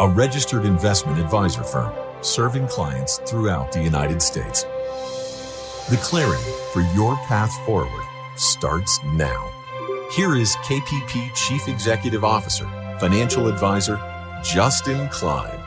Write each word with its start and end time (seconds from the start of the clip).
a 0.00 0.08
registered 0.08 0.64
investment 0.64 1.18
advisor 1.18 1.62
firm 1.62 1.92
serving 2.22 2.66
clients 2.68 3.18
throughout 3.26 3.70
the 3.70 3.82
United 3.82 4.22
States. 4.22 4.62
The 5.90 5.98
clarity 6.02 6.42
for 6.72 6.80
your 6.94 7.16
path 7.26 7.52
forward 7.66 8.06
starts 8.34 8.98
now. 9.12 9.52
Here 10.10 10.36
is 10.36 10.56
KPP 10.64 11.34
Chief 11.34 11.68
Executive 11.68 12.24
Officer, 12.24 12.64
Financial 12.98 13.46
Advisor, 13.46 14.00
Justin 14.42 15.06
Klein. 15.10 15.60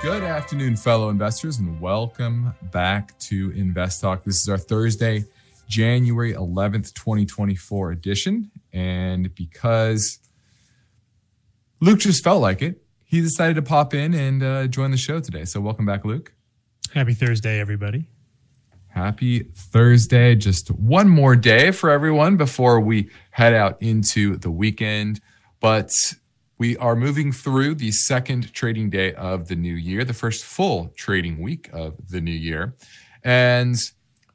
Good 0.00 0.22
afternoon, 0.22 0.76
fellow 0.76 1.10
investors, 1.10 1.58
and 1.58 1.78
welcome 1.82 2.54
back 2.72 3.18
to 3.18 3.50
Invest 3.50 4.00
Talk. 4.00 4.24
This 4.24 4.40
is 4.40 4.48
our 4.48 4.56
Thursday, 4.56 5.26
January 5.68 6.32
11th, 6.32 6.94
2024 6.94 7.92
edition. 7.92 8.50
And 8.72 9.34
because 9.34 10.20
Luke 11.80 12.00
just 12.00 12.24
felt 12.24 12.42
like 12.42 12.62
it, 12.62 12.82
he 13.04 13.20
decided 13.20 13.54
to 13.54 13.62
pop 13.62 13.94
in 13.94 14.12
and 14.14 14.42
uh, 14.42 14.66
join 14.66 14.90
the 14.90 14.96
show 14.96 15.20
today. 15.20 15.44
So, 15.44 15.60
welcome 15.60 15.86
back, 15.86 16.04
Luke. 16.04 16.34
Happy 16.92 17.14
Thursday, 17.14 17.60
everybody. 17.60 18.08
Happy 18.88 19.44
Thursday. 19.54 20.34
Just 20.34 20.70
one 20.70 21.08
more 21.08 21.36
day 21.36 21.70
for 21.70 21.90
everyone 21.90 22.36
before 22.36 22.80
we 22.80 23.10
head 23.30 23.54
out 23.54 23.80
into 23.80 24.36
the 24.36 24.50
weekend. 24.50 25.20
But 25.60 25.92
we 26.58 26.76
are 26.78 26.96
moving 26.96 27.30
through 27.30 27.76
the 27.76 27.92
second 27.92 28.52
trading 28.52 28.90
day 28.90 29.14
of 29.14 29.46
the 29.46 29.54
new 29.54 29.74
year, 29.74 30.04
the 30.04 30.14
first 30.14 30.44
full 30.44 30.92
trading 30.96 31.40
week 31.40 31.70
of 31.72 31.94
the 32.08 32.20
new 32.20 32.32
year. 32.32 32.74
And 33.22 33.76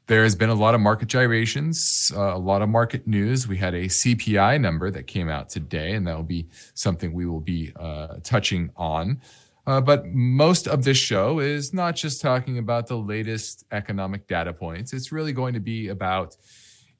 there 0.06 0.22
has 0.22 0.36
been 0.36 0.50
a 0.50 0.54
lot 0.54 0.74
of 0.74 0.80
market 0.80 1.08
gyrations, 1.08 2.12
uh, 2.14 2.34
a 2.34 2.38
lot 2.38 2.60
of 2.60 2.68
market 2.68 3.06
news. 3.06 3.48
We 3.48 3.56
had 3.56 3.74
a 3.74 3.84
CPI 3.84 4.60
number 4.60 4.90
that 4.90 5.06
came 5.06 5.28
out 5.28 5.48
today, 5.48 5.92
and 5.92 6.06
that 6.06 6.16
will 6.16 6.22
be 6.22 6.48
something 6.74 7.12
we 7.12 7.26
will 7.26 7.40
be 7.40 7.72
uh, 7.76 8.16
touching 8.22 8.70
on. 8.76 9.20
Uh, 9.66 9.80
but 9.80 10.06
most 10.06 10.68
of 10.68 10.84
this 10.84 10.98
show 10.98 11.38
is 11.38 11.72
not 11.72 11.96
just 11.96 12.20
talking 12.20 12.58
about 12.58 12.86
the 12.86 12.98
latest 12.98 13.64
economic 13.72 14.26
data 14.26 14.52
points. 14.52 14.92
It's 14.92 15.10
really 15.10 15.32
going 15.32 15.54
to 15.54 15.60
be 15.60 15.88
about 15.88 16.36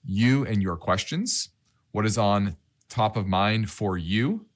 you 0.03 0.47
and 0.47 0.63
your 0.63 0.77
questions. 0.77 1.51
What 1.93 2.07
is 2.07 2.17
on 2.17 2.57
top 2.89 3.19
of 3.19 3.27
mind 3.27 3.71
for 3.71 3.99
you? 3.99 4.47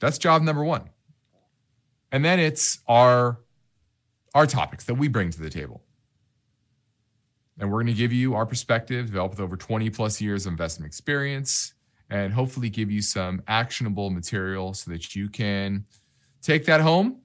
That's 0.00 0.16
job 0.16 0.40
number 0.40 0.64
one. 0.64 0.90
And 2.10 2.24
then 2.24 2.38
it's 2.38 2.78
our 2.88 3.40
our 4.34 4.46
topics 4.46 4.84
that 4.84 4.94
we 4.94 5.08
bring 5.08 5.30
to 5.30 5.40
the 5.40 5.48
table. 5.48 5.82
And 7.58 7.70
we're 7.70 7.82
going 7.82 7.86
to 7.86 7.94
give 7.94 8.12
you 8.12 8.34
our 8.34 8.44
perspective, 8.44 9.06
developed 9.06 9.34
with 9.34 9.40
over 9.40 9.56
20 9.56 9.88
plus 9.90 10.20
years 10.20 10.46
of 10.46 10.52
investment 10.52 10.86
experience, 10.86 11.74
and 12.10 12.32
hopefully 12.32 12.68
give 12.68 12.90
you 12.90 13.02
some 13.02 13.42
actionable 13.48 14.10
material 14.10 14.74
so 14.74 14.90
that 14.90 15.16
you 15.16 15.28
can 15.28 15.86
take 16.42 16.66
that 16.66 16.80
home, 16.80 17.20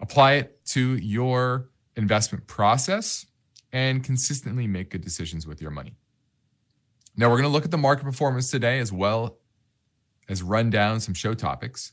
apply 0.00 0.34
it 0.34 0.64
to 0.66 0.96
your 0.96 1.70
investment 1.96 2.46
process, 2.46 3.26
and 3.72 4.02
consistently 4.02 4.66
make 4.66 4.90
good 4.90 5.02
decisions 5.02 5.46
with 5.46 5.60
your 5.60 5.70
money. 5.70 5.96
Now, 7.16 7.28
we're 7.28 7.36
going 7.36 7.48
to 7.48 7.52
look 7.52 7.64
at 7.64 7.70
the 7.70 7.78
market 7.78 8.04
performance 8.04 8.50
today 8.50 8.78
as 8.78 8.92
well 8.92 9.38
as 10.28 10.42
run 10.42 10.70
down 10.70 11.00
some 11.00 11.14
show 11.14 11.34
topics. 11.34 11.92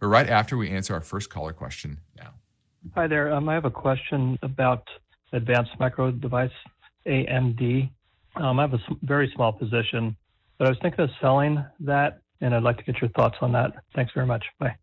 But 0.00 0.08
right 0.08 0.28
after 0.28 0.56
we 0.56 0.70
answer 0.70 0.94
our 0.94 1.00
first 1.00 1.30
caller 1.30 1.52
question 1.52 2.00
now. 2.16 2.30
Hi 2.94 3.06
there. 3.06 3.32
Um, 3.32 3.48
I 3.48 3.54
have 3.54 3.64
a 3.64 3.70
question 3.70 4.38
about 4.42 4.88
Advanced 5.34 5.72
Micro 5.78 6.10
Device, 6.10 6.50
AMD. 7.06 7.90
Um, 8.36 8.58
I 8.58 8.62
have 8.62 8.74
a 8.74 8.80
very 9.02 9.30
small 9.34 9.52
position, 9.52 10.16
but 10.58 10.66
I 10.66 10.70
was 10.70 10.78
thinking 10.80 11.00
of 11.00 11.10
selling 11.20 11.64
that, 11.80 12.20
and 12.40 12.54
I'd 12.54 12.62
like 12.62 12.78
to 12.78 12.84
get 12.84 13.00
your 13.00 13.10
thoughts 13.10 13.36
on 13.40 13.52
that. 13.52 13.72
Thanks 13.94 14.12
very 14.14 14.26
much. 14.26 14.44
Bye. 14.58 14.76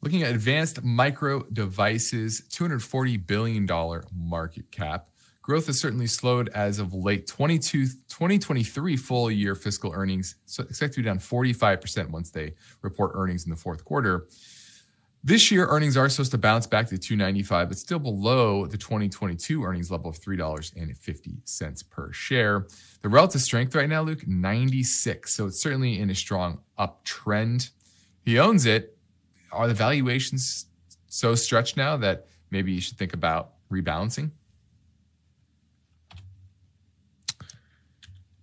Looking 0.00 0.22
at 0.22 0.30
Advanced 0.30 0.82
Micro 0.84 1.42
Devices, 1.52 2.42
$240 2.50 3.26
billion 3.26 3.68
market 4.14 4.70
cap. 4.70 5.08
Growth 5.42 5.66
has 5.66 5.80
certainly 5.80 6.06
slowed 6.06 6.50
as 6.50 6.78
of 6.78 6.92
late. 6.92 7.26
22, 7.26 7.86
2023 7.86 8.96
full 8.96 9.30
year 9.30 9.54
fiscal 9.54 9.92
earnings 9.94 10.36
so 10.44 10.62
expect 10.64 10.92
to 10.94 11.00
be 11.00 11.04
down 11.04 11.18
45% 11.18 12.10
once 12.10 12.30
they 12.30 12.52
report 12.82 13.12
earnings 13.14 13.44
in 13.44 13.50
the 13.50 13.56
fourth 13.56 13.82
quarter. 13.84 14.26
This 15.24 15.50
year, 15.50 15.66
earnings 15.66 15.96
are 15.96 16.08
supposed 16.08 16.30
to 16.30 16.38
bounce 16.38 16.66
back 16.66 16.88
to 16.88 16.96
295, 16.96 17.68
but 17.68 17.78
still 17.78 17.98
below 17.98 18.66
the 18.66 18.78
2022 18.78 19.64
earnings 19.64 19.90
level 19.90 20.08
of 20.08 20.18
$3.50 20.20 21.90
per 21.90 22.12
share. 22.12 22.66
The 23.02 23.08
relative 23.08 23.40
strength 23.40 23.74
right 23.74 23.88
now, 23.88 24.02
Luke, 24.02 24.26
96. 24.28 25.34
So 25.34 25.46
it's 25.46 25.60
certainly 25.60 25.98
in 25.98 26.08
a 26.10 26.14
strong 26.14 26.60
uptrend. 26.78 27.70
He 28.24 28.38
owns 28.38 28.64
it. 28.64 28.96
Are 29.50 29.66
the 29.66 29.74
valuations 29.74 30.66
so 31.08 31.34
stretched 31.34 31.76
now 31.76 31.96
that 31.96 32.26
maybe 32.50 32.72
you 32.72 32.80
should 32.80 32.96
think 32.96 33.12
about 33.12 33.54
rebalancing? 33.72 34.30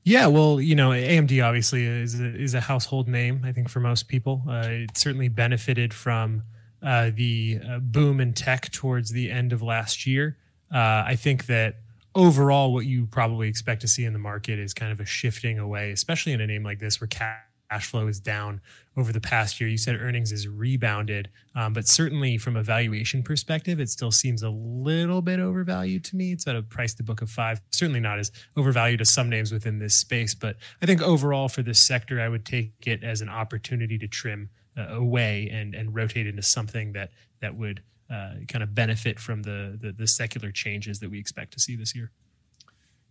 Yeah, 0.04 0.28
well, 0.28 0.62
you 0.62 0.76
know, 0.76 0.90
AMD 0.90 1.44
obviously 1.44 1.86
is 1.86 2.20
a, 2.20 2.26
is 2.26 2.54
a 2.54 2.62
household 2.62 3.08
name. 3.08 3.42
I 3.44 3.52
think 3.52 3.70
for 3.70 3.80
most 3.80 4.08
people, 4.08 4.44
uh, 4.48 4.68
it 4.68 4.98
certainly 4.98 5.30
benefited 5.30 5.94
from 5.94 6.44
uh, 6.84 7.12
the 7.14 7.60
uh, 7.68 7.80
boom 7.80 8.20
in 8.20 8.34
tech 8.34 8.72
towards 8.72 9.12
the 9.12 9.32
end 9.32 9.54
of 9.54 9.62
last 9.62 10.06
year. 10.06 10.38
Uh, 10.74 11.04
I 11.06 11.16
think 11.16 11.46
that 11.48 11.78
overall, 12.16 12.74
what 12.74 12.86
you 12.86 13.06
probably 13.06 13.48
expect 13.48 13.82
to 13.82 13.88
see 13.88 14.06
in 14.06 14.14
the 14.14 14.20
market 14.20 14.58
is 14.58 14.74
kind 14.74 14.92
of 14.92 15.00
a 15.00 15.06
shifting 15.06 15.60
away, 15.60 15.92
especially 15.92 16.32
in 16.32 16.42
a 16.42 16.48
name 16.48 16.64
like 16.64 16.80
this 16.80 17.00
where 17.00 17.08
cash 17.08 17.40
flow 17.82 18.08
is 18.08 18.20
down 18.20 18.62
over 18.98 19.12
the 19.12 19.20
past 19.20 19.60
year. 19.60 19.70
You 19.70 19.78
said 19.78 20.00
earnings 20.00 20.32
is 20.32 20.48
rebounded, 20.48 21.30
um, 21.56 21.74
but 21.74 21.88
certainly 21.88 22.38
from 22.38 22.56
a 22.56 22.64
valuation 22.64 23.22
perspective, 23.22 23.80
it 23.80 23.90
still 23.90 24.12
seems 24.12 24.44
a 24.44 24.50
little 24.50 25.22
bit 25.22 25.40
overvalued 25.40 26.04
to 26.06 26.16
me. 26.16 26.32
It's 26.32 26.48
at 26.48 26.56
a 26.56 26.62
price 26.62 26.94
to 26.96 27.04
book 27.04 27.22
of 27.22 27.30
five. 27.30 27.62
Certainly 27.72 28.00
not 28.00 28.20
as 28.20 28.32
overvalued 28.56 29.02
as 29.02 29.14
some 29.14 29.30
names 29.30 29.52
within 29.52 29.80
this 29.80 29.96
space, 29.96 30.34
but 30.34 30.56
I 30.82 30.86
think 30.86 31.02
overall 31.02 31.50
for 31.50 31.64
this 31.64 31.86
sector, 31.86 32.22
I 32.22 32.30
would 32.30 32.46
take 32.46 32.74
it 32.86 33.04
as 33.04 33.22
an 33.22 33.30
opportunity 33.30 33.98
to 33.98 34.08
trim 34.08 34.50
away 34.78 35.50
and 35.52 35.74
and 35.74 35.96
rotate 35.96 36.28
into 36.28 36.42
something 36.42 36.94
that 36.94 37.12
that 37.42 37.56
would 37.56 37.82
uh, 38.10 38.34
kind 38.48 38.62
of 38.62 38.76
benefit 38.76 39.20
from 39.20 39.42
the, 39.42 39.78
the, 39.82 39.92
the 39.92 40.08
secular 40.08 40.52
changes 40.52 41.00
that 41.00 41.10
we 41.10 41.20
expect 41.20 41.52
to 41.54 41.60
see 41.60 41.76
this 41.76 41.96
year. 41.96 42.12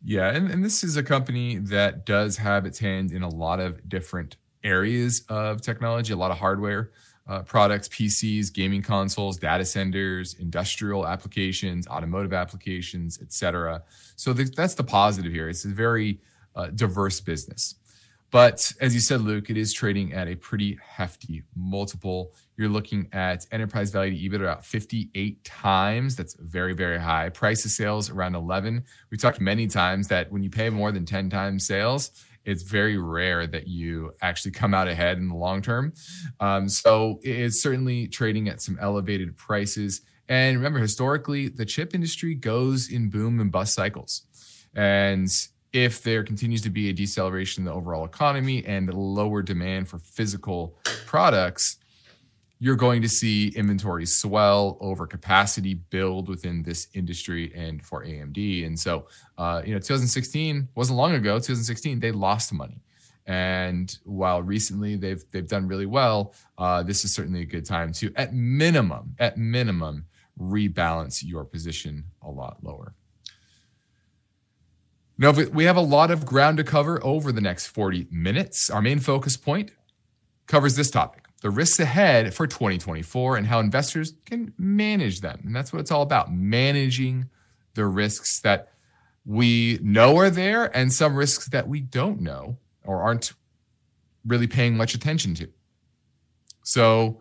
Yeah, 0.05 0.31
and, 0.31 0.51
and 0.51 0.65
this 0.65 0.85
is 0.85 0.97
a 0.97 1.03
company 1.03 1.57
that 1.57 2.07
does 2.07 2.37
have 2.37 2.67
its 2.67 2.79
hand 2.79 3.11
in 3.11 3.23
a 3.23 3.29
lot 3.29 3.59
of 3.59 3.89
different 3.89 4.37
areas 4.63 5.25
of 5.29 5.63
technology, 5.63 6.13
a 6.13 6.17
lot 6.17 6.31
of 6.31 6.39
hardware 6.39 6.91
uh, 7.27 7.43
products, 7.43 7.89
PCs, 7.89 8.53
gaming 8.53 8.83
consoles, 8.83 9.39
data 9.39 9.65
centers, 9.65 10.35
industrial 10.35 11.07
applications, 11.07 11.89
automotive 11.89 12.33
applications, 12.33 13.19
etc. 13.21 13.83
So 14.17 14.33
that's 14.33 14.75
the 14.75 14.85
positive 14.85 15.33
here. 15.33 15.49
It's 15.49 15.65
a 15.65 15.69
very 15.69 16.21
uh, 16.55 16.69
diverse 16.69 17.21
business. 17.21 17.77
But 18.35 18.73
as 18.81 18.93
you 18.93 19.01
said, 19.01 19.21
Luke, 19.21 19.49
it 19.49 19.57
is 19.57 19.73
trading 19.73 20.13
at 20.13 20.27
a 20.27 20.35
pretty 20.35 20.77
hefty 20.85 21.45
multiple. 21.55 22.35
You're 22.57 22.69
looking 22.69 23.07
at 23.13 23.47
enterprise 23.53 23.93
value 23.93 24.29
to 24.29 24.37
EBITDA 24.37 24.43
about 24.43 24.67
58 24.67 25.45
times. 25.45 26.17
That's 26.17 26.35
very, 26.41 26.73
very 26.73 26.99
high. 26.99 27.29
Price 27.29 27.63
to 27.63 27.69
sales 27.69 28.11
around 28.11 28.35
11. 28.35 28.83
We've 29.09 29.21
talked 29.21 29.41
many 29.41 29.69
times 29.69 30.09
that 30.09 30.33
when 30.33 30.43
you 30.43 30.51
pay 30.51 30.69
more 30.69 30.91
than 30.91 31.07
10 31.07 31.31
times 31.31 31.65
sales, 31.65 32.11
it's 32.45 32.65
very 32.65 32.99
rare 32.99 33.47
that 33.47 33.69
you 33.69 34.13
actually 34.21 34.51
come 34.51 34.75
out 34.75 34.89
ahead 34.89 35.19
in 35.19 35.29
the 35.29 35.37
long 35.37 35.63
term. 35.63 35.93
Um, 36.41 36.69
so 36.69 37.21
it's 37.23 37.63
certainly 37.63 38.09
trading 38.09 38.49
at 38.49 38.61
some 38.61 38.77
elevated 38.81 39.37
prices. 39.37 40.01
And 40.29 40.57
remember, 40.57 40.81
historically, 40.81 41.51
the 41.51 41.65
chip 41.65 41.95
industry 41.95 42.35
goes 42.35 42.91
in 42.91 43.11
boom 43.11 43.39
and 43.39 43.53
bust 43.53 43.75
cycles. 43.75 44.23
And 44.75 45.31
if 45.75 46.05
there 46.05 46.23
continues 46.23 46.63
to 46.63 46.71
be 46.71 46.89
a 46.89 46.93
deceleration 46.93 47.63
in 47.63 47.65
the 47.65 47.73
overall 47.73 48.05
economy 48.05 48.65
and 48.65 48.95
lower 48.95 49.43
demand 49.43 49.89
for 49.89 49.99
physical 49.99 50.79
products, 51.05 51.79
you're 52.61 52.77
going 52.77 53.03
to 53.03 53.09
see 53.09 53.49
inventory 53.49 54.07
swell, 54.07 54.79
over 54.81 55.05
capacity 55.05 55.75
build 55.75 56.29
within 56.29 56.63
this 56.63 56.87
industry 56.95 57.53
and 57.57 57.85
for 57.85 58.05
AMD. 58.05 58.65
And 58.65 58.79
so, 58.79 59.09
uh, 59.37 59.63
you 59.67 59.73
know, 59.73 59.81
2016 59.81 60.69
wasn't 60.77 60.97
long 60.97 61.13
ago. 61.13 61.35
2016 61.35 61.99
they 61.99 62.13
lost 62.13 62.53
money, 62.53 62.81
And 63.27 63.99
while 64.05 64.43
recently 64.43 64.95
they've 64.95 65.25
they've 65.33 65.49
done 65.49 65.67
really 65.67 65.87
well, 65.87 66.35
uh, 66.57 66.85
this 66.85 67.05
is 67.05 67.13
certainly 67.13 67.41
a 67.43 67.47
good 67.47 67.67
time 67.67 67.93
to, 67.95 68.13
at 68.15 68.33
minimum, 68.33 69.17
at 69.19 69.37
minimum, 69.37 70.07
rebalance 70.39 71.25
your 71.25 71.45
position 71.45 72.05
a 72.23 72.31
lot 72.31 72.59
lower. 72.63 72.95
Now, 75.17 75.31
we 75.31 75.65
have 75.65 75.77
a 75.77 75.81
lot 75.81 76.11
of 76.11 76.27
ground 76.27 76.57
to 76.57 76.65
cover 76.65 77.03
over 77.05 77.31
the 77.31 77.41
next 77.41 77.69
40 77.69 78.09
minutes. 78.11 78.69
Our 78.69 78.83
main 78.83 78.99
focus 78.99 79.37
point 79.37 79.71
covers 80.47 80.77
this 80.77 80.91
topic 80.91 81.25
the 81.45 81.51
risks 81.51 81.79
ahead 81.79 82.33
for 82.33 82.47
2024 82.47 83.37
and 83.37 83.47
how 83.47 83.61
investors 83.61 84.15
can 84.25 84.55
manage 84.57 85.21
them. 85.21 85.43
And 85.45 85.55
that's 85.55 85.75
what 85.75 85.81
it's 85.81 85.91
all 85.91 86.01
about 86.01 86.33
managing 86.33 87.29
the 87.75 87.85
risks 87.85 88.41
that 88.41 88.73
we 89.27 89.79
know 89.83 90.17
are 90.17 90.31
there 90.31 90.75
and 90.75 90.91
some 90.91 91.15
risks 91.15 91.47
that 91.51 91.69
we 91.69 91.83
don't 91.83 92.23
know 92.23 92.57
or 92.83 93.03
aren't 93.03 93.35
really 94.27 94.47
paying 94.47 94.75
much 94.75 94.95
attention 94.95 95.35
to. 95.35 95.49
So 96.63 97.21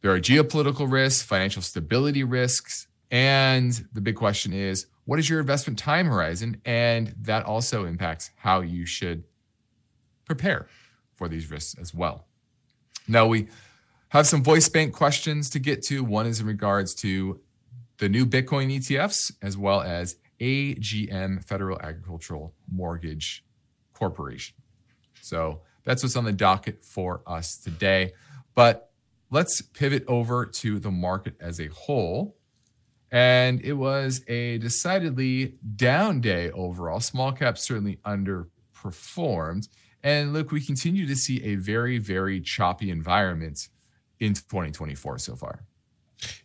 there 0.00 0.10
are 0.10 0.20
geopolitical 0.20 0.90
risks, 0.90 1.22
financial 1.22 1.60
stability 1.60 2.24
risks, 2.24 2.86
and 3.10 3.86
the 3.92 4.00
big 4.00 4.16
question 4.16 4.54
is 4.54 4.86
what 5.04 5.18
is 5.18 5.28
your 5.28 5.40
investment 5.40 5.78
time 5.78 6.06
horizon? 6.06 6.60
And 6.64 7.14
that 7.22 7.44
also 7.44 7.84
impacts 7.84 8.30
how 8.36 8.60
you 8.60 8.86
should 8.86 9.24
prepare 10.26 10.68
for 11.14 11.28
these 11.28 11.50
risks 11.50 11.76
as 11.80 11.92
well. 11.94 12.26
Now, 13.08 13.26
we 13.26 13.48
have 14.10 14.26
some 14.26 14.42
voice 14.42 14.68
bank 14.68 14.92
questions 14.92 15.50
to 15.50 15.58
get 15.58 15.82
to. 15.84 16.04
One 16.04 16.26
is 16.26 16.40
in 16.40 16.46
regards 16.46 16.94
to 16.96 17.40
the 17.98 18.08
new 18.08 18.24
Bitcoin 18.24 18.74
ETFs, 18.76 19.32
as 19.42 19.56
well 19.56 19.80
as 19.82 20.16
AGM, 20.40 21.44
Federal 21.44 21.80
Agricultural 21.80 22.54
Mortgage 22.70 23.44
Corporation. 23.92 24.56
So 25.20 25.60
that's 25.84 26.02
what's 26.02 26.16
on 26.16 26.24
the 26.24 26.32
docket 26.32 26.84
for 26.84 27.22
us 27.26 27.58
today. 27.58 28.12
But 28.54 28.90
let's 29.30 29.60
pivot 29.60 30.04
over 30.08 30.46
to 30.46 30.78
the 30.78 30.90
market 30.90 31.34
as 31.40 31.60
a 31.60 31.68
whole. 31.68 32.36
And 33.12 33.60
it 33.62 33.72
was 33.72 34.22
a 34.28 34.58
decidedly 34.58 35.54
down 35.76 36.20
day 36.20 36.50
overall. 36.52 37.00
Small 37.00 37.32
caps 37.32 37.62
certainly 37.62 37.98
underperformed. 38.04 39.68
And 40.02 40.32
look, 40.32 40.52
we 40.52 40.60
continue 40.60 41.06
to 41.06 41.16
see 41.16 41.42
a 41.42 41.56
very, 41.56 41.98
very 41.98 42.40
choppy 42.40 42.90
environment 42.90 43.68
in 44.18 44.34
2024 44.34 45.18
so 45.18 45.34
far. 45.34 45.64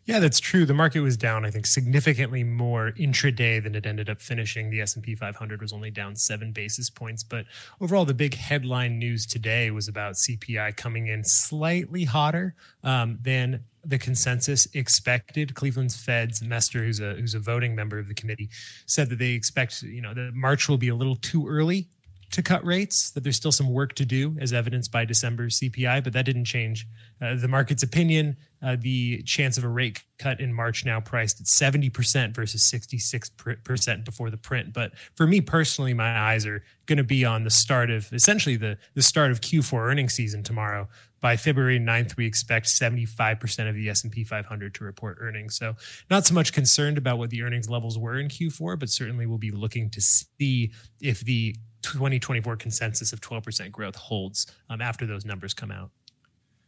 Yeah, 0.05 0.19
that's 0.19 0.39
true. 0.39 0.65
The 0.65 0.73
market 0.73 1.01
was 1.01 1.17
down, 1.17 1.45
I 1.45 1.51
think, 1.51 1.65
significantly 1.65 2.43
more 2.43 2.91
intraday 2.91 3.61
than 3.61 3.75
it 3.75 3.85
ended 3.85 4.09
up 4.09 4.21
finishing. 4.21 4.69
The 4.69 4.81
S&P 4.81 5.15
500 5.15 5.61
was 5.61 5.73
only 5.73 5.91
down 5.91 6.15
7 6.15 6.51
basis 6.51 6.89
points, 6.89 7.23
but 7.23 7.45
overall 7.81 8.05
the 8.05 8.13
big 8.13 8.35
headline 8.35 8.99
news 8.99 9.25
today 9.25 9.71
was 9.71 9.87
about 9.87 10.13
CPI 10.13 10.77
coming 10.77 11.07
in 11.07 11.23
slightly 11.23 12.05
hotter 12.05 12.55
um, 12.83 13.17
than 13.21 13.63
the 13.85 13.97
consensus 13.97 14.67
expected. 14.73 15.55
Cleveland's 15.55 15.95
Fed's 15.95 16.41
Mester, 16.41 16.83
who's 16.83 16.99
a 16.99 17.13
who's 17.13 17.35
a 17.35 17.39
voting 17.39 17.75
member 17.75 17.99
of 17.99 18.07
the 18.07 18.13
committee, 18.13 18.49
said 18.85 19.09
that 19.09 19.19
they 19.19 19.31
expect, 19.31 19.81
you 19.83 20.01
know, 20.01 20.13
that 20.13 20.33
March 20.33 20.67
will 20.67 20.77
be 20.77 20.89
a 20.89 20.95
little 20.95 21.15
too 21.15 21.47
early 21.47 21.87
to 22.31 22.43
cut 22.43 22.65
rates, 22.65 23.11
that 23.11 23.23
there's 23.23 23.35
still 23.35 23.51
some 23.51 23.71
work 23.71 23.93
to 23.95 24.05
do, 24.05 24.35
as 24.39 24.51
evidenced 24.51 24.91
by 24.91 25.05
December's 25.05 25.59
CPI, 25.59 26.03
but 26.03 26.13
that 26.13 26.25
didn't 26.25 26.45
change 26.45 26.87
uh, 27.21 27.35
the 27.35 27.47
market's 27.47 27.83
opinion. 27.83 28.35
Uh, 28.61 28.75
the 28.79 29.21
chance 29.23 29.57
of 29.57 29.63
a 29.63 29.67
rate 29.67 30.03
cut 30.17 30.39
in 30.39 30.51
March 30.51 30.85
now 30.85 30.99
priced 30.99 31.39
at 31.39 31.45
70% 31.45 32.33
versus 32.33 32.63
66% 32.63 34.03
before 34.03 34.29
the 34.31 34.37
print. 34.37 34.73
But 34.73 34.93
for 35.15 35.27
me 35.27 35.39
personally, 35.39 35.93
my 35.93 36.17
eyes 36.17 36.45
are 36.45 36.63
going 36.87 36.97
to 36.97 37.03
be 37.03 37.23
on 37.23 37.43
the 37.43 37.49
start 37.49 37.91
of 37.91 38.11
essentially 38.11 38.55
the, 38.55 38.77
the 38.95 39.03
start 39.03 39.31
of 39.31 39.41
Q4 39.41 39.91
earnings 39.91 40.13
season 40.13 40.41
tomorrow. 40.41 40.87
By 41.21 41.37
February 41.37 41.79
9th, 41.79 42.17
we 42.17 42.25
expect 42.25 42.67
75% 42.67 43.69
of 43.69 43.75
the 43.75 43.89
S&P 43.89 44.23
500 44.23 44.75
to 44.75 44.83
report 44.83 45.17
earnings. 45.19 45.55
So 45.55 45.75
not 46.09 46.25
so 46.25 46.33
much 46.33 46.53
concerned 46.53 46.97
about 46.97 47.17
what 47.17 47.29
the 47.29 47.41
earnings 47.41 47.69
levels 47.69 47.97
were 47.97 48.19
in 48.19 48.27
Q4, 48.27 48.77
but 48.77 48.89
certainly 48.89 49.25
we'll 49.25 49.37
be 49.37 49.51
looking 49.51 49.89
to 49.91 50.01
see 50.01 50.71
if 51.01 51.21
the 51.21 51.55
2024 51.81 52.57
consensus 52.57 53.13
of 53.13 53.21
12% 53.21 53.71
growth 53.71 53.95
holds 53.95 54.47
um, 54.69 54.81
after 54.81 55.05
those 55.05 55.25
numbers 55.25 55.53
come 55.53 55.71
out. 55.71 55.91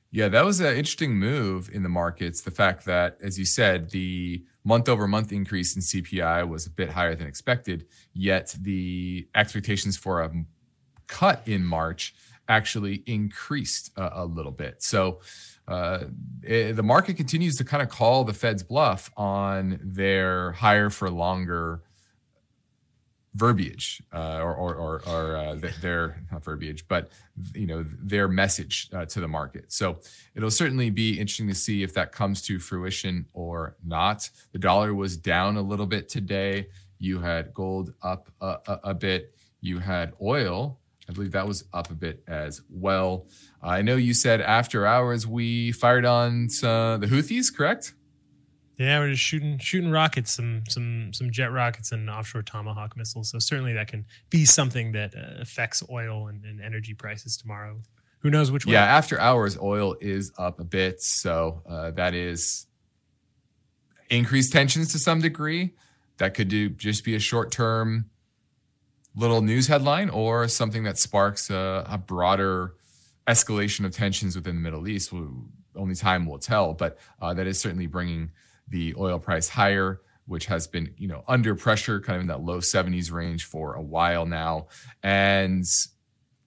Yeah, 0.10 0.30
that 0.30 0.46
was 0.46 0.62
an 0.62 0.68
interesting 0.68 1.16
move 1.16 1.70
in 1.72 1.84
the 1.84 1.90
markets. 1.90 2.42
The 2.42 2.52
fact 2.52 2.86
that, 2.86 3.18
as 3.22 3.38
you 3.38 3.46
said, 3.46 3.90
the 3.90 4.46
month 4.64 4.88
over 4.88 5.08
month 5.08 5.32
increase 5.32 5.76
in 5.76 5.82
CPI 5.82 6.48
was 6.48 6.66
a 6.66 6.70
bit 6.70 6.90
higher 6.90 7.14
than 7.14 7.28
expected, 7.28 7.86
yet 8.14 8.56
the 8.60 9.28
expectations 9.36 9.98
for 9.98 10.22
a 10.22 10.32
cut 11.08 11.42
in 11.46 11.64
March 11.64 12.14
actually 12.48 13.04
increased 13.06 13.92
a, 13.98 14.24
a 14.24 14.26
little 14.26 14.52
bit. 14.52 14.82
So 14.84 15.20
uh, 15.68 16.06
it, 16.44 16.76
the 16.76 16.84
market 16.84 17.18
continues 17.18 17.58
to 17.58 17.64
kind 17.64 17.84
of 17.84 17.90
call 17.90 18.24
the 18.24 18.34
Fed's 18.34 18.64
bluff 18.64 19.12
on 19.18 19.80
their 19.84 20.54
higher 20.54 20.90
for 20.90 21.10
longer 21.10 21.82
verbiage 23.38 24.02
uh, 24.14 24.40
or, 24.40 24.56
or, 24.56 24.76
or, 24.76 25.02
or 25.08 25.38
uh, 25.38 25.56
their 25.82 26.24
not 26.32 26.44
verbiage, 26.44 26.88
but 26.88 27.12
you 27.54 27.68
know 27.68 27.86
their 28.02 28.28
message 28.28 28.90
uh, 28.94 29.06
to 29.06 29.20
the 29.20 29.28
market. 29.28 29.72
So 29.72 30.00
it'll 30.36 30.52
certainly 30.52 30.90
be 30.90 31.20
interesting 31.20 31.48
to 31.50 31.56
see 31.56 31.84
if 31.84 31.94
that 31.94 32.12
comes 32.12 32.42
to 32.44 32.60
fruition 32.60 33.28
or 33.34 33.76
not. 33.86 34.30
The 34.54 34.60
dollar 34.60 34.94
was 34.94 35.18
down 35.18 35.56
a 35.58 35.62
little 35.62 35.86
bit 35.86 36.10
today. 36.10 36.70
You 36.98 37.20
had 37.20 37.54
gold 37.54 37.94
up 38.02 38.30
a, 38.42 38.58
a, 38.68 38.80
a 38.86 38.94
bit. 38.94 39.36
You 39.62 39.80
had 39.80 40.14
oil. 40.22 40.80
I 41.10 41.14
believe 41.14 41.32
that 41.32 41.48
was 41.48 41.64
up 41.74 41.90
a 41.90 41.94
bit 41.94 42.24
as 42.28 42.62
well. 42.70 43.28
I 43.62 43.82
know 43.82 43.96
you 43.96 44.14
said 44.14 44.42
after 44.42 44.86
hours 44.86 45.26
we 45.26 45.72
fired 45.72 46.06
on 46.06 46.48
the 46.48 47.08
Houthis, 47.10 47.56
correct? 47.56 47.94
Yeah, 48.78 49.00
we're 49.00 49.12
just 49.12 49.24
shooting 49.24 49.58
shooting 49.58 49.90
rockets, 49.90 50.32
some 50.32 50.64
some 50.70 51.12
some 51.12 51.32
jet 51.32 51.52
rockets 51.52 51.92
and 51.92 52.10
offshore 52.10 52.44
Tomahawk 52.44 52.96
missiles. 52.96 53.32
So 53.32 53.40
certainly 53.40 53.74
that 53.74 53.88
can 53.88 54.06
be 54.30 54.46
something 54.46 54.92
that 54.92 55.16
uh, 55.16 55.42
affects 55.42 55.82
oil 55.90 56.28
and, 56.28 56.46
and, 56.46 56.62
energy 56.62 56.94
prices 56.94 57.38
tomorrow. 57.38 57.80
Who 58.20 58.30
knows 58.30 58.52
which 58.52 58.68
way? 58.68 58.74
Yeah, 58.74 58.84
after 58.84 59.20
hours, 59.20 59.58
oil 59.58 59.96
is 60.00 60.32
up 60.38 60.60
a 60.60 60.64
bit, 60.64 61.02
so 61.02 61.64
uh, 61.68 61.92
that 61.92 62.14
is 62.14 62.68
increased 64.12 64.54
tensions 64.54 64.92
to 64.92 65.00
some 65.00 65.22
degree. 65.22 65.74
That 66.18 66.36
could 66.36 66.48
do 66.48 66.70
just 66.70 67.04
be 67.04 67.16
a 67.16 67.20
short 67.20 67.52
term 67.52 68.12
little 69.18 69.42
news 69.42 69.68
headline 69.68 70.10
or 70.10 70.48
something 70.48 70.84
that 70.84 70.98
sparks 70.98 71.50
a, 71.50 71.84
a 71.90 71.98
broader 71.98 72.76
escalation 73.28 73.84
of 73.84 73.92
tensions 73.92 74.36
within 74.36 74.56
the 74.56 74.62
Middle 74.62 74.88
East. 74.88 75.12
Only 75.76 75.96
time 75.96 76.28
will 76.28 76.38
tell, 76.38 76.74
but 76.74 76.98
uh, 77.20 77.34
that 77.34 77.48
is 77.48 77.60
certainly 77.60 77.88
bringing 77.88 78.32
the 78.68 78.94
oil 78.98 79.18
price 79.18 79.50
higher, 79.50 80.02
which 80.28 80.46
has 80.46 80.68
been, 80.68 80.94
you 80.98 81.08
know, 81.08 81.24
under 81.28 81.56
pressure 81.56 82.00
kind 82.00 82.18
of 82.18 82.22
in 82.22 82.28
that 82.28 82.42
low 82.42 82.60
70s 82.60 83.12
range 83.12 83.46
for 83.46 83.74
a 83.74 83.82
while 83.82 84.26
now. 84.26 84.68
And 85.02 85.66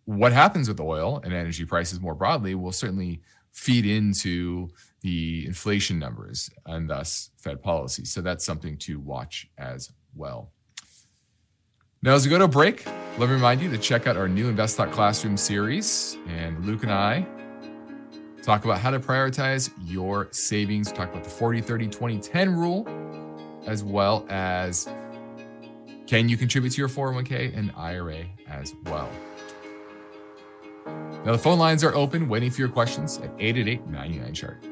what 0.04 0.32
happens 0.32 0.68
with 0.68 0.80
oil 0.80 1.20
and 1.24 1.32
energy 1.32 1.64
prices 1.64 2.00
more 2.00 2.14
broadly 2.14 2.54
will 2.54 2.72
certainly 2.72 3.20
feed 3.52 3.84
into 3.84 4.70
the 5.00 5.44
inflation 5.46 5.98
numbers 5.98 6.50
and 6.66 6.88
thus 6.88 7.30
Fed 7.36 7.62
policy. 7.62 8.04
So 8.04 8.20
that's 8.20 8.44
something 8.44 8.76
to 8.78 9.00
watch 9.00 9.48
as 9.58 9.90
well. 10.14 10.52
Now, 12.02 12.14
as 12.14 12.24
we 12.24 12.30
go 12.30 12.38
to 12.38 12.44
a 12.44 12.48
break, 12.48 12.86
let 13.18 13.28
me 13.28 13.34
remind 13.34 13.60
you 13.60 13.70
to 13.70 13.76
check 13.76 14.06
out 14.06 14.16
our 14.16 14.26
new 14.26 14.48
Invest 14.48 14.78
Classroom 14.78 15.36
series. 15.36 16.16
And 16.28 16.64
Luke 16.64 16.82
and 16.82 16.90
I 16.90 17.26
talk 18.42 18.64
about 18.64 18.78
how 18.78 18.90
to 18.90 18.98
prioritize 18.98 19.70
your 19.84 20.28
savings, 20.30 20.90
talk 20.90 21.10
about 21.10 21.24
the 21.24 21.28
40, 21.28 21.60
30, 21.60 21.88
20, 21.88 22.18
10 22.18 22.56
rule, 22.56 22.88
as 23.66 23.84
well 23.84 24.24
as 24.30 24.88
can 26.06 26.30
you 26.30 26.38
contribute 26.38 26.70
to 26.70 26.78
your 26.78 26.88
401k 26.88 27.54
and 27.54 27.70
IRA 27.76 28.24
as 28.48 28.74
well. 28.84 29.10
Now, 30.86 31.32
the 31.32 31.38
phone 31.38 31.58
lines 31.58 31.84
are 31.84 31.94
open, 31.94 32.30
waiting 32.30 32.50
for 32.50 32.62
your 32.62 32.70
questions 32.70 33.18
at 33.18 33.30
888 33.38 33.86
99 33.88 34.32
chart. 34.32 34.64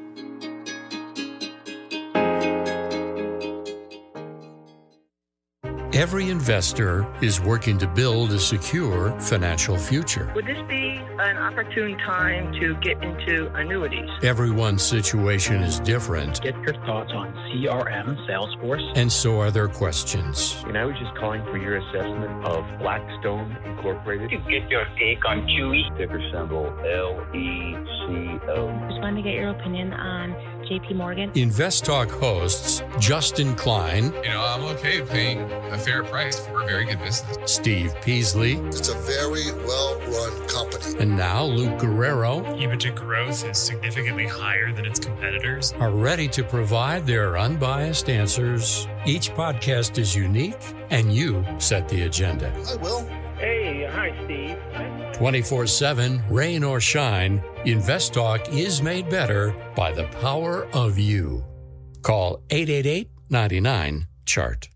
Every 5.99 6.29
investor 6.29 7.05
is 7.21 7.41
working 7.41 7.77
to 7.79 7.85
build 7.85 8.31
a 8.31 8.39
secure 8.39 9.11
financial 9.19 9.77
future. 9.77 10.31
Would 10.33 10.45
this 10.45 10.65
be 10.69 10.97
an 11.19 11.35
opportune 11.35 11.97
time 11.97 12.53
to 12.53 12.75
get 12.75 13.03
into 13.03 13.53
annuities? 13.53 14.09
Everyone's 14.23 14.81
situation 14.81 15.57
is 15.61 15.81
different. 15.81 16.41
Get 16.41 16.55
your 16.59 16.75
thoughts 16.85 17.11
on 17.13 17.33
CRM, 17.33 18.15
Salesforce. 18.29 18.93
And 18.95 19.11
so 19.11 19.41
are 19.41 19.51
their 19.51 19.67
questions. 19.67 20.63
And 20.65 20.77
I 20.77 20.85
was 20.85 20.95
just 20.97 21.13
calling 21.17 21.43
for 21.43 21.57
your 21.57 21.75
assessment 21.75 22.45
of 22.45 22.63
Blackstone 22.79 23.57
Incorporated. 23.65 24.29
To 24.29 24.37
get 24.49 24.69
your 24.69 24.85
take 24.97 25.25
on 25.25 25.41
QE. 25.47 25.97
Ticker 25.97 26.21
symbol 26.31 26.63
LECO. 26.79 27.25
Just 28.87 29.01
wanted 29.01 29.17
to 29.17 29.21
get 29.21 29.33
your 29.33 29.49
opinion 29.49 29.91
on 29.91 30.31
JP 30.69 30.97
Morgan. 30.97 31.31
Invest 31.33 31.83
Talk 31.83 32.11
hosts 32.11 32.83
Justin 32.99 33.55
Klein. 33.55 34.13
You 34.23 34.29
know, 34.29 34.45
I'm 34.45 34.63
okay 34.75 35.01
paying 35.01 35.41
a 35.71 35.77
fair 35.79 36.03
price 36.03 36.39
for 36.39 36.61
a 36.61 36.65
very 36.65 36.85
good 36.85 36.99
business. 36.99 37.37
Steve 37.51 37.91
Peasley. 38.03 38.57
It's 38.67 38.89
a 38.89 38.97
very 38.99 39.51
well 39.65 39.99
run 40.01 40.47
company. 40.47 40.99
And 40.99 41.17
now 41.17 41.43
Luke 41.43 41.79
Guerrero. 41.79 42.41
EBITDA 42.41 42.95
growth 42.95 43.49
is 43.49 43.57
significantly 43.57 44.27
higher 44.27 44.71
than 44.71 44.85
its 44.85 44.99
competitors. 44.99 45.73
Are 45.79 45.89
ready 45.89 46.27
to 46.27 46.43
provide 46.43 47.07
their 47.07 47.39
unbiased 47.39 48.07
answers. 48.07 48.87
Each 49.07 49.31
podcast 49.31 49.97
is 49.97 50.15
unique, 50.15 50.59
and 50.91 51.11
you 51.11 51.43
set 51.57 51.89
the 51.89 52.03
agenda. 52.03 52.53
I 52.69 52.75
will. 52.75 53.07
Hey, 53.39 53.85
hi, 53.89 54.13
Steve. 54.25 54.57
24 55.13 55.65
7, 55.65 56.21
rain 56.29 56.61
or 56.61 56.81
shine, 56.81 57.41
Invest 57.63 58.13
Talk 58.13 58.53
is 58.53 58.81
made 58.81 59.09
better 59.09 59.55
by 59.77 59.93
the 59.93 60.03
power 60.19 60.67
of 60.73 60.99
you. 60.99 61.45
Call 62.01 62.41
888 62.49 63.09
99 63.29 64.07
Chart. 64.25 64.67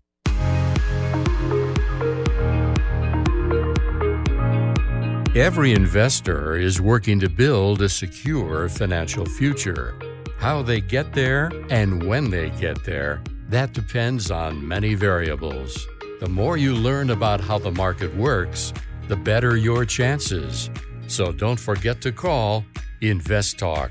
Every 5.36 5.72
investor 5.72 6.56
is 6.56 6.80
working 6.80 7.20
to 7.20 7.28
build 7.28 7.82
a 7.82 7.88
secure 7.90 8.70
financial 8.70 9.26
future. 9.26 9.98
How 10.38 10.62
they 10.62 10.80
get 10.80 11.12
there 11.12 11.50
and 11.68 12.02
when 12.02 12.30
they 12.30 12.48
get 12.48 12.82
there, 12.84 13.22
that 13.50 13.74
depends 13.74 14.30
on 14.30 14.66
many 14.66 14.94
variables. 14.94 15.86
The 16.20 16.28
more 16.28 16.56
you 16.56 16.74
learn 16.74 17.10
about 17.10 17.40
how 17.40 17.58
the 17.58 17.72
market 17.72 18.14
works, 18.14 18.72
the 19.08 19.16
better 19.16 19.56
your 19.56 19.84
chances. 19.84 20.70
So 21.08 21.32
don't 21.32 21.58
forget 21.58 22.00
to 22.02 22.12
call 22.12 22.64
Invest 23.00 23.58
Talk 23.58 23.90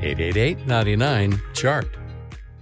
888 0.00 0.66
99 0.66 1.40
Chart. 1.54 1.86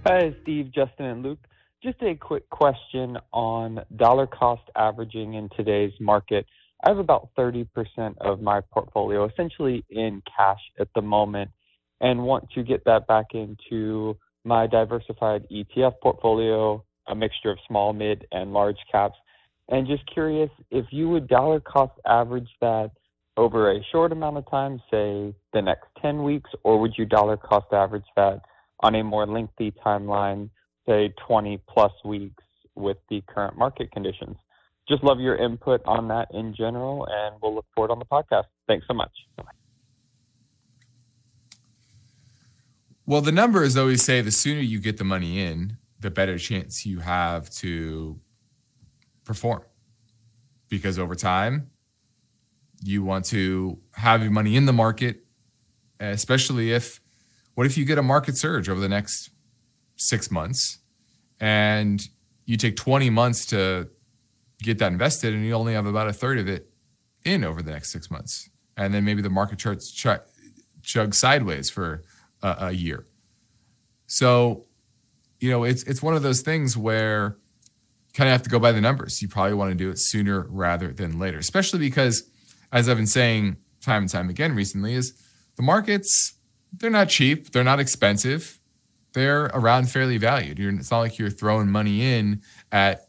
Hi, 0.05 0.35
Steve, 0.43 0.71
Justin, 0.71 1.05
and 1.05 1.23
Luke. 1.23 1.39
Just 1.81 2.01
a 2.03 2.13
quick 2.13 2.49
question 2.51 3.17
on 3.33 3.79
dollar 3.95 4.27
cost 4.27 4.61
averaging 4.75 5.33
in 5.33 5.49
today's 5.57 5.93
market. 5.99 6.45
I 6.85 6.89
have 6.89 6.99
about 6.99 7.29
30% 7.37 7.67
of 8.21 8.41
my 8.41 8.61
portfolio 8.71 9.27
essentially 9.27 9.83
in 9.89 10.21
cash 10.37 10.61
at 10.79 10.87
the 10.93 11.01
moment 11.01 11.49
and 11.99 12.23
want 12.23 12.51
to 12.51 12.63
get 12.63 12.85
that 12.85 13.07
back 13.07 13.27
into 13.33 14.17
my 14.43 14.67
diversified 14.67 15.47
ETF 15.51 15.95
portfolio, 16.01 16.83
a 17.09 17.15
mixture 17.15 17.51
of 17.51 17.57
small, 17.67 17.93
mid, 17.93 18.25
and 18.31 18.53
large 18.53 18.77
caps. 18.91 19.17
And 19.67 19.87
just 19.87 20.03
curious 20.11 20.49
if 20.71 20.85
you 20.91 21.09
would 21.09 21.27
dollar 21.27 21.59
cost 21.59 21.93
average 22.05 22.49
that 22.61 22.91
over 23.37 23.71
a 23.71 23.79
short 23.91 24.11
amount 24.11 24.37
of 24.37 24.49
time, 24.49 24.81
say 24.91 25.33
the 25.53 25.61
next 25.61 25.87
10 26.01 26.23
weeks, 26.23 26.49
or 26.63 26.79
would 26.79 26.93
you 26.97 27.05
dollar 27.05 27.37
cost 27.37 27.67
average 27.71 28.05
that 28.15 28.41
on 28.81 28.95
a 28.95 29.03
more 29.03 29.25
lengthy 29.25 29.71
timeline, 29.85 30.49
say 30.87 31.13
20 31.27 31.61
plus 31.69 31.91
weeks 32.03 32.43
with 32.75 32.97
the 33.09 33.21
current 33.27 33.57
market 33.57 33.91
conditions? 33.91 34.35
Just 34.89 35.03
love 35.03 35.19
your 35.19 35.37
input 35.37 35.81
on 35.85 36.07
that 36.07 36.27
in 36.33 36.55
general, 36.55 37.07
and 37.09 37.35
we'll 37.41 37.53
look 37.53 37.65
forward 37.75 37.91
on 37.91 37.99
the 37.99 38.05
podcast. 38.05 38.45
Thanks 38.67 38.85
so 38.87 38.93
much. 38.93 39.11
Well, 43.05 43.21
the 43.21 43.31
numbers 43.31 43.75
always 43.75 44.03
say 44.03 44.21
the 44.21 44.31
sooner 44.31 44.61
you 44.61 44.79
get 44.79 44.97
the 44.97 45.03
money 45.03 45.41
in, 45.41 45.77
the 45.99 46.09
better 46.09 46.37
chance 46.37 46.85
you 46.85 46.99
have 46.99 47.49
to 47.49 48.19
perform. 49.25 49.61
Because 50.69 50.97
over 50.97 51.15
time, 51.15 51.71
you 52.81 53.03
want 53.03 53.25
to 53.25 53.79
have 53.93 54.21
your 54.21 54.31
money 54.31 54.55
in 54.55 54.65
the 54.65 54.73
market, 54.73 55.25
especially 55.99 56.71
if, 56.71 57.01
what 57.55 57.65
if 57.65 57.77
you 57.77 57.85
get 57.85 57.97
a 57.97 58.03
market 58.03 58.37
surge 58.37 58.69
over 58.69 58.79
the 58.79 58.87
next 58.87 59.31
six 59.95 60.31
months 60.31 60.79
and 61.41 62.07
you 62.45 62.55
take 62.55 62.77
20 62.77 63.09
months 63.09 63.45
to 63.47 63.89
get 64.61 64.79
that 64.79 64.91
invested 64.91 65.33
and 65.33 65.43
you 65.43 65.53
only 65.53 65.73
have 65.73 65.85
about 65.85 66.07
a 66.07 66.13
third 66.13 66.39
of 66.39 66.47
it 66.47 66.69
in 67.25 67.43
over 67.43 67.61
the 67.61 67.71
next 67.71 67.91
six 67.91 68.09
months? 68.09 68.49
And 68.77 68.93
then 68.93 69.03
maybe 69.03 69.21
the 69.21 69.29
market 69.29 69.59
charts 69.59 69.91
ch- 69.91 70.07
chug 70.81 71.13
sideways 71.13 71.69
for 71.69 72.03
a, 72.41 72.55
a 72.59 72.71
year. 72.71 73.05
So, 74.07 74.65
you 75.39 75.49
know, 75.49 75.63
it's 75.63 75.83
it's 75.83 76.01
one 76.01 76.15
of 76.15 76.21
those 76.23 76.41
things 76.41 76.75
where 76.75 77.37
kind 78.13 78.27
of 78.27 78.31
have 78.31 78.43
to 78.43 78.49
go 78.49 78.59
by 78.59 78.71
the 78.71 78.81
numbers. 78.81 79.21
You 79.21 79.27
probably 79.27 79.53
want 79.53 79.71
to 79.71 79.75
do 79.75 79.89
it 79.89 79.99
sooner 79.99 80.47
rather 80.49 80.91
than 80.91 81.19
later, 81.19 81.37
especially 81.37 81.79
because, 81.79 82.23
as 82.71 82.89
I've 82.89 82.97
been 82.97 83.07
saying 83.07 83.57
time 83.81 84.03
and 84.03 84.11
time 84.11 84.29
again 84.29 84.55
recently, 84.55 84.93
is 84.95 85.13
the 85.55 85.63
markets 85.63 86.33
they're 86.71 86.89
not 86.89 87.09
cheap, 87.09 87.51
they're 87.51 87.63
not 87.63 87.79
expensive, 87.79 88.59
they're 89.13 89.45
around 89.45 89.89
fairly 89.89 90.17
valued. 90.17 90.59
You're, 90.59 90.73
it's 90.75 90.91
not 90.91 90.99
like 90.99 91.17
you're 91.17 91.29
throwing 91.29 91.69
money 91.69 92.03
in 92.03 92.41
at 92.71 93.07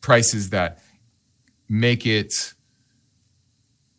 prices 0.00 0.50
that 0.50 0.82
make 1.68 2.06
it 2.06 2.32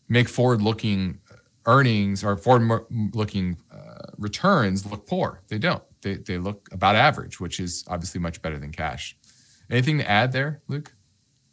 make 0.10 0.30
forward-looking 0.30 1.20
earnings 1.66 2.24
or 2.24 2.38
forward-looking 2.38 3.58
uh, 3.72 4.12
returns 4.18 4.86
look 4.86 5.06
poor. 5.06 5.42
They 5.50 5.58
don't. 5.58 5.84
They 6.02 6.16
they 6.16 6.38
look 6.38 6.70
about 6.72 6.96
average, 6.96 7.40
which 7.40 7.60
is 7.60 7.84
obviously 7.88 8.20
much 8.20 8.42
better 8.42 8.58
than 8.58 8.72
cash. 8.72 9.16
Anything 9.70 9.98
to 10.00 10.10
add 10.10 10.32
there, 10.32 10.62
Luke? 10.68 10.94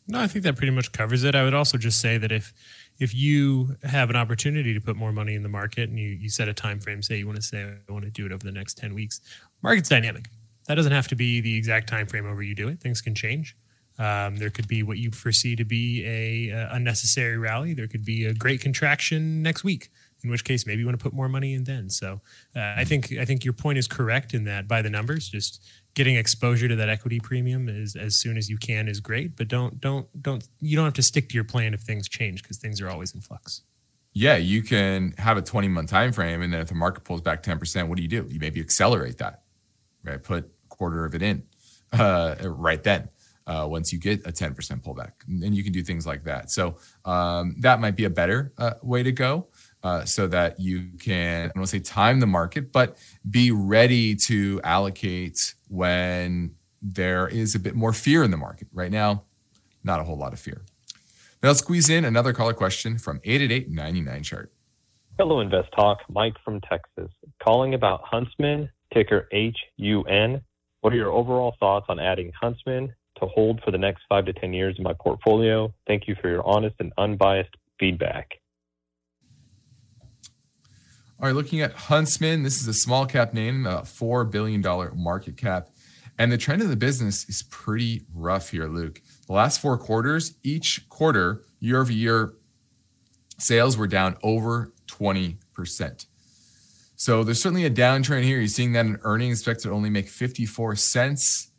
No, 0.07 0.21
I 0.21 0.27
think 0.27 0.45
that 0.45 0.57
pretty 0.57 0.71
much 0.71 0.93
covers 0.93 1.25
it. 1.25 1.35
I 1.35 1.45
would 1.45 1.55
also 1.55 1.79
just 1.79 2.01
say 2.01 2.19
that 2.19 2.31
if 2.31 2.53
if 2.99 3.15
you 3.15 3.77
have 3.83 4.11
an 4.11 4.17
opportunity 4.17 4.75
to 4.75 4.81
put 4.81 4.97
more 4.97 5.13
money 5.13 5.35
in 5.35 5.43
the 5.43 5.49
market 5.49 5.89
and 5.89 5.99
you, 5.99 6.09
you 6.09 6.29
set 6.29 6.49
a 6.49 6.55
time 6.55 6.79
frame, 6.79 7.03
say 7.03 7.17
you 7.17 7.27
want 7.27 7.37
to 7.37 7.43
say 7.43 7.63
I 7.63 7.93
want 7.93 8.05
to 8.05 8.11
do 8.11 8.27
it 8.27 8.33
over 8.33 8.45
the 8.45 8.53
next 8.53 8.79
10 8.79 8.95
weeks, 8.95 9.21
market's 9.63 9.89
dynamic. 9.89 10.29
That 10.69 10.77
doesn't 10.77 10.93
have 10.93 11.09
to 11.09 11.17
be 11.17 11.41
the 11.41 11.57
exact 11.57 11.89
time 11.89 12.07
frame 12.07 12.27
over 12.27 12.43
you 12.43 12.55
do 12.55 12.69
it. 12.69 12.81
Things 12.81 13.01
can 13.01 13.15
change. 13.15 13.57
Um, 13.99 14.37
there 14.37 14.51
could 14.51 14.69
be 14.69 14.83
what 14.83 14.99
you 14.99 15.11
foresee 15.11 15.57
to 15.57 15.65
be 15.65 16.05
a, 16.05 16.49
a 16.51 16.71
unnecessary 16.73 17.37
rally. 17.37 17.75
There 17.75 17.89
could 17.89 18.05
be 18.05 18.27
a 18.27 18.35
great 18.35 18.61
contraction 18.61 19.43
next 19.43 19.65
week 19.65 19.89
in 20.25 20.31
which 20.31 20.45
case 20.45 20.67
maybe 20.67 20.81
you 20.81 20.87
want 20.87 20.99
to 20.99 21.03
put 21.03 21.13
more 21.13 21.29
money 21.29 21.55
in 21.55 21.65
then. 21.65 21.91
So 21.91 22.21
uh, 22.57 22.75
I 22.77 22.85
think 22.85 23.13
I 23.13 23.25
think 23.25 23.45
your 23.45 23.55
point 23.55 23.79
is 23.79 23.87
correct 23.87 24.35
in 24.35 24.45
that 24.45 24.67
by 24.67 24.83
the 24.83 24.91
numbers, 24.91 25.29
just 25.29 25.63
getting 25.95 26.17
exposure 26.17 26.67
to 26.67 26.77
that 26.77 26.89
equity 26.89 27.21
premium 27.21 27.69
is 27.69 27.95
as 27.95 28.19
soon 28.19 28.37
as 28.37 28.51
you 28.51 28.57
can 28.57 28.89
is 28.89 29.01
great. 29.01 29.37
But 29.37 29.49
don't 29.49 29.81
don't 29.81 30.07
don't 30.21 30.47
you 30.61 30.77
don't 30.77 30.87
have 30.87 30.95
to 30.95 31.03
stick 31.03 31.29
to 31.29 31.35
your 31.35 31.45
plan 31.45 31.75
if 31.75 31.81
things 31.81 32.09
change 32.09 32.43
because 32.43 32.59
things 32.59 32.81
are 32.81 32.91
always 32.91 33.15
in 33.15 33.21
flux. 33.21 33.63
Yeah, 34.13 34.37
you 34.37 34.63
can 34.63 35.13
have 35.19 35.37
a 35.37 35.43
20 35.43 35.69
month 35.69 35.91
time 35.91 36.13
frame, 36.13 36.41
and 36.41 36.53
then 36.53 36.61
if 36.61 36.69
the 36.69 36.75
market 36.75 37.03
pulls 37.03 37.21
back 37.21 37.43
10%, 37.43 37.89
what 37.89 37.97
do 37.97 38.03
you 38.03 38.09
do? 38.09 38.27
You 38.31 38.39
maybe 38.39 38.61
accelerate 38.61 39.19
that, 39.19 39.43
right? 40.05 40.23
Put 40.23 40.45
a 40.45 40.47
quarter 40.69 41.05
of 41.05 41.17
it 41.17 41.23
in 41.23 41.43
uh, 41.93 42.37
right 42.43 42.83
then. 42.83 43.09
Uh, 43.47 43.67
once 43.69 43.93
you 43.93 43.99
get 43.99 44.27
a 44.27 44.33
10% 44.33 44.55
pullback, 44.83 45.11
and 45.29 45.55
you 45.55 45.63
can 45.63 45.71
do 45.71 45.83
things 45.83 46.07
like 46.07 46.25
that. 46.25 46.51
So 46.51 46.77
um, 47.05 47.57
that 47.59 47.79
might 47.79 47.95
be 47.95 48.07
a 48.07 48.11
better 48.11 48.55
uh, 48.57 48.73
way 48.83 49.03
to 49.03 49.13
go 49.13 49.49
uh, 49.85 50.05
so 50.07 50.27
that 50.27 50.59
you 50.59 50.89
can, 50.99 51.51
I 51.51 51.53
don't 51.55 51.67
say 51.67 51.79
time 51.79 52.19
the 52.19 52.27
market, 52.27 52.73
but 52.73 52.97
be 53.31 53.51
ready 53.51 54.17
to 54.17 54.61
allocate 54.65 55.55
when 55.69 56.55
there 56.81 57.29
is 57.29 57.55
a 57.55 57.59
bit 57.59 57.75
more 57.75 57.93
fear 57.93 58.25
in 58.25 58.31
the 58.31 58.37
market. 58.39 58.67
Right 58.73 58.91
now, 58.91 59.25
not 59.85 60.01
a 60.01 60.05
whole 60.05 60.17
lot 60.17 60.33
of 60.33 60.41
fear. 60.41 60.63
Now 61.43 61.51
let's 61.51 61.61
squeeze 61.61 61.91
in 61.91 62.07
another 62.07 62.33
caller 62.33 62.55
question 62.55 62.99
from 62.99 63.21
888 63.25 64.25
chart. 64.25 64.51
Hello, 65.19 65.41
Invest 65.41 65.69
Talk. 65.77 65.99
Mike 66.09 66.35
from 66.43 66.61
Texas. 66.63 67.11
Calling 67.43 67.75
about 67.75 68.01
Huntsman, 68.05 68.71
ticker 68.93 69.29
HUN. 69.33 70.41
What 70.81 70.93
are 70.93 70.97
your 70.97 71.13
overall 71.13 71.55
thoughts 71.61 71.87
on 71.91 72.01
adding 72.01 72.33
Huntsman 72.41 72.93
to 73.21 73.27
hold 73.27 73.61
for 73.63 73.71
the 73.71 73.79
next 73.79 74.03
five 74.09 74.25
to 74.25 74.33
10 74.33 74.55
years 74.55 74.77
in 74.79 74.83
my 74.83 74.95
portfolio? 74.99 75.73
Thank 75.87 76.09
you 76.09 76.17
for 76.21 76.31
your 76.31 76.45
honest 76.47 76.77
and 76.81 76.93
unbiased 76.97 77.55
feedback. 77.79 78.39
All 81.25 81.31
right, 81.31 81.37
looking 81.37 81.63
at 81.63 81.73
Huntsman, 81.73 82.43
this 82.43 82.61
is 82.61 82.69
a 82.69 82.75
small 82.75 83.07
cap 83.07 83.33
name, 83.33 83.65
a 83.65 83.81
$4 83.81 84.31
billion 84.31 84.63
market 84.95 85.39
cap. 85.39 85.71
And 86.19 86.31
the 86.31 86.37
trend 86.37 86.61
of 86.61 86.69
the 86.69 86.77
business 86.77 87.27
is 87.31 87.45
pretty 87.45 88.05
rough 88.13 88.51
here, 88.51 88.69
Luke. 88.69 89.01
The 89.27 89.33
last 89.33 89.63
four 89.63 89.79
quarters, 89.79 90.35
each 90.43 90.87
quarter, 90.91 91.43
year 91.61 91.81
over 91.81 91.93
year, 91.93 92.35
sales 93.39 93.79
were 93.79 93.87
down 93.87 94.19
over 94.23 94.75
20%. 94.87 96.07
So 96.95 97.25
there's 97.25 97.43
certainly 97.43 97.65
a 97.65 97.71
downtrend 97.71 98.25
here. 98.25 98.37
You're 98.37 98.47
seeing 98.47 98.73
that 98.73 98.85
in 98.85 98.99
earnings 99.03 99.39
expected 99.39 99.69
to 99.69 99.75
only 99.75 99.89
make 99.89 100.11
54 100.11 100.77
cents 100.77 101.53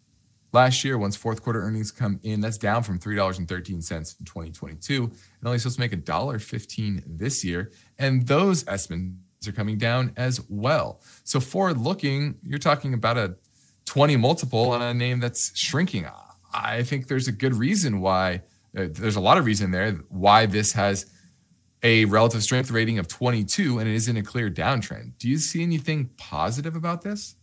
last 0.53 0.83
year 0.83 0.95
once 0.99 1.15
fourth 1.15 1.41
quarter 1.41 1.63
earnings 1.63 1.91
come 1.91 2.19
in. 2.21 2.39
That's 2.39 2.59
down 2.59 2.83
from 2.83 2.99
$3.13 2.99 3.39
in 3.39 3.75
2022 3.75 5.03
and 5.05 5.13
only 5.43 5.57
supposed 5.57 5.77
to 5.77 5.81
make 5.81 5.91
$1.15 5.91 7.03
this 7.07 7.43
year. 7.43 7.71
And 7.97 8.27
those 8.27 8.63
estimates 8.67 9.24
are 9.47 9.51
coming 9.51 9.77
down 9.77 10.13
as 10.17 10.41
well. 10.49 11.01
So 11.23 11.39
forward 11.39 11.77
looking, 11.77 12.35
you're 12.43 12.59
talking 12.59 12.93
about 12.93 13.17
a 13.17 13.35
20 13.85 14.17
multiple 14.17 14.71
on 14.71 14.81
a 14.81 14.93
name 14.93 15.19
that's 15.19 15.57
shrinking. 15.57 16.07
I 16.53 16.83
think 16.83 17.07
there's 17.07 17.27
a 17.27 17.31
good 17.31 17.53
reason 17.53 18.01
why 18.01 18.41
uh, 18.77 18.87
there's 18.89 19.15
a 19.15 19.21
lot 19.21 19.37
of 19.37 19.45
reason 19.45 19.71
there 19.71 19.91
why 20.09 20.45
this 20.45 20.73
has 20.73 21.05
a 21.83 22.05
relative 22.05 22.41
strength 22.41 22.71
rating 22.71 22.97
of 22.97 23.07
22 23.07 23.79
and 23.79 23.87
it 23.87 23.93
is 23.93 24.07
in 24.07 24.17
a 24.17 24.23
clear 24.23 24.49
downtrend. 24.49 25.17
Do 25.19 25.29
you 25.29 25.37
see 25.37 25.61
anything 25.61 26.09
positive 26.17 26.75
about 26.75 27.03
this? 27.03 27.35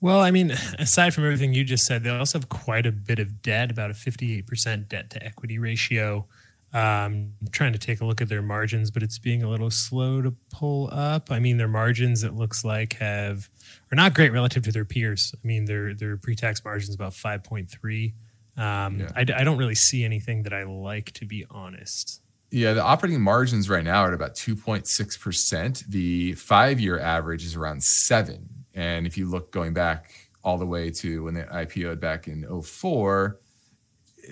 Well, 0.00 0.20
I 0.20 0.30
mean, 0.30 0.50
aside 0.78 1.14
from 1.14 1.24
everything 1.24 1.54
you 1.54 1.64
just 1.64 1.84
said, 1.84 2.04
they 2.04 2.10
also 2.10 2.38
have 2.38 2.48
quite 2.48 2.86
a 2.86 2.92
bit 2.92 3.18
of 3.18 3.40
debt, 3.40 3.70
about 3.70 3.90
a 3.90 3.94
58% 3.94 4.88
debt 4.88 5.10
to 5.10 5.24
equity 5.24 5.58
ratio. 5.58 6.26
Um, 6.72 7.32
I'm 7.40 7.48
trying 7.52 7.72
to 7.72 7.78
take 7.78 8.00
a 8.00 8.04
look 8.04 8.20
at 8.20 8.28
their 8.28 8.42
margins, 8.42 8.90
but 8.90 9.02
it's 9.02 9.18
being 9.18 9.42
a 9.42 9.48
little 9.48 9.70
slow 9.70 10.20
to 10.20 10.34
pull 10.50 10.90
up. 10.92 11.30
I 11.30 11.38
mean, 11.38 11.56
their 11.56 11.68
margins, 11.68 12.22
it 12.22 12.34
looks 12.34 12.64
like, 12.64 12.94
have 12.94 13.48
are 13.92 13.96
not 13.96 14.14
great 14.14 14.32
relative 14.32 14.62
to 14.64 14.72
their 14.72 14.84
peers. 14.84 15.34
I 15.34 15.46
mean, 15.46 15.64
their 15.64 15.94
their 15.94 16.16
pre-tax 16.16 16.64
margins 16.64 16.94
about 16.94 17.12
5.3. 17.12 18.12
Um, 18.58 19.00
yeah. 19.00 19.10
I, 19.14 19.20
I 19.20 19.44
don't 19.44 19.58
really 19.58 19.74
see 19.74 20.04
anything 20.04 20.42
that 20.42 20.52
I 20.52 20.64
like, 20.64 21.12
to 21.12 21.24
be 21.24 21.46
honest. 21.50 22.20
Yeah, 22.50 22.74
the 22.74 22.82
operating 22.82 23.20
margins 23.20 23.68
right 23.68 23.84
now 23.84 24.02
are 24.02 24.08
at 24.08 24.14
about 24.14 24.34
2.6%. 24.34 25.86
The 25.86 26.32
five 26.34 26.78
year 26.80 26.98
average 26.98 27.44
is 27.44 27.56
around 27.56 27.82
seven. 27.82 28.48
And 28.74 29.06
if 29.06 29.18
you 29.18 29.28
look 29.28 29.50
going 29.50 29.72
back 29.72 30.30
all 30.44 30.58
the 30.58 30.66
way 30.66 30.90
to 30.90 31.24
when 31.24 31.34
they 31.34 31.42
IPO'd 31.42 32.00
back 32.00 32.28
in 32.28 32.46
04, 32.62 33.40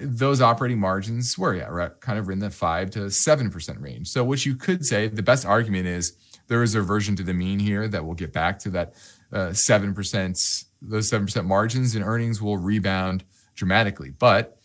those 0.01 0.41
operating 0.41 0.79
margins 0.79 1.39
were 1.39 1.55
yeah, 1.55 1.67
right, 1.67 2.01
kind 2.01 2.19
of 2.19 2.29
in 2.31 2.39
the 2.39 2.51
five 2.51 2.91
to 2.91 3.11
seven 3.11 3.51
percent 3.51 3.81
range. 3.81 4.09
So 4.09 4.25
what 4.25 4.45
you 4.45 4.57
could 4.57 4.85
say, 4.85 5.09
the 5.09 5.23
best 5.23 5.47
argument 5.47 5.87
is 5.87 6.17
there 6.49 6.63
is 6.63 6.75
a 6.75 6.81
reversion 6.81 7.17
to 7.17 7.23
the 7.23 7.35
mean 7.35 7.59
here 7.59 7.89
that 7.89 8.05
will 8.05 8.15
get 8.15 8.33
back 8.33 8.59
to 8.61 8.71
that 8.71 8.95
uh, 9.33 9.53
seven 9.53 9.91
uh, 9.91 9.95
percent. 9.95 10.39
Those 10.83 11.09
seven 11.09 11.27
percent 11.27 11.47
margins 11.47 11.95
and 11.95 12.05
earnings 12.05 12.43
will 12.43 12.59
rebound 12.59 13.25
dramatically. 13.55 14.11
But 14.11 14.59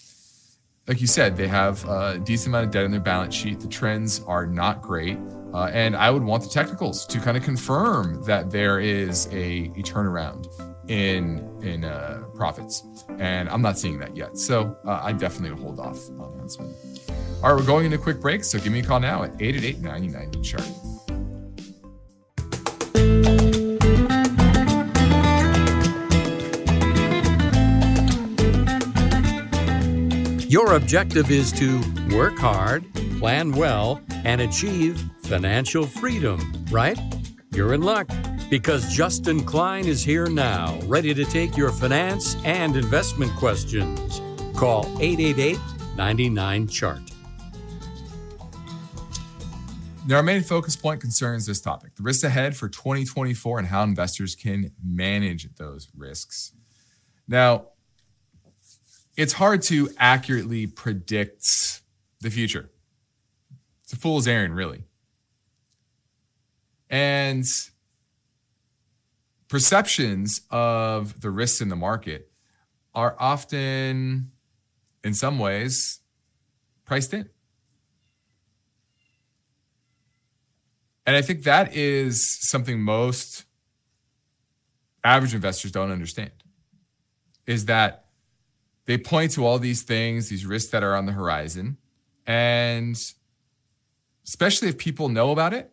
like 0.88 1.02
you 1.02 1.08
said, 1.08 1.38
they 1.38 1.48
have 1.48 1.88
a 1.88 2.18
decent 2.18 2.48
amount 2.48 2.66
of 2.66 2.72
debt 2.72 2.84
on 2.84 2.92
their 2.92 3.00
balance 3.00 3.36
sheet. 3.36 3.60
The 3.60 3.68
trends 3.68 4.22
are 4.26 4.48
not 4.48 4.82
great. 4.82 5.20
Uh, 5.54 5.66
and 5.66 5.96
I 5.96 6.10
would 6.10 6.24
want 6.24 6.44
the 6.44 6.50
technicals 6.50 7.06
to 7.08 7.20
kind 7.20 7.38
of 7.38 7.44
confirm 7.44 8.24
that 8.24 8.50
there 8.50 8.80
is 8.80 9.28
a, 9.28 9.72
a 9.76 9.84
turnaround 9.84 10.48
in 10.90 11.48
in 11.62 11.86
uh, 11.86 12.24
profits, 12.34 12.84
and 13.20 13.50
I'm 13.50 13.62
not 13.62 13.78
seeing 13.78 14.00
that 14.00 14.16
yet. 14.16 14.38
So 14.38 14.78
uh, 14.86 15.00
I 15.02 15.14
definitely 15.14 15.62
hold 15.62 15.80
off 15.80 15.98
on 16.20 16.38
Huntsman. 16.38 16.74
All 17.42 17.54
right, 17.54 17.60
we're 17.60 17.66
going 17.66 17.86
into 17.86 17.98
a 17.98 18.02
quick 18.02 18.20
break, 18.20 18.44
so 18.44 18.60
give 18.60 18.72
me 18.74 18.80
a 18.80 18.84
call 18.84 19.00
now 19.00 19.24
at 19.24 19.32
888 19.40 19.80
99 19.80 20.44
chart. 20.44 20.64
Your 30.50 30.74
objective 30.74 31.30
is 31.30 31.52
to 31.54 31.80
work 32.12 32.38
hard, 32.38 32.84
plan 33.20 33.52
well, 33.52 34.02
and 34.26 34.42
achieve 34.42 35.00
financial 35.24 35.86
freedom, 35.86 36.66
right? 36.72 36.98
You're 37.60 37.74
in 37.74 37.84
luck 37.84 38.10
because 38.50 38.88
Justin 38.94 39.44
Klein 39.44 39.86
is 39.86 40.02
here 40.02 40.28
now, 40.28 40.80
ready 40.86 41.14
to 41.14 41.26
take 41.26 41.58
your 41.58 41.74
finance 41.74 42.38
and 42.46 42.78
investment 42.78 43.34
questions. 43.34 44.22
Call 44.56 44.86
888 45.02 45.60
99 45.98 46.68
Chart. 46.70 47.02
There 50.08 50.18
are 50.18 50.24
many 50.24 50.40
focus 50.40 50.78
point 50.78 51.02
concerns 51.02 51.48
this 51.48 51.60
topic. 51.60 51.96
The 51.96 52.04
risks 52.04 52.24
ahead 52.24 52.56
for 52.56 52.70
2024 52.70 53.60
and 53.60 53.68
how 53.68 53.84
investors 53.84 54.36
can 54.36 54.72
manage 54.82 55.54
those 55.56 55.90
risks. 55.94 56.54
Now, 57.28 57.72
it's 59.18 59.34
hard 59.34 59.64
to 59.64 59.90
accurately 59.98 60.66
predict 60.66 61.46
the 62.22 62.30
future. 62.30 62.70
It's 63.84 63.92
a 63.92 63.98
fool's 63.98 64.30
errand, 64.30 64.56
really. 64.56 64.86
And 66.90 67.46
perceptions 69.48 70.42
of 70.50 71.22
the 71.22 71.30
risks 71.30 71.62
in 71.62 71.70
the 71.70 71.76
market 71.76 72.32
are 72.96 73.16
often, 73.20 74.32
in 75.04 75.14
some 75.14 75.38
ways, 75.40 76.00
priced 76.86 77.14
in. 77.14 77.30
And 81.06 81.16
I 81.16 81.22
think 81.22 81.44
that 81.44 81.76
is 81.76 82.38
something 82.50 82.82
most 82.82 83.46
average 85.04 85.34
investors 85.34 85.72
don't 85.72 85.92
understand 85.92 86.32
is 87.48 87.66
that 87.66 88.06
they 88.86 88.98
point 88.98 89.32
to 89.32 89.46
all 89.46 89.58
these 89.58 89.82
things, 89.82 90.30
these 90.30 90.46
risks 90.46 90.72
that 90.72 90.84
are 90.84 90.96
on 90.96 91.08
the 91.08 91.12
horizon. 91.12 91.78
And 92.28 92.96
especially 94.28 94.68
if 94.68 94.78
people 94.78 95.10
know 95.10 95.32
about 95.32 95.54
it, 95.54 95.72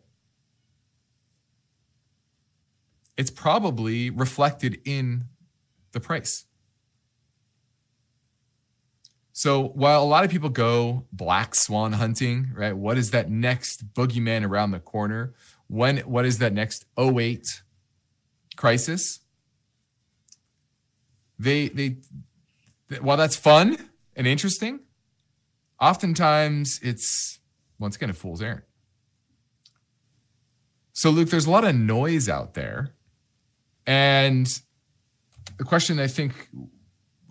it's 3.17 3.31
probably 3.31 4.09
reflected 4.09 4.79
in 4.85 5.25
the 5.91 5.99
price. 5.99 6.45
So 9.33 9.67
while 9.69 10.01
a 10.01 10.05
lot 10.05 10.23
of 10.23 10.31
people 10.31 10.49
go 10.49 11.05
black 11.11 11.53
swan 11.53 11.93
hunting, 11.93 12.51
right? 12.55 12.75
What 12.75 12.97
is 12.97 13.11
that 13.11 13.29
next 13.29 13.93
boogeyman 13.93 14.43
around 14.43 14.71
the 14.71 14.79
corner? 14.79 15.33
When 15.67 15.97
what 15.99 16.25
is 16.25 16.39
that 16.39 16.53
next 16.53 16.85
08 16.97 17.61
crisis? 18.55 19.19
They 21.37 21.67
they 21.67 21.97
while 22.99 23.17
that's 23.17 23.35
fun 23.35 23.89
and 24.15 24.25
interesting, 24.25 24.79
oftentimes 25.79 26.79
it's 26.81 27.39
once 27.77 27.95
again 27.95 28.09
a 28.09 28.13
fool's 28.13 28.41
errand. 28.41 28.63
So 30.93 31.11
Luke, 31.11 31.29
there's 31.29 31.45
a 31.45 31.51
lot 31.51 31.63
of 31.63 31.75
noise 31.75 32.27
out 32.27 32.55
there 32.55 32.95
and 33.87 34.45
the 35.57 35.63
question 35.63 35.99
I 35.99 36.07
think 36.07 36.49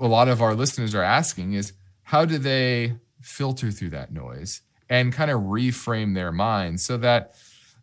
a 0.00 0.06
lot 0.06 0.28
of 0.28 0.42
our 0.42 0.54
listeners 0.54 0.94
are 0.94 1.02
asking 1.02 1.52
is 1.52 1.72
how 2.02 2.24
do 2.24 2.38
they 2.38 2.96
filter 3.20 3.70
through 3.70 3.90
that 3.90 4.12
noise 4.12 4.62
and 4.88 5.12
kind 5.12 5.30
of 5.30 5.42
reframe 5.42 6.14
their 6.14 6.32
mind 6.32 6.80
so 6.80 6.96
that 6.96 7.34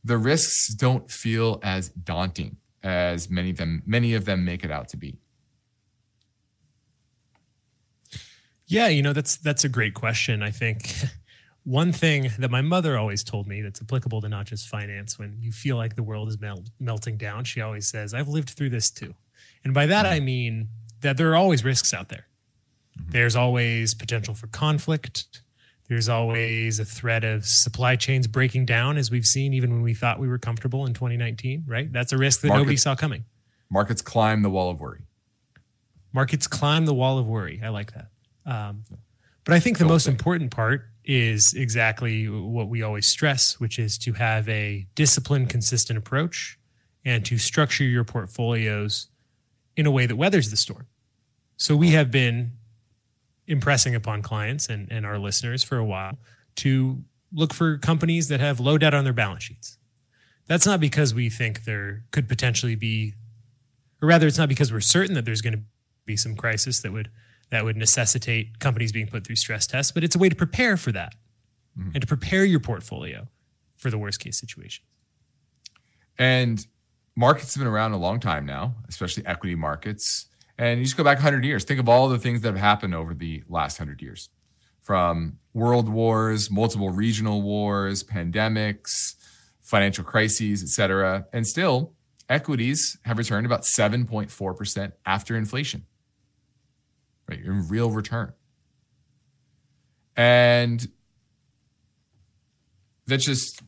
the 0.03 0.17
risks 0.17 0.73
don't 0.73 1.09
feel 1.09 1.59
as 1.63 1.89
daunting 1.89 2.57
as 2.81 3.29
many 3.29 3.51
of 3.51 3.57
them 3.57 3.81
many 3.85 4.13
of 4.13 4.25
them 4.25 4.43
make 4.43 4.65
it 4.65 4.71
out 4.71 4.89
to 4.89 4.97
be? 4.97 5.17
Yeah, 8.65 8.87
you 8.87 9.01
know 9.01 9.13
that's 9.13 9.37
that's 9.37 9.63
a 9.63 9.69
great 9.69 9.93
question. 9.93 10.41
I 10.41 10.49
think 10.49 10.95
one 11.63 11.93
thing 11.93 12.29
that 12.39 12.51
my 12.51 12.61
mother 12.61 12.97
always 12.97 13.23
told 13.23 13.47
me 13.47 13.61
that's 13.61 13.81
applicable 13.81 14.21
to 14.21 14.29
not 14.29 14.45
just 14.45 14.67
finance 14.67 15.17
when 15.17 15.37
you 15.39 15.51
feel 15.51 15.77
like 15.77 15.95
the 15.95 16.03
world 16.03 16.27
is 16.27 16.39
melt, 16.39 16.69
melting 16.79 17.17
down 17.17 17.43
she 17.43 17.61
always 17.61 17.87
says 17.87 18.13
i've 18.13 18.27
lived 18.27 18.49
through 18.49 18.69
this 18.69 18.89
too. 18.89 19.13
And 19.63 19.73
by 19.73 19.85
that 19.85 20.05
i 20.05 20.19
mean 20.19 20.69
that 21.01 21.17
there 21.17 21.31
are 21.31 21.35
always 21.35 21.63
risks 21.63 21.93
out 21.93 22.09
there. 22.09 22.27
Mm-hmm. 22.97 23.11
there's 23.11 23.35
always 23.35 23.95
potential 23.95 24.35
for 24.35 24.45
conflict. 24.47 25.41
There's 25.89 26.07
always 26.09 26.79
a 26.79 26.85
threat 26.85 27.23
of 27.23 27.43
supply 27.45 27.95
chains 27.95 28.27
breaking 28.27 28.65
down 28.67 28.97
as 28.97 29.09
we've 29.09 29.25
seen 29.25 29.53
even 29.53 29.71
when 29.71 29.81
we 29.81 29.93
thought 29.93 30.19
we 30.19 30.27
were 30.27 30.37
comfortable 30.37 30.85
in 30.85 30.93
2019 30.93 31.63
right? 31.67 31.91
That's 31.91 32.11
a 32.11 32.17
risk 32.17 32.41
that 32.41 32.49
markets, 32.49 32.63
nobody 32.63 32.77
saw 32.77 32.95
coming. 32.95 33.25
Markets 33.69 34.01
climb 34.01 34.43
the 34.43 34.49
wall 34.49 34.69
of 34.69 34.79
worry. 34.79 35.05
Markets 36.13 36.45
climb 36.47 36.85
the 36.85 36.93
wall 36.93 37.17
of 37.17 37.27
worry. 37.27 37.61
I 37.63 37.69
like 37.69 37.93
that. 37.93 38.07
Um, 38.45 38.83
but 39.45 39.53
i 39.53 39.59
think 39.59 39.77
the 39.77 39.85
most 39.85 40.07
important 40.07 40.51
part 40.51 40.85
is 41.05 41.53
exactly 41.53 42.27
what 42.27 42.69
we 42.69 42.81
always 42.81 43.07
stress, 43.07 43.59
which 43.59 43.77
is 43.77 43.97
to 43.99 44.13
have 44.13 44.47
a 44.47 44.87
disciplined, 44.95 45.49
consistent 45.49 45.97
approach 45.97 46.57
and 47.05 47.25
to 47.25 47.37
structure 47.37 47.83
your 47.83 48.03
portfolios 48.03 49.07
in 49.75 49.85
a 49.85 49.91
way 49.91 50.05
that 50.05 50.15
weathers 50.15 50.49
the 50.49 50.57
storm. 50.57 50.87
So 51.57 51.75
we 51.75 51.91
have 51.91 52.11
been 52.11 52.53
impressing 53.47 53.95
upon 53.95 54.21
clients 54.21 54.69
and, 54.69 54.89
and 54.91 55.05
our 55.05 55.17
listeners 55.17 55.63
for 55.63 55.77
a 55.77 55.85
while 55.85 56.17
to 56.57 57.03
look 57.33 57.53
for 57.53 57.77
companies 57.77 58.27
that 58.29 58.39
have 58.39 58.59
low 58.59 58.77
debt 58.77 58.93
on 58.93 59.03
their 59.03 59.13
balance 59.13 59.43
sheets. 59.43 59.77
That's 60.47 60.65
not 60.65 60.79
because 60.79 61.13
we 61.13 61.29
think 61.29 61.63
there 61.63 62.03
could 62.11 62.27
potentially 62.27 62.75
be, 62.75 63.13
or 64.01 64.07
rather, 64.07 64.27
it's 64.27 64.37
not 64.37 64.49
because 64.49 64.71
we're 64.71 64.81
certain 64.81 65.15
that 65.15 65.25
there's 65.25 65.41
going 65.41 65.53
to 65.53 65.63
be 66.05 66.15
some 66.15 66.35
crisis 66.35 66.81
that 66.81 66.91
would 66.91 67.09
that 67.53 67.63
would 67.63 67.77
necessitate 67.77 68.57
companies 68.57 68.91
being 68.91 69.05
put 69.05 69.27
through 69.27 69.35
stress 69.35 69.67
tests, 69.67 69.91
but 69.91 70.03
it's 70.03 70.15
a 70.15 70.19
way 70.19 70.27
to 70.27 70.35
prepare 70.35 70.75
for 70.75 70.91
that 70.91 71.13
mm-hmm. 71.77 71.91
and 71.93 72.01
to 72.01 72.07
prepare 72.07 72.43
your 72.43 72.59
portfolio 72.59 73.27
for 73.75 73.91
the 73.91 73.97
worst 73.97 74.19
case 74.19 74.39
situations. 74.39 74.87
And 76.17 76.65
markets 77.15 77.53
have 77.53 77.61
been 77.61 77.71
around 77.71 77.91
a 77.91 77.97
long 77.97 78.19
time 78.19 78.47
now, 78.47 78.73
especially 78.89 79.23
equity 79.27 79.53
markets. 79.53 80.25
And 80.57 80.79
you 80.79 80.85
just 80.85 80.97
go 80.97 81.03
back 81.03 81.17
100 81.17 81.45
years. 81.45 81.63
Think 81.63 81.79
of 81.79 81.87
all 81.87 82.09
the 82.09 82.17
things 82.17 82.41
that 82.41 82.47
have 82.47 82.57
happened 82.57 82.95
over 82.95 83.13
the 83.13 83.43
last 83.47 83.79
100 83.79 84.01
years 84.01 84.29
from 84.81 85.37
world 85.53 85.87
wars, 85.87 86.49
multiple 86.49 86.89
regional 86.89 87.43
wars, 87.43 88.03
pandemics, 88.03 89.13
financial 89.61 90.03
crises, 90.03 90.63
et 90.63 90.69
cetera. 90.69 91.27
And 91.31 91.45
still, 91.45 91.93
equities 92.29 92.97
have 93.03 93.19
returned 93.19 93.45
about 93.45 93.61
7.4% 93.61 94.91
after 95.05 95.37
inflation 95.37 95.85
right? 97.27 97.39
In 97.39 97.67
real 97.67 97.91
return. 97.91 98.33
And 100.15 100.87
that's 103.07 103.25
just 103.25 103.61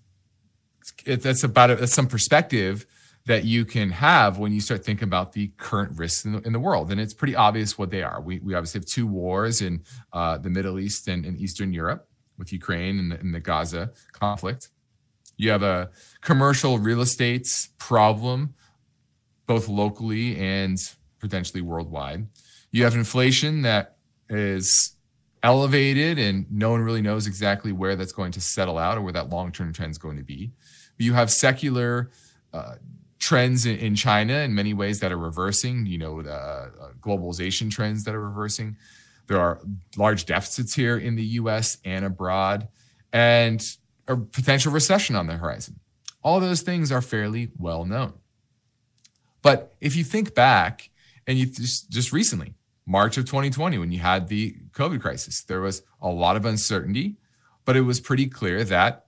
that's 1.06 1.44
about 1.44 1.70
it. 1.72 1.80
That's 1.80 1.94
some 1.94 2.08
perspective 2.08 2.86
that 3.26 3.44
you 3.44 3.66
can 3.66 3.90
have 3.90 4.38
when 4.38 4.52
you 4.52 4.62
start 4.62 4.86
thinking 4.86 5.08
about 5.08 5.34
the 5.34 5.48
current 5.58 5.98
risks 5.98 6.26
in 6.26 6.34
the, 6.34 6.42
in 6.42 6.54
the 6.54 6.60
world. 6.60 6.92
And 6.92 7.02
it's 7.02 7.14
pretty 7.14 7.36
obvious 7.36 7.78
what 7.78 7.90
they 7.90 8.04
are. 8.04 8.22
We, 8.22 8.40
we 8.40 8.54
obviously 8.54 8.80
have 8.80 8.86
two 8.86 9.08
wars 9.08 9.62
in 9.62 9.84
uh, 10.14 10.38
the 10.38 10.50
Middle 10.50 10.80
East 10.80 11.08
and, 11.08 11.26
in 11.26 11.36
Eastern 11.38 11.74
Europe 11.74 12.08
with 12.38 12.54
Ukraine 12.54 13.00
and 13.00 13.12
the, 13.12 13.20
and 13.20 13.34
the 13.34 13.40
Gaza 13.40 13.92
conflict. 14.12 14.70
You 15.38 15.50
have 15.50 15.64
a 15.64 15.90
commercial 16.22 16.78
real 16.78 17.02
estate 17.02 17.48
problem, 17.80 18.54
both 19.48 19.68
locally 19.68 20.38
and 20.38 20.78
potentially 21.20 21.62
worldwide. 21.62 22.28
You 22.76 22.84
have 22.84 22.94
inflation 22.94 23.62
that 23.62 23.96
is 24.28 24.98
elevated 25.42 26.20
and 26.20 26.46
no 26.52 26.72
one 26.72 26.82
really 26.82 27.02
knows 27.02 27.26
exactly 27.26 27.72
where 27.72 27.96
that's 27.96 28.12
going 28.12 28.34
to 28.34 28.42
settle 28.42 28.78
out 28.78 28.98
or 28.98 29.02
where 29.02 29.14
that 29.14 29.30
long-term 29.30 29.72
trend 29.72 29.92
is 29.92 29.98
going 29.98 30.18
to 30.18 30.24
be. 30.24 30.52
You 30.98 31.14
have 31.14 31.32
secular 31.32 32.12
uh, 32.52 32.76
trends 33.18 33.66
in 33.66 33.96
China 33.96 34.40
in 34.40 34.54
many 34.54 34.74
ways 34.74 35.00
that 35.00 35.14
are 35.14 35.18
reversing, 35.18 35.86
you 35.86 35.98
know, 35.98 36.22
the 36.22 36.34
uh, 36.34 36.70
globalization 37.00 37.72
trends 37.72 38.04
that 38.04 38.14
are 38.14 38.20
reversing. 38.20 38.76
There 39.28 39.40
are 39.40 39.62
large 39.96 40.26
deficits 40.26 40.74
here 40.74 40.98
in 40.98 41.16
the 41.16 41.24
US 41.40 41.78
and 41.86 42.04
abroad, 42.04 42.68
and 43.14 43.66
a 44.10 44.18
potential 44.18 44.74
recession 44.74 45.16
on 45.16 45.28
the 45.28 45.38
horizon. 45.38 45.80
All 46.22 46.42
those 46.42 46.60
things 46.60 46.92
are 46.92 47.02
fairly 47.02 47.52
well 47.58 47.86
known. 47.86 48.16
But 49.42 49.74
if 49.80 49.96
you 49.96 50.04
think 50.04 50.36
back, 50.36 50.90
and 51.26 51.38
you 51.38 51.46
just, 51.46 51.90
just 51.90 52.12
recently, 52.12 52.54
March 52.86 53.18
of 53.18 53.26
2020, 53.26 53.78
when 53.78 53.92
you 53.92 54.00
had 54.00 54.28
the 54.28 54.56
COVID 54.72 55.02
crisis, 55.02 55.44
there 55.44 55.62
was 55.62 55.82
a 56.02 56.10
lot 56.10 56.36
of 56.36 56.46
uncertainty, 56.46 57.16
but 57.66 57.76
it 57.76 57.82
was 57.82 58.00
pretty 58.00 58.28
clear 58.28 58.64
that 58.64 59.06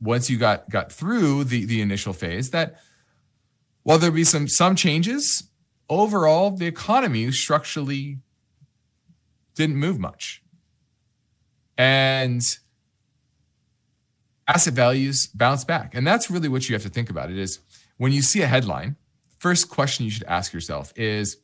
once 0.00 0.30
you 0.30 0.38
got 0.38 0.68
got 0.70 0.90
through 0.90 1.44
the 1.44 1.64
the 1.64 1.82
initial 1.82 2.12
phase, 2.12 2.50
that 2.50 2.80
while 3.82 3.98
there'd 3.98 4.14
be 4.14 4.24
some 4.24 4.48
some 4.48 4.74
changes, 4.74 5.50
overall 5.88 6.50
the 6.50 6.66
economy 6.66 7.30
structurally 7.30 8.18
didn't 9.54 9.76
move 9.76 9.98
much, 9.98 10.42
and 11.76 12.42
asset 14.46 14.72
values 14.72 15.26
bounce 15.34 15.64
back, 15.64 15.94
and 15.94 16.06
that's 16.06 16.30
really 16.30 16.48
what 16.48 16.68
you 16.68 16.74
have 16.74 16.82
to 16.82 16.88
think 16.88 17.10
about. 17.10 17.30
It 17.30 17.38
is 17.38 17.58
when 17.98 18.12
you 18.12 18.22
see 18.22 18.40
a 18.40 18.46
headline, 18.46 18.96
first 19.38 19.68
question 19.68 20.04
you 20.04 20.10
should 20.10 20.24
ask 20.24 20.52
yourself 20.54 20.92
is 20.96 21.36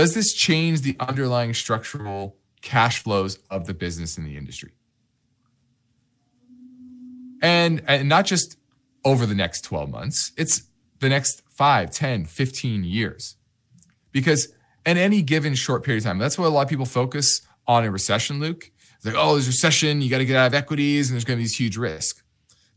does 0.00 0.14
this 0.14 0.32
change 0.32 0.80
the 0.80 0.96
underlying 0.98 1.52
structural 1.52 2.38
cash 2.62 3.02
flows 3.02 3.38
of 3.50 3.66
the 3.66 3.74
business 3.74 4.16
in 4.16 4.24
the 4.24 4.34
industry? 4.34 4.72
And, 7.42 7.82
and 7.86 8.08
not 8.08 8.24
just 8.24 8.56
over 9.04 9.26
the 9.26 9.34
next 9.34 9.60
12 9.62 9.90
months, 9.90 10.32
it's 10.38 10.62
the 11.00 11.10
next 11.10 11.42
5, 11.50 11.90
10, 11.90 12.24
15 12.24 12.84
years. 12.84 13.36
Because 14.10 14.48
in 14.86 14.96
any 14.96 15.20
given 15.20 15.54
short 15.54 15.84
period 15.84 15.98
of 15.98 16.04
time, 16.04 16.18
that's 16.18 16.38
what 16.38 16.46
a 16.46 16.48
lot 16.48 16.62
of 16.62 16.68
people 16.70 16.86
focus 16.86 17.42
on 17.66 17.84
a 17.84 17.90
recession, 17.90 18.40
Luke. 18.40 18.70
It's 18.96 19.04
like, 19.04 19.14
oh, 19.18 19.34
there's 19.34 19.48
a 19.48 19.50
recession, 19.50 20.00
you 20.00 20.08
got 20.08 20.18
to 20.18 20.24
get 20.24 20.36
out 20.36 20.46
of 20.46 20.54
equities, 20.54 21.10
and 21.10 21.14
there's 21.14 21.26
going 21.26 21.36
to 21.36 21.40
be 21.40 21.44
this 21.44 21.60
huge 21.60 21.76
risk. 21.76 22.22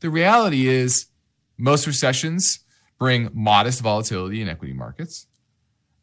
The 0.01 0.09
reality 0.09 0.67
is, 0.67 1.05
most 1.57 1.87
recessions 1.87 2.59
bring 2.99 3.29
modest 3.33 3.79
volatility 3.79 4.41
in 4.41 4.49
equity 4.49 4.73
markets. 4.73 5.27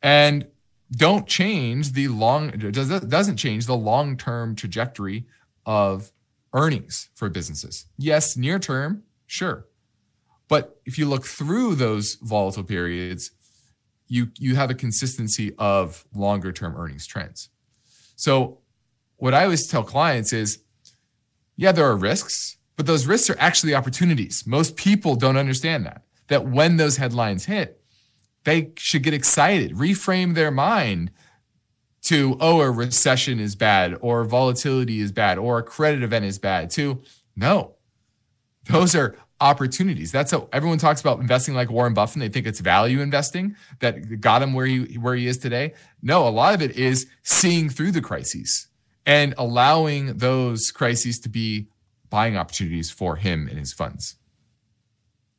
And 0.03 0.47
don't 0.93 1.27
change 1.27 1.93
the 1.93 2.09
long 2.09 2.51
doesn't 2.51 3.37
change 3.37 3.67
the 3.67 3.77
long-term 3.77 4.57
trajectory 4.57 5.27
of 5.65 6.11
earnings 6.53 7.11
for 7.15 7.29
businesses. 7.29 7.87
Yes, 7.97 8.37
near 8.37 8.59
term, 8.59 9.05
sure. 9.27 9.67
But 10.49 10.81
if 10.85 10.99
you 10.99 11.07
look 11.07 11.25
through 11.25 11.77
those 11.77 12.17
volatile 12.21 12.65
periods, 12.65 13.31
you 14.09 14.33
you 14.37 14.57
have 14.57 14.71
a 14.71 14.75
consistency 14.75 15.55
of 15.59 16.05
longer 16.13 16.51
term 16.51 16.77
earnings 16.77 17.07
trends. 17.07 17.51
So 18.17 18.59
what 19.17 19.33
I 19.33 19.45
always 19.45 19.69
tell 19.69 19.85
clients 19.85 20.33
is 20.33 20.59
yeah, 21.57 21.73
there 21.73 21.85
are 21.85 21.97
risks, 21.97 22.57
but 22.77 22.87
those 22.87 23.07
risks 23.07 23.29
are 23.29 23.39
actually 23.39 23.75
opportunities. 23.75 24.45
Most 24.47 24.77
people 24.77 25.15
don't 25.15 25.37
understand 25.37 25.85
that. 25.87 26.03
That 26.29 26.47
when 26.47 26.79
those 26.79 26.97
headlines 26.97 27.45
hit, 27.45 27.80
they 28.45 28.73
should 28.77 29.03
get 29.03 29.15
excited, 29.15 29.73
reframe 29.73 30.35
their 30.35 30.51
mind 30.51 31.11
to, 32.03 32.37
oh, 32.41 32.61
a 32.61 32.71
recession 32.71 33.39
is 33.39 33.55
bad, 33.55 33.97
or 34.01 34.25
volatility 34.25 35.01
is 35.01 35.13
bad, 35.13 35.39
or 35.39 35.59
a 35.59 35.63
credit 35.63 36.03
event 36.03 36.25
is 36.25 36.39
bad, 36.39 36.71
to 36.71 37.03
no. 37.37 37.75
Those 38.65 38.95
are 38.95 39.17
opportunities. 39.41 40.13
That's 40.13 40.31
how 40.31 40.49
everyone 40.53 40.79
talks 40.79 41.01
about 41.01 41.21
investing 41.21 41.55
like 41.55 41.71
Warren 41.71 41.95
Buffett. 41.95 42.21
They 42.21 42.29
think 42.29 42.47
it's 42.47 42.61
value 42.61 43.01
investing 43.01 43.57
that 43.81 44.21
got 44.21 44.43
him 44.43 44.53
where 44.53 44.67
he 44.67 44.99
where 44.99 45.15
he 45.15 45.27
is 45.27 45.39
today. 45.39 45.75
No, 46.03 46.27
a 46.27 46.31
lot 46.31 46.55
of 46.55 46.63
it 46.63 46.73
is 46.73 47.07
seeing 47.23 47.69
through 47.69 47.93
the 47.93 48.03
crises 48.03 48.69
and 49.07 49.35
allowing 49.39 50.19
those 50.19 50.71
crises 50.71 51.19
to 51.21 51.29
be 51.29 51.69
buying 52.11 52.37
opportunities 52.37 52.91
for 52.91 53.17
him 53.17 53.49
and 53.49 53.59
his 53.59 53.73
funds. 53.73 54.17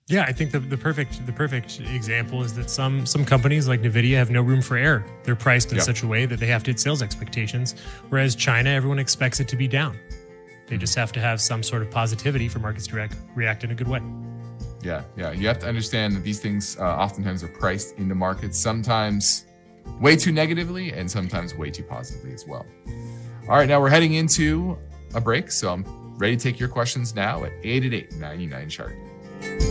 Yeah, 0.08 0.24
I 0.24 0.34
think 0.34 0.52
the, 0.52 0.60
the 0.60 0.78
perfect 0.78 1.26
the 1.26 1.32
perfect 1.32 1.80
example 1.80 2.44
is 2.44 2.54
that 2.56 2.70
some 2.70 3.06
some 3.06 3.24
companies 3.24 3.68
like 3.68 3.82
Nvidia 3.82 4.16
have 4.16 4.30
no 4.30 4.42
room 4.42 4.62
for 4.62 4.76
error. 4.76 5.06
They're 5.24 5.36
priced 5.36 5.72
in 5.72 5.78
yep. 5.78 5.86
such 5.86 6.04
a 6.04 6.08
way 6.08 6.26
that 6.26 6.40
they 6.40 6.48
have 6.48 6.64
to 6.64 6.72
hit 6.72 6.80
sales 6.80 7.02
expectations, 7.02 7.76
whereas 8.10 8.36
China, 8.36 8.70
everyone 8.72 9.00
expects 9.00 9.40
it 9.40 9.48
to 9.50 9.56
be 9.56 9.68
down. 9.68 9.98
They 10.68 10.78
just 10.78 10.96
have 10.96 11.12
to 11.14 11.20
have 11.20 11.42
some 11.42 11.64
sort 11.64 11.82
of 11.82 11.92
positivity 11.92 12.48
for 12.48 12.60
markets 12.60 12.88
to 12.88 12.96
react, 12.96 13.16
react 13.36 13.64
in 13.64 13.72
a 13.72 13.76
good 13.76 13.88
way. 13.88 14.02
Yeah, 14.82 15.04
yeah. 15.18 15.32
You 15.32 15.48
have 15.48 15.60
to 15.60 15.68
understand 15.68 16.16
that 16.16 16.24
these 16.24 16.40
things 16.40 16.78
uh, 16.80 16.84
oftentimes 16.84 17.44
are 17.44 17.50
priced 17.50 17.98
in 17.98 18.08
the 18.08 18.16
markets, 18.16 18.58
sometimes 18.58 19.46
way 20.00 20.16
too 20.16 20.32
negatively 20.32 20.94
and 20.94 21.10
sometimes 21.10 21.56
way 21.56 21.70
too 21.70 21.84
positively 21.84 22.34
as 22.34 22.48
well. 22.48 22.66
All 23.50 23.58
right, 23.58 23.68
now 23.68 23.82
we're 23.82 23.90
heading 23.90 24.14
into 24.14 24.78
a 25.14 25.22
break, 25.22 25.52
so 25.52 25.74
I'm 25.74 26.18
ready 26.18 26.38
to 26.38 26.42
take 26.42 26.60
your 26.60 26.70
questions 26.70 27.16
now 27.16 27.44
at 27.44 27.52
888 27.64 28.14
99 28.14 28.70
chart. 28.70 29.71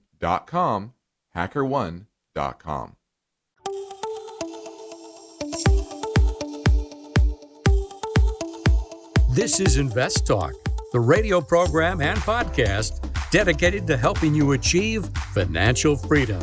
com, 0.21 0.93
hackerone.com. 1.35 2.95
This 9.33 9.59
is 9.61 9.77
Invest 9.77 10.27
Talk, 10.27 10.51
the 10.91 10.99
radio 10.99 11.39
program 11.39 12.01
and 12.01 12.19
podcast 12.19 12.99
dedicated 13.31 13.87
to 13.87 13.95
helping 13.95 14.35
you 14.35 14.51
achieve 14.51 15.05
financial 15.33 15.95
freedom. 15.95 16.41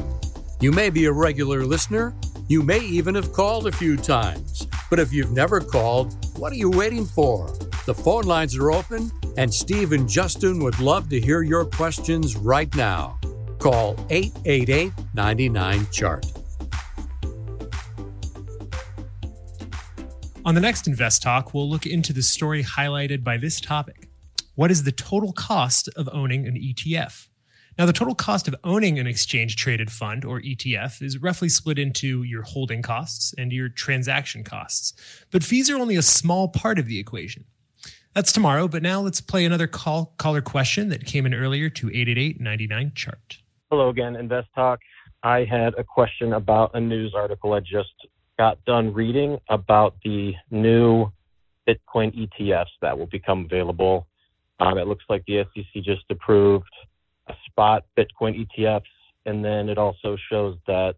You 0.61 0.73
may 0.73 0.88
be 0.88 1.05
a 1.05 1.12
regular 1.12 1.64
listener. 1.64 2.14
You 2.49 2.62
may 2.62 2.81
even 2.81 3.14
have 3.14 3.33
called 3.35 3.67
a 3.67 3.73
few 3.73 3.99
times. 3.99 4.67
But 4.88 4.99
if 4.99 5.12
you've 5.12 5.33
never 5.33 5.61
called, 5.61 6.17
what 6.38 6.51
are 6.51 6.57
you 6.57 6.71
waiting 6.71 7.05
for? 7.05 7.47
The 7.85 7.95
phone 7.95 8.25
lines 8.25 8.57
are 8.57 8.73
open, 8.73 9.11
and 9.37 9.53
Steve 9.53 9.93
and 9.93 10.09
Justin 10.09 10.59
would 10.62 10.81
love 10.81 11.11
to 11.11 11.21
hear 11.21 11.43
your 11.43 11.67
questions 11.67 12.37
right 12.37 12.75
now. 12.75 13.19
Call 13.59 13.97
888 14.09 14.92
99 15.14 15.87
Chart. 15.90 16.25
On 20.44 20.55
the 20.55 20.61
next 20.61 20.87
Invest 20.87 21.23
Talk, 21.23 21.53
we'll 21.53 21.68
look 21.68 21.85
into 21.85 22.12
the 22.12 22.23
story 22.23 22.62
highlighted 22.62 23.25
by 23.25 23.37
this 23.37 23.61
topic. 23.61 24.09
What 24.55 24.71
is 24.71 24.85
the 24.85 24.92
total 24.92 25.33
cost 25.33 25.88
of 25.97 26.09
owning 26.12 26.47
an 26.47 26.55
ETF? 26.55 27.29
Now, 27.77 27.87
the 27.87 27.92
total 27.92 28.14
cost 28.14 28.49
of 28.49 28.57
owning 28.64 28.99
an 28.99 29.07
exchange 29.07 29.57
traded 29.57 29.90
fund 29.90 30.25
or 30.25 30.40
ETF 30.40 31.03
is 31.03 31.18
roughly 31.18 31.49
split 31.49 31.79
into 31.79 32.23
your 32.23 32.42
holding 32.42 32.83
costs 32.83 33.35
and 33.37 33.53
your 33.53 33.68
transaction 33.68 34.42
costs, 34.42 34.94
but 35.31 35.44
fees 35.44 35.68
are 35.68 35.77
only 35.77 35.97
a 35.97 36.03
small 36.03 36.49
part 36.49 36.79
of 36.79 36.87
the 36.87 36.99
equation. 36.99 37.44
That's 38.14 38.33
tomorrow, 38.33 38.68
but 38.68 38.83
now 38.83 39.01
let's 39.01 39.21
play 39.21 39.44
another 39.44 39.66
call 39.66 40.14
caller 40.16 40.40
question 40.40 40.88
that 40.88 41.07
came 41.07 41.27
in 41.27 41.35
earlier 41.35 41.68
to 41.71 41.88
888 41.88 42.40
99 42.40 42.92
chart. 42.94 43.38
Hello 43.70 43.90
again, 43.90 44.16
Invest 44.16 44.48
Talk. 44.54 44.81
I 45.22 45.44
had 45.44 45.74
a 45.76 45.85
question 45.85 46.33
about 46.33 46.70
a 46.72 46.81
news 46.81 47.12
article 47.14 47.52
I 47.52 47.61
just 47.61 47.92
got 48.38 48.64
done 48.64 48.94
reading 48.94 49.38
about 49.50 49.94
the 50.02 50.33
new 50.50 51.12
Bitcoin 51.68 52.16
ETFs 52.16 52.72
that 52.81 52.98
will 52.98 53.09
become 53.09 53.44
available. 53.44 54.07
Um, 54.59 54.78
it 54.78 54.87
looks 54.87 55.04
like 55.11 55.22
the 55.26 55.44
SEC 55.54 55.83
just 55.83 56.04
approved 56.09 56.70
a 57.26 57.35
spot 57.44 57.85
Bitcoin 57.94 58.42
ETFs. 58.59 58.85
And 59.26 59.44
then 59.44 59.68
it 59.68 59.76
also 59.76 60.16
shows 60.31 60.57
that 60.66 60.94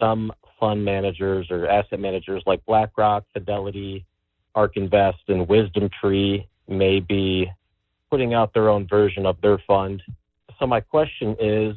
some 0.00 0.32
fund 0.58 0.82
managers 0.82 1.48
or 1.50 1.68
asset 1.68 2.00
managers 2.00 2.42
like 2.46 2.64
BlackRock, 2.64 3.24
Fidelity, 3.34 4.06
ARK 4.54 4.78
Invest, 4.78 5.18
and 5.28 5.46
Wisdom 5.46 5.90
Tree 6.00 6.48
may 6.68 7.00
be 7.00 7.52
putting 8.10 8.32
out 8.32 8.54
their 8.54 8.70
own 8.70 8.88
version 8.88 9.26
of 9.26 9.38
their 9.42 9.58
fund. 9.66 10.02
So 10.58 10.66
my 10.66 10.80
question 10.80 11.36
is, 11.38 11.76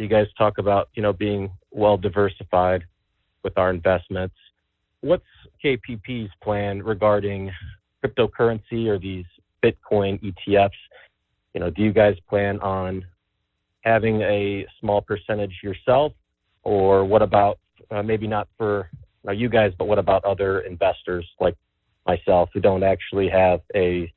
you 0.00 0.08
guys 0.08 0.26
talk 0.36 0.58
about, 0.58 0.88
you 0.94 1.02
know, 1.02 1.12
being 1.12 1.50
well 1.70 1.96
diversified 1.96 2.84
with 3.44 3.56
our 3.58 3.70
investments. 3.70 4.34
What's 5.02 5.24
KPP's 5.64 6.30
plan 6.42 6.82
regarding 6.82 7.50
cryptocurrency 8.02 8.86
or 8.86 8.98
these 8.98 9.24
Bitcoin 9.62 10.20
ETFs? 10.22 10.70
You 11.54 11.60
know, 11.60 11.70
do 11.70 11.82
you 11.82 11.92
guys 11.92 12.16
plan 12.28 12.58
on 12.60 13.04
having 13.82 14.20
a 14.22 14.66
small 14.78 15.00
percentage 15.00 15.54
yourself, 15.62 16.12
or 16.62 17.04
what 17.04 17.22
about 17.22 17.58
uh, 17.90 18.02
maybe 18.02 18.26
not 18.26 18.48
for 18.56 18.90
uh, 19.26 19.32
you 19.32 19.48
guys, 19.48 19.72
but 19.78 19.86
what 19.86 19.98
about 19.98 20.24
other 20.24 20.60
investors 20.60 21.26
like 21.40 21.56
myself 22.06 22.48
who 22.54 22.60
don't 22.60 22.82
actually 22.82 23.28
have 23.28 23.60
a 23.74 24.12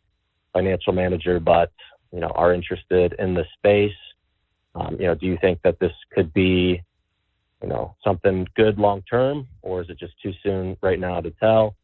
financial 0.53 0.93
manager, 0.93 1.39
but 1.39 1.71
you 2.11 2.19
know 2.19 2.27
are 2.35 2.53
interested 2.53 3.15
in 3.19 3.33
the 3.33 3.43
space? 3.57 3.91
Um, 4.75 4.97
you 4.99 5.05
know, 5.05 5.15
do 5.15 5.25
you 5.25 5.37
think 5.41 5.59
that 5.63 5.79
this 5.79 5.91
could 6.11 6.33
be, 6.33 6.81
you 7.61 7.69
know, 7.69 7.95
something 8.03 8.47
good 8.55 8.77
long 8.77 9.03
term, 9.03 9.47
or 9.61 9.81
is 9.81 9.89
it 9.89 9.99
just 9.99 10.13
too 10.21 10.33
soon 10.41 10.77
right 10.81 10.99
now 10.99 11.21
to 11.21 11.31
tell? 11.31 11.75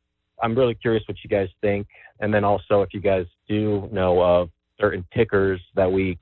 I'm 0.41 0.55
really 0.55 0.75
curious 0.75 1.03
what 1.07 1.17
you 1.23 1.29
guys 1.29 1.49
think, 1.61 1.87
and 2.19 2.33
then 2.33 2.43
also 2.43 2.81
if 2.81 2.93
you 2.93 3.01
guys 3.01 3.25
do 3.47 3.89
know 3.91 4.21
of 4.21 4.49
certain 4.79 5.05
tickers 5.13 5.61
that 5.75 5.91
we 5.91 6.17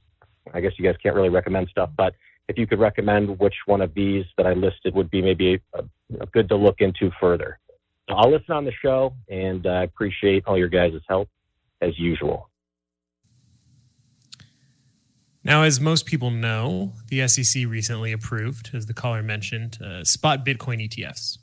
I 0.53 0.62
guess 0.62 0.71
you 0.77 0.86
guys 0.86 0.95
can't 1.01 1.15
really 1.15 1.30
recommend 1.30 1.67
stuff, 1.69 1.89
but 1.97 2.13
if 2.47 2.58
you 2.58 2.65
could 2.65 2.80
recommend 2.80 3.38
which 3.39 3.56
one 3.65 3.82
of 3.82 3.93
these 3.93 4.25
that 4.38 4.47
I 4.47 4.53
listed 4.53 4.95
would 4.95 5.12
be 5.12 5.21
maybe 5.21 5.62
a, 5.73 5.84
a 6.21 6.25
good 6.27 6.47
to 6.49 6.56
look 6.56 6.80
into 6.80 7.12
further. 7.19 7.60
I'll 8.10 8.32
listen 8.32 8.53
on 8.53 8.63
the 8.63 8.71
show 8.82 9.13
and 9.30 9.67
I 9.67 9.82
uh, 9.82 9.84
appreciate 9.84 10.45
all 10.47 10.58
your 10.58 10.69
guys' 10.69 10.93
help 11.10 11.30
as 11.82 11.99
usual. 11.99 12.49
Now, 15.47 15.63
as 15.63 15.79
most 15.79 16.05
people 16.05 16.29
know, 16.29 16.91
the 17.07 17.25
SEC 17.25 17.63
recently 17.69 18.12
approved, 18.12 18.71
as 18.73 18.88
the 18.88 18.93
caller 18.93 19.23
mentioned, 19.23 19.81
uh, 19.81 20.03
spot 20.03 20.45
Bitcoin 20.45 20.86
ETFs. 20.86 21.38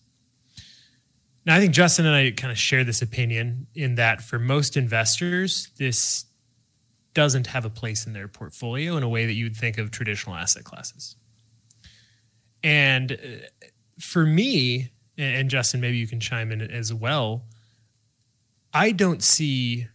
Now, 1.47 1.57
I 1.57 1.59
think 1.59 1.73
Justin 1.73 2.05
and 2.05 2.14
I 2.14 2.31
kind 2.31 2.51
of 2.51 2.59
share 2.59 2.85
this 2.85 3.01
opinion 3.01 3.67
in 3.75 3.95
that 3.95 4.21
for 4.21 4.38
most 4.38 4.77
investors, 4.77 5.71
this 5.79 6.27
doesn't 7.14 7.47
have 7.47 7.64
a 7.64 7.71
place 7.71 8.07
in 8.07 8.12
their 8.12 8.29
portfolio 8.29 8.99
in 8.99 9.03
a 9.03 9.09
way 9.09 9.25
that 9.25 9.33
you 9.33 9.47
would 9.47 9.57
think 9.57 9.79
of 9.79 9.90
traditional 9.90 10.37
asset 10.37 10.64
classes. 10.64 11.17
And 12.62 13.12
uh, 13.12 13.67
for 13.99 14.27
me, 14.27 14.90
and 15.17 15.49
Justin, 15.49 15.81
maybe 15.81 15.97
you 15.97 16.07
can 16.07 16.21
chime 16.21 16.53
in 16.53 16.61
as 16.61 16.93
well. 16.93 17.47
I 18.75 18.93
don't 18.93 19.23
see 19.23 19.87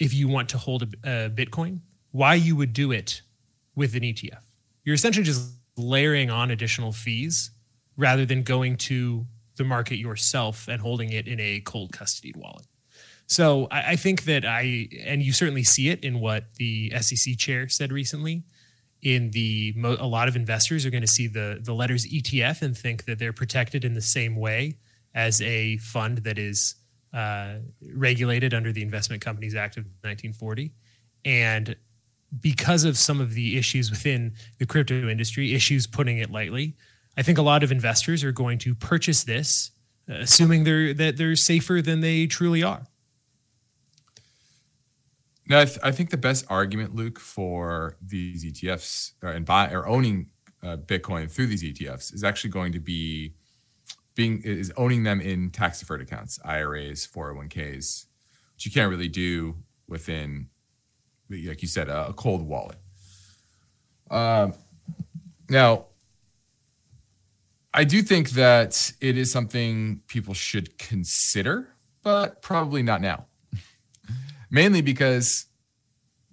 if 0.00 0.12
you 0.12 0.26
want 0.26 0.48
to 0.48 0.58
hold 0.58 0.82
a, 1.04 1.26
a 1.26 1.30
Bitcoin, 1.30 1.82
why 2.10 2.34
you 2.34 2.56
would 2.56 2.72
do 2.72 2.90
it 2.90 3.22
with 3.78 3.94
an 3.94 4.02
ETF. 4.02 4.42
You're 4.84 4.96
essentially 4.96 5.24
just 5.24 5.52
layering 5.76 6.30
on 6.30 6.50
additional 6.50 6.90
fees 6.90 7.52
rather 7.96 8.26
than 8.26 8.42
going 8.42 8.76
to 8.76 9.24
the 9.56 9.64
market 9.64 9.96
yourself 9.96 10.66
and 10.66 10.82
holding 10.82 11.12
it 11.12 11.28
in 11.28 11.38
a 11.38 11.60
cold 11.60 11.92
custodied 11.92 12.36
wallet. 12.36 12.66
So 13.26 13.68
I, 13.70 13.92
I 13.92 13.96
think 13.96 14.24
that 14.24 14.44
I, 14.44 14.88
and 15.04 15.22
you 15.22 15.32
certainly 15.32 15.62
see 15.62 15.90
it 15.90 16.02
in 16.02 16.18
what 16.20 16.54
the 16.54 16.92
SEC 17.00 17.38
chair 17.38 17.68
said 17.68 17.92
recently. 17.92 18.42
In 19.00 19.30
the 19.30 19.76
a 19.80 20.08
lot 20.08 20.26
of 20.26 20.34
investors 20.34 20.84
are 20.84 20.90
going 20.90 21.02
to 21.02 21.06
see 21.06 21.28
the 21.28 21.60
the 21.62 21.72
letters 21.72 22.04
ETF 22.04 22.62
and 22.62 22.76
think 22.76 23.04
that 23.04 23.20
they're 23.20 23.32
protected 23.32 23.84
in 23.84 23.94
the 23.94 24.02
same 24.02 24.34
way 24.34 24.76
as 25.14 25.40
a 25.40 25.76
fund 25.76 26.18
that 26.18 26.36
is 26.36 26.74
uh, 27.14 27.58
regulated 27.94 28.52
under 28.52 28.72
the 28.72 28.82
Investment 28.82 29.22
Companies 29.22 29.54
Act 29.54 29.76
of 29.76 29.84
1940, 29.84 30.72
and 31.24 31.76
because 32.40 32.84
of 32.84 32.96
some 32.96 33.20
of 33.20 33.34
the 33.34 33.56
issues 33.56 33.90
within 33.90 34.34
the 34.58 34.66
crypto 34.66 35.08
industry, 35.08 35.54
issues 35.54 35.86
putting 35.86 36.18
it 36.18 36.30
lightly, 36.30 36.74
I 37.16 37.22
think 37.22 37.38
a 37.38 37.42
lot 37.42 37.62
of 37.62 37.72
investors 37.72 38.22
are 38.22 38.32
going 38.32 38.58
to 38.58 38.74
purchase 38.74 39.24
this, 39.24 39.72
uh, 40.08 40.14
assuming 40.14 40.64
they're 40.64 40.94
that 40.94 41.16
they're 41.16 41.36
safer 41.36 41.82
than 41.82 42.00
they 42.00 42.26
truly 42.26 42.62
are. 42.62 42.86
Now, 45.48 45.60
I, 45.60 45.64
th- 45.64 45.78
I, 45.82 45.92
think 45.92 46.10
the 46.10 46.18
best 46.18 46.44
argument, 46.50 46.94
Luke, 46.94 47.18
for 47.18 47.96
these 48.02 48.44
ETFs 48.44 49.12
or, 49.22 49.30
uh, 49.30 49.32
and 49.32 49.46
buy 49.46 49.70
or 49.70 49.88
owning 49.88 50.28
uh, 50.62 50.76
Bitcoin 50.76 51.30
through 51.30 51.46
these 51.46 51.64
ETFs 51.64 52.12
is 52.12 52.22
actually 52.22 52.50
going 52.50 52.72
to 52.72 52.80
be 52.80 53.34
being 54.14 54.42
is 54.42 54.72
owning 54.76 55.04
them 55.04 55.20
in 55.20 55.48
tax 55.50 55.78
deferred 55.78 56.00
accounts, 56.00 56.40
IRAs, 56.44 57.06
401ks, 57.06 58.06
which 58.54 58.66
you 58.66 58.72
can't 58.72 58.90
really 58.90 59.08
do 59.08 59.56
within, 59.86 60.48
like 61.28 61.62
you 61.62 61.68
said, 61.68 61.88
a, 61.88 62.12
cold 62.14 62.46
wallet. 62.46 62.78
Um, 64.10 64.54
now, 65.48 65.86
I 67.72 67.84
do 67.84 68.02
think 68.02 68.30
that 68.30 68.92
it 69.00 69.16
is 69.18 69.30
something 69.30 70.00
people 70.06 70.34
should 70.34 70.78
consider, 70.78 71.68
but 72.02 72.42
probably 72.42 72.82
not 72.82 73.00
now 73.00 73.26
mainly 74.50 74.80
because 74.80 75.46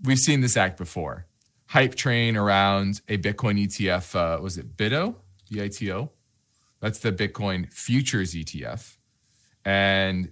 we've 0.04 0.18
seen 0.18 0.42
this 0.42 0.58
act 0.58 0.78
before. 0.78 1.26
Hype 1.68 1.96
train 1.96 2.38
around 2.38 3.02
a 3.10 3.18
Bitcoin 3.18 3.62
ETF. 3.66 4.16
Uh, 4.16 4.42
was 4.42 4.58
it 4.58 4.78
BITO? 4.78 5.16
B-I-T-O? 5.50 6.12
That's 6.80 7.00
the 7.00 7.12
Bitcoin 7.12 7.72
futures 7.72 8.34
ETF. 8.34 8.98
And 9.64 10.32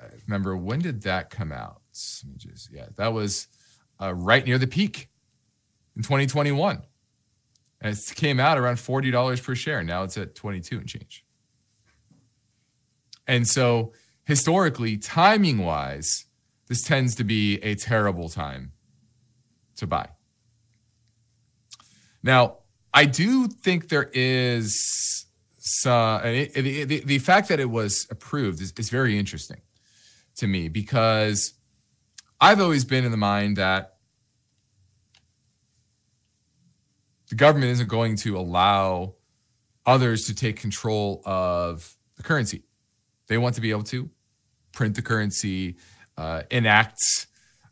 uh, 0.00 0.06
remember, 0.26 0.56
when 0.56 0.80
did 0.80 1.02
that 1.02 1.30
come 1.30 1.52
out? 1.52 1.82
Just, 1.92 2.72
yeah, 2.72 2.86
that 2.96 3.12
was 3.12 3.48
uh, 4.00 4.14
right 4.14 4.44
near 4.44 4.58
the 4.58 4.66
peak 4.66 5.08
in 5.96 6.02
2021. 6.02 6.82
And 7.80 7.96
it 7.96 8.14
came 8.14 8.40
out 8.40 8.58
around 8.58 8.76
$40 8.76 9.42
per 9.42 9.54
share. 9.54 9.82
Now 9.82 10.02
it's 10.02 10.16
at 10.16 10.34
22 10.34 10.78
and 10.78 10.86
change. 10.86 11.24
And 13.26 13.46
so 13.46 13.92
historically, 14.24 14.96
timing 14.96 15.58
wise, 15.58 16.26
this 16.66 16.82
tends 16.82 17.14
to 17.16 17.24
be 17.24 17.56
a 17.62 17.74
terrible 17.74 18.28
time 18.28 18.72
to 19.76 19.86
buy. 19.86 20.08
Now, 22.22 22.58
I 22.92 23.06
do 23.06 23.48
think 23.48 23.88
there 23.88 24.10
is 24.12 25.26
some, 25.58 26.24
it, 26.24 26.56
it, 26.56 26.88
the, 26.88 27.00
the 27.04 27.18
fact 27.18 27.48
that 27.48 27.60
it 27.60 27.70
was 27.70 28.06
approved 28.10 28.60
is, 28.60 28.72
is 28.78 28.90
very 28.90 29.18
interesting 29.18 29.62
to 30.36 30.46
me 30.46 30.68
because 30.68 31.54
I've 32.40 32.60
always 32.60 32.84
been 32.84 33.04
in 33.04 33.10
the 33.10 33.18
mind 33.18 33.56
that 33.58 33.96
the 37.28 37.34
government 37.34 37.70
isn't 37.72 37.88
going 37.88 38.16
to 38.16 38.38
allow 38.38 39.14
others 39.84 40.26
to 40.26 40.34
take 40.34 40.58
control 40.58 41.22
of 41.24 41.96
the 42.16 42.22
currency. 42.22 42.64
They 43.28 43.38
want 43.38 43.54
to 43.56 43.60
be 43.60 43.70
able 43.70 43.84
to 43.84 44.10
print 44.72 44.96
the 44.96 45.02
currency, 45.02 45.76
uh, 46.16 46.42
enact 46.50 47.26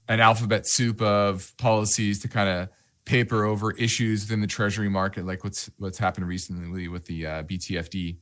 an 0.08 0.20
alphabet 0.20 0.66
soup 0.66 1.00
of 1.00 1.52
policies 1.58 2.20
to 2.20 2.28
kind 2.28 2.48
of 2.48 2.68
paper 3.04 3.44
over 3.44 3.72
issues 3.72 4.24
within 4.24 4.40
the 4.40 4.46
treasury 4.46 4.88
market, 4.88 5.24
like 5.24 5.44
what's 5.44 5.70
what's 5.78 5.98
happened 5.98 6.28
recently 6.28 6.88
with 6.88 7.06
the 7.06 7.26
uh, 7.26 7.42
BTFP. 7.42 8.18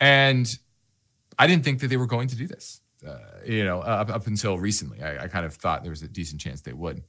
And 0.00 0.58
I 1.38 1.46
didn't 1.46 1.64
think 1.64 1.80
that 1.80 1.88
they 1.88 1.96
were 1.96 2.06
going 2.06 2.28
to 2.28 2.36
do 2.36 2.46
this. 2.46 2.80
Uh, 3.06 3.18
you 3.44 3.64
know, 3.64 3.80
up, 3.80 4.08
up 4.10 4.26
until 4.26 4.58
recently, 4.58 5.02
I, 5.02 5.24
I 5.24 5.28
kind 5.28 5.44
of 5.44 5.54
thought 5.54 5.82
there 5.82 5.90
was 5.90 6.02
a 6.02 6.08
decent 6.08 6.40
chance 6.40 6.62
they 6.62 6.72
would. 6.72 7.02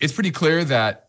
It's 0.00 0.12
pretty 0.12 0.32
clear 0.32 0.64
that 0.64 1.08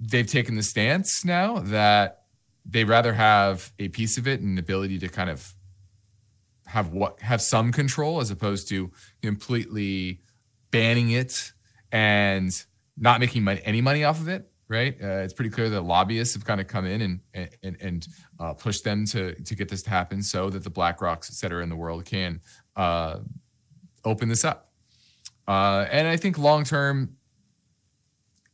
they've 0.00 0.26
taken 0.26 0.56
the 0.56 0.62
stance 0.62 1.24
now 1.24 1.60
that 1.60 2.24
they 2.64 2.84
rather 2.84 3.12
have 3.14 3.72
a 3.78 3.88
piece 3.88 4.18
of 4.18 4.26
it 4.26 4.40
and 4.40 4.58
ability 4.58 4.98
to 4.98 5.08
kind 5.08 5.30
of 5.30 5.54
have 6.66 6.92
what 6.92 7.20
have 7.20 7.40
some 7.40 7.72
control 7.72 8.20
as 8.20 8.30
opposed 8.30 8.68
to 8.68 8.90
completely 9.22 10.20
banning 10.70 11.10
it 11.10 11.52
and 11.92 12.64
not 12.96 13.20
making 13.20 13.44
money, 13.44 13.60
any 13.64 13.80
money 13.80 14.02
off 14.02 14.20
of 14.20 14.28
it. 14.28 14.50
Right? 14.74 14.94
Uh, 15.00 15.22
it's 15.24 15.32
pretty 15.32 15.50
clear 15.50 15.70
that 15.70 15.82
lobbyists 15.82 16.34
have 16.34 16.44
kind 16.44 16.60
of 16.60 16.66
come 16.66 16.84
in 16.94 17.00
and 17.00 17.20
and 17.62 17.76
and 17.80 18.08
uh, 18.40 18.54
pushed 18.54 18.82
them 18.82 19.06
to 19.06 19.20
to 19.48 19.54
get 19.54 19.68
this 19.68 19.82
to 19.84 19.90
happen, 19.90 20.22
so 20.22 20.50
that 20.50 20.64
the 20.64 20.70
BlackRocks, 20.70 21.30
et 21.30 21.34
cetera, 21.34 21.62
in 21.62 21.68
the 21.68 21.76
world 21.76 22.04
can 22.04 22.40
uh, 22.76 23.20
open 24.02 24.28
this 24.28 24.44
up. 24.44 24.72
Uh, 25.46 25.86
and 25.90 26.08
I 26.08 26.16
think 26.16 26.38
long 26.38 26.64
term, 26.64 27.16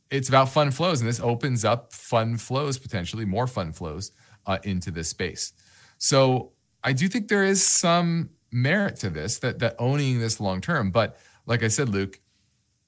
it's 0.09 0.29
about 0.29 0.49
fund 0.49 0.73
flows, 0.73 1.01
and 1.01 1.09
this 1.09 1.19
opens 1.19 1.65
up 1.65 1.93
fund 1.93 2.39
flows 2.39 2.77
potentially 2.77 3.25
more 3.25 3.47
fund 3.47 3.75
flows 3.75 4.11
uh, 4.45 4.59
into 4.63 4.91
this 4.91 5.09
space. 5.09 5.53
So 5.97 6.51
I 6.83 6.93
do 6.93 7.07
think 7.07 7.27
there 7.29 7.43
is 7.43 7.65
some 7.79 8.29
merit 8.51 8.95
to 8.97 9.09
this 9.09 9.39
that 9.39 9.59
that 9.59 9.75
owning 9.79 10.19
this 10.19 10.39
long 10.39 10.61
term. 10.61 10.91
But 10.91 11.17
like 11.45 11.63
I 11.65 11.69
said, 11.69 11.89
Luke, 11.89 12.19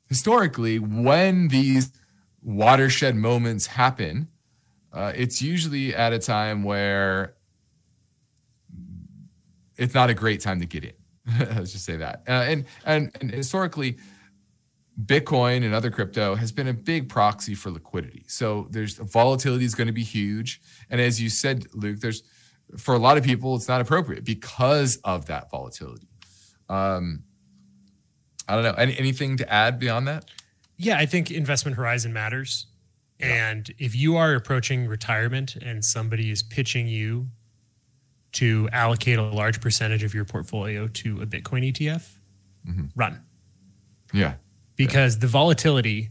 historically, 0.08 0.78
when 0.80 1.48
these 1.48 1.92
watershed 2.44 3.16
moments 3.16 3.68
happen, 3.68 4.28
uh, 4.92 5.12
it's 5.16 5.42
usually 5.42 5.96
at 5.96 6.14
a 6.14 6.20
time 6.20 6.64
where 6.64 7.36
it's 9.78 9.94
not 9.94 10.10
a 10.10 10.14
great 10.14 10.42
time 10.42 10.60
to 10.60 10.66
get 10.66 10.84
in. 10.84 10.94
Let's 11.40 11.72
just 11.72 11.86
say 11.86 11.98
that. 11.98 12.24
Uh, 12.28 12.32
and, 12.32 12.66
and 12.86 13.12
and 13.20 13.32
historically, 13.32 13.98
Bitcoin 15.06 15.66
and 15.66 15.74
other 15.74 15.90
crypto 15.90 16.36
has 16.36 16.52
been 16.52 16.68
a 16.68 16.74
big 16.74 17.10
proxy 17.10 17.56
for 17.56 17.72
liquidity. 17.72 18.26
So 18.28 18.68
there's 18.70 18.98
volatility 18.98 19.66
is 19.66 19.74
going 19.74 19.88
to 19.88 19.94
be 19.94 20.04
huge, 20.04 20.62
and 20.90 21.02
as 21.02 21.22
you 21.22 21.30
said, 21.30 21.66
Luke, 21.74 22.00
there's 22.00 22.24
for 22.78 22.96
a 22.96 23.00
lot 23.00 23.18
of 23.18 23.24
people 23.24 23.56
it's 23.56 23.68
not 23.68 23.82
appropriate 23.82 24.24
because 24.24 24.98
of 24.98 25.28
that 25.28 25.50
volatility. 25.50 26.08
Um, 26.70 27.24
I 28.48 28.56
don't 28.56 28.64
know. 28.64 28.74
Any, 28.74 28.98
anything 28.98 29.38
to 29.38 29.52
add 29.52 29.80
beyond 29.80 30.08
that? 30.08 30.26
Yeah, 30.84 30.98
I 30.98 31.06
think 31.06 31.32
investment 31.32 31.78
horizon 31.78 32.14
matters. 32.14 32.68
Yeah. 33.20 33.52
And 33.52 33.74
if 33.78 33.96
you 33.96 34.18
are 34.18 34.34
approaching 34.34 34.88
retirement 34.88 35.56
and 35.56 35.84
somebody 35.84 36.30
is 36.30 36.44
pitching 36.44 36.88
you 36.88 37.28
to 38.34 38.68
allocate 38.72 39.20
a 39.20 39.24
large 39.24 39.62
percentage 39.62 40.04
of 40.04 40.14
your 40.14 40.26
portfolio 40.26 40.88
to 40.88 41.22
a 41.22 41.26
Bitcoin 41.26 41.72
ETF, 41.72 42.10
mm-hmm. 42.68 42.86
run. 42.96 43.24
Yeah. 44.12 44.34
Because 44.76 45.16
yeah. 45.16 45.22
the 45.22 45.28
volatility 45.28 46.10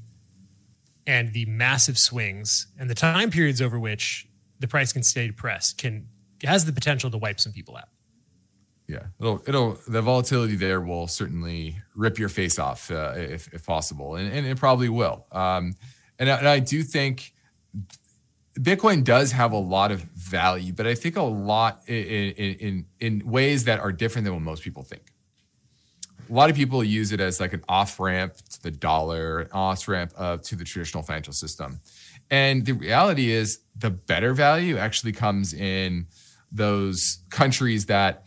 and 1.07 1.33
the 1.33 1.45
massive 1.47 1.99
swings 1.99 2.69
and 2.79 2.89
the 2.89 2.95
time 2.95 3.31
periods 3.31 3.61
over 3.61 3.79
which 3.79 4.29
the 4.61 4.69
price 4.69 4.93
can 4.93 5.03
stay 5.03 5.27
depressed 5.27 5.79
can 5.79 6.07
has 6.45 6.65
the 6.65 6.73
potential 6.73 7.11
to 7.11 7.19
wipe 7.19 7.41
some 7.41 7.53
people 7.53 7.77
out 7.77 7.89
yeah. 8.87 9.05
It'll 9.19 9.43
it'll 9.47 9.79
the 9.87 10.03
volatility 10.03 10.57
there 10.57 10.81
will 10.81 11.07
certainly 11.07 11.79
rip 11.95 12.19
your 12.19 12.29
face 12.29 12.59
off 12.59 12.91
uh, 12.91 13.15
if, 13.17 13.53
if 13.55 13.65
possible 13.67 14.17
and, 14.17 14.33
and 14.33 14.47
it 14.47 14.59
probably 14.59 14.89
will. 14.89 15.27
Um, 15.33 15.75
and, 16.19 16.31
I, 16.31 16.37
and 16.39 16.49
I 16.49 16.59
do 16.59 16.83
think 16.83 17.33
bitcoin 18.59 19.03
does 19.03 19.33
have 19.33 19.53
a 19.53 19.57
lot 19.57 19.91
of 19.91 20.03
value 20.03 20.75
but 20.75 20.87
i 20.87 20.95
think 20.95 21.17
a 21.17 21.23
lot 21.23 21.81
in, 21.89 21.95
in 21.97 22.85
in 23.01 23.23
ways 23.25 23.65
that 23.65 23.81
are 23.81 23.91
different 23.91 24.25
than 24.25 24.33
what 24.33 24.43
most 24.43 24.63
people 24.63 24.83
think. 24.85 25.03
A 26.31 26.33
lot 26.33 26.51
of 26.51 26.57
people 26.57 26.83
use 26.85 27.13
it 27.13 27.21
as 27.21 27.41
like 27.41 27.53
an 27.53 27.65
off 27.69 27.99
ramp 27.99 28.37
to 28.37 28.63
the 28.63 28.71
dollar 28.71 29.49
off 29.53 29.89
ramp 29.89 30.13
uh, 30.17 30.37
to 30.39 30.57
the 30.57 30.65
traditional 30.65 31.03
financial 31.03 31.33
system. 31.33 31.81
And 32.31 32.65
the 32.65 32.73
reality 32.73 33.33
is 33.33 33.59
the 33.77 33.91
better 33.91 34.33
value 34.33 34.79
actually 34.79 35.13
comes 35.13 35.53
in 35.53 36.07
those 36.51 37.19
countries 37.31 37.87
that 37.87 38.25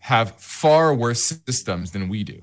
have 0.00 0.36
far 0.40 0.94
worse 0.94 1.40
systems 1.46 1.92
than 1.92 2.08
we 2.08 2.24
do. 2.24 2.42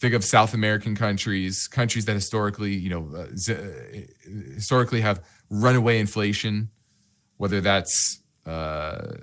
Think 0.00 0.14
of 0.14 0.24
South 0.24 0.54
American 0.54 0.96
countries, 0.96 1.68
countries 1.68 2.06
that 2.06 2.14
historically, 2.14 2.72
you 2.72 2.90
know, 2.90 3.16
uh, 3.16 3.26
z- 3.36 4.08
historically 4.54 5.00
have 5.00 5.24
runaway 5.48 6.00
inflation, 6.00 6.70
whether 7.36 7.60
that's 7.60 8.20
uh, 8.46 9.14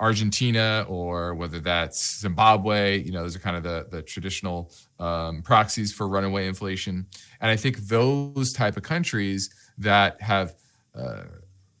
Argentina 0.00 0.84
or 0.88 1.34
whether 1.34 1.60
that's 1.60 2.20
Zimbabwe. 2.20 3.02
You 3.02 3.12
know, 3.12 3.22
those 3.22 3.36
are 3.36 3.40
kind 3.40 3.56
of 3.56 3.62
the 3.62 3.86
the 3.90 4.02
traditional 4.02 4.72
um, 4.98 5.42
proxies 5.42 5.92
for 5.92 6.08
runaway 6.08 6.46
inflation. 6.46 7.06
And 7.40 7.50
I 7.50 7.56
think 7.56 7.78
those 7.78 8.52
type 8.52 8.76
of 8.76 8.82
countries 8.82 9.48
that 9.78 10.20
have 10.20 10.54
uh, 10.94 11.22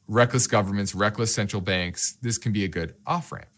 reckless 0.08 0.46
governments, 0.46 0.94
reckless 0.94 1.34
central 1.34 1.62
banks, 1.62 2.16
this 2.22 2.38
can 2.38 2.52
be 2.52 2.64
a 2.64 2.68
good 2.68 2.94
off 3.06 3.32
ramp. 3.32 3.48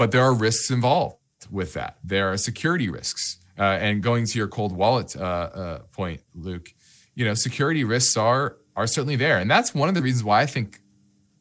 But 0.00 0.12
there 0.12 0.22
are 0.22 0.32
risks 0.32 0.70
involved 0.70 1.18
with 1.50 1.74
that. 1.74 1.98
There 2.02 2.32
are 2.32 2.38
security 2.38 2.88
risks. 2.88 3.36
Uh, 3.58 3.64
and 3.64 4.02
going 4.02 4.24
to 4.24 4.38
your 4.38 4.48
cold 4.48 4.74
wallet 4.74 5.14
uh, 5.14 5.20
uh, 5.20 5.78
point, 5.92 6.22
Luke, 6.34 6.72
you 7.14 7.26
know, 7.26 7.34
security 7.34 7.84
risks 7.84 8.16
are 8.16 8.56
are 8.74 8.86
certainly 8.86 9.16
there, 9.16 9.36
and 9.36 9.50
that's 9.50 9.74
one 9.74 9.90
of 9.90 9.94
the 9.94 10.00
reasons 10.00 10.24
why 10.24 10.40
I 10.40 10.46
think 10.46 10.80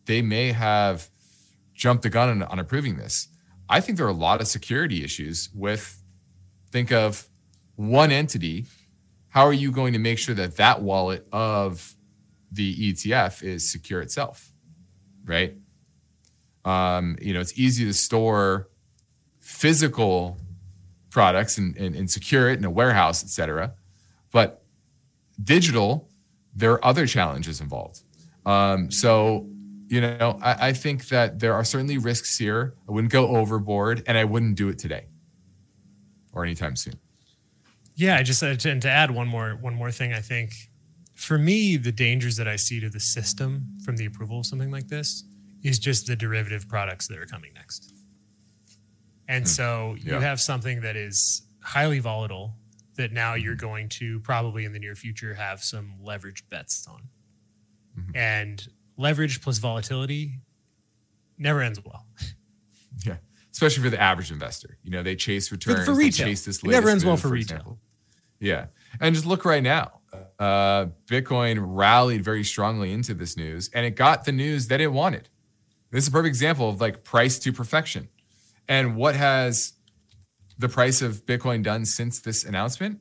they 0.07 0.21
may 0.21 0.51
have 0.51 1.09
jumped 1.73 2.03
the 2.03 2.09
gun 2.09 2.27
on, 2.27 2.43
on 2.43 2.59
approving 2.59 2.97
this. 2.97 3.29
I 3.69 3.79
think 3.79 3.97
there 3.97 4.05
are 4.07 4.09
a 4.09 4.23
lot 4.27 4.41
of 4.41 4.47
security 4.47 5.05
issues 5.05 5.49
with. 5.55 6.03
Think 6.69 6.91
of 6.91 7.29
one 7.77 8.11
entity. 8.11 8.65
How 9.29 9.45
are 9.45 9.53
you 9.53 9.71
going 9.71 9.93
to 9.93 9.99
make 9.99 10.19
sure 10.19 10.35
that 10.35 10.57
that 10.57 10.81
wallet 10.81 11.25
of 11.31 11.95
the 12.51 12.91
ETF 12.91 13.41
is 13.41 13.71
secure 13.71 14.01
itself, 14.01 14.51
right? 15.23 15.55
Um, 16.65 17.17
you 17.21 17.33
know, 17.33 17.39
it's 17.39 17.57
easy 17.57 17.85
to 17.85 17.93
store 17.93 18.69
physical 19.39 20.37
products 21.09 21.57
and, 21.57 21.75
and, 21.77 21.95
and 21.95 22.09
secure 22.09 22.49
it 22.49 22.59
in 22.59 22.65
a 22.65 22.69
warehouse, 22.69 23.23
et 23.23 23.29
cetera. 23.29 23.73
But 24.31 24.63
digital, 25.43 26.09
there 26.55 26.73
are 26.73 26.85
other 26.85 27.07
challenges 27.07 27.61
involved. 27.61 28.03
Um, 28.45 28.91
so, 28.91 29.47
you 29.87 30.01
know, 30.01 30.39
I, 30.41 30.69
I 30.69 30.73
think 30.73 31.07
that 31.07 31.39
there 31.39 31.53
are 31.53 31.63
certainly 31.63 31.97
risks 31.97 32.37
here. 32.37 32.75
I 32.87 32.91
wouldn't 32.91 33.11
go 33.11 33.35
overboard 33.35 34.03
and 34.05 34.17
I 34.17 34.25
wouldn't 34.25 34.55
do 34.55 34.69
it 34.69 34.77
today 34.77 35.07
or 36.31 36.43
anytime 36.43 36.75
soon. 36.75 36.95
Yeah, 37.95 38.15
I 38.15 38.23
just 38.23 38.41
and 38.43 38.81
to 38.81 38.89
add 38.89 39.11
one 39.11 39.27
more 39.27 39.57
one 39.59 39.73
more 39.73 39.91
thing, 39.91 40.13
I 40.13 40.21
think 40.21 40.53
for 41.15 41.37
me, 41.37 41.75
the 41.75 41.91
dangers 41.91 42.37
that 42.37 42.47
I 42.47 42.55
see 42.55 42.79
to 42.79 42.89
the 42.89 42.99
system 42.99 43.77
from 43.83 43.97
the 43.97 44.05
approval 44.05 44.39
of 44.39 44.45
something 44.45 44.71
like 44.71 44.87
this 44.87 45.25
is 45.63 45.79
just 45.79 46.07
the 46.07 46.15
derivative 46.15 46.67
products 46.67 47.07
that 47.07 47.17
are 47.17 47.25
coming 47.25 47.53
next. 47.53 47.93
And 49.27 49.43
hmm. 49.43 49.47
so 49.47 49.95
you 49.99 50.13
yeah. 50.13 50.19
have 50.21 50.39
something 50.39 50.81
that 50.81 50.95
is 50.95 51.43
highly 51.61 51.99
volatile 51.99 52.55
that 52.95 53.11
now 53.11 53.35
you're 53.35 53.55
mm-hmm. 53.55 53.65
going 53.65 53.89
to 53.89 54.19
probably 54.21 54.65
in 54.65 54.73
the 54.73 54.79
near 54.79 54.95
future 54.95 55.33
have 55.33 55.63
some 55.63 55.93
leveraged 56.03 56.43
bets 56.49 56.87
on. 56.89 57.01
Mm-hmm. 57.97 58.15
And 58.15 58.67
leverage 58.97 59.41
plus 59.41 59.57
volatility 59.57 60.39
never 61.37 61.61
ends 61.61 61.79
well. 61.83 62.05
Yeah. 63.05 63.17
Especially 63.53 63.83
for 63.83 63.89
the 63.89 64.01
average 64.01 64.29
investor. 64.29 64.77
You 64.83 64.91
know, 64.91 65.03
they 65.03 65.15
chase 65.15 65.51
returns. 65.53 65.79
For, 65.79 65.85
for 65.85 65.93
retail. 65.93 66.25
chase 66.25 66.43
this 66.43 66.57
it 66.57 66.65
never 66.65 66.89
ends 66.89 67.05
well 67.05 67.15
for, 67.15 67.29
for 67.29 67.33
retail. 67.33 67.57
Example. 67.57 67.79
Yeah. 68.39 68.65
And 68.99 69.15
just 69.15 69.25
look 69.25 69.45
right 69.45 69.63
now 69.63 69.99
uh, 70.39 70.87
Bitcoin 71.05 71.59
rallied 71.61 72.23
very 72.23 72.43
strongly 72.43 72.91
into 72.91 73.13
this 73.13 73.37
news 73.37 73.69
and 73.73 73.85
it 73.85 73.91
got 73.91 74.25
the 74.25 74.31
news 74.31 74.67
that 74.67 74.81
it 74.81 74.87
wanted. 74.87 75.29
This 75.91 76.03
is 76.03 76.09
a 76.09 76.11
perfect 76.11 76.27
example 76.27 76.69
of 76.69 76.79
like 76.79 77.03
price 77.03 77.39
to 77.39 77.51
perfection. 77.53 78.09
And 78.67 78.95
what 78.95 79.15
has 79.15 79.73
the 80.57 80.69
price 80.69 81.01
of 81.01 81.25
Bitcoin 81.25 81.63
done 81.63 81.85
since 81.85 82.19
this 82.19 82.43
announcement? 82.43 82.99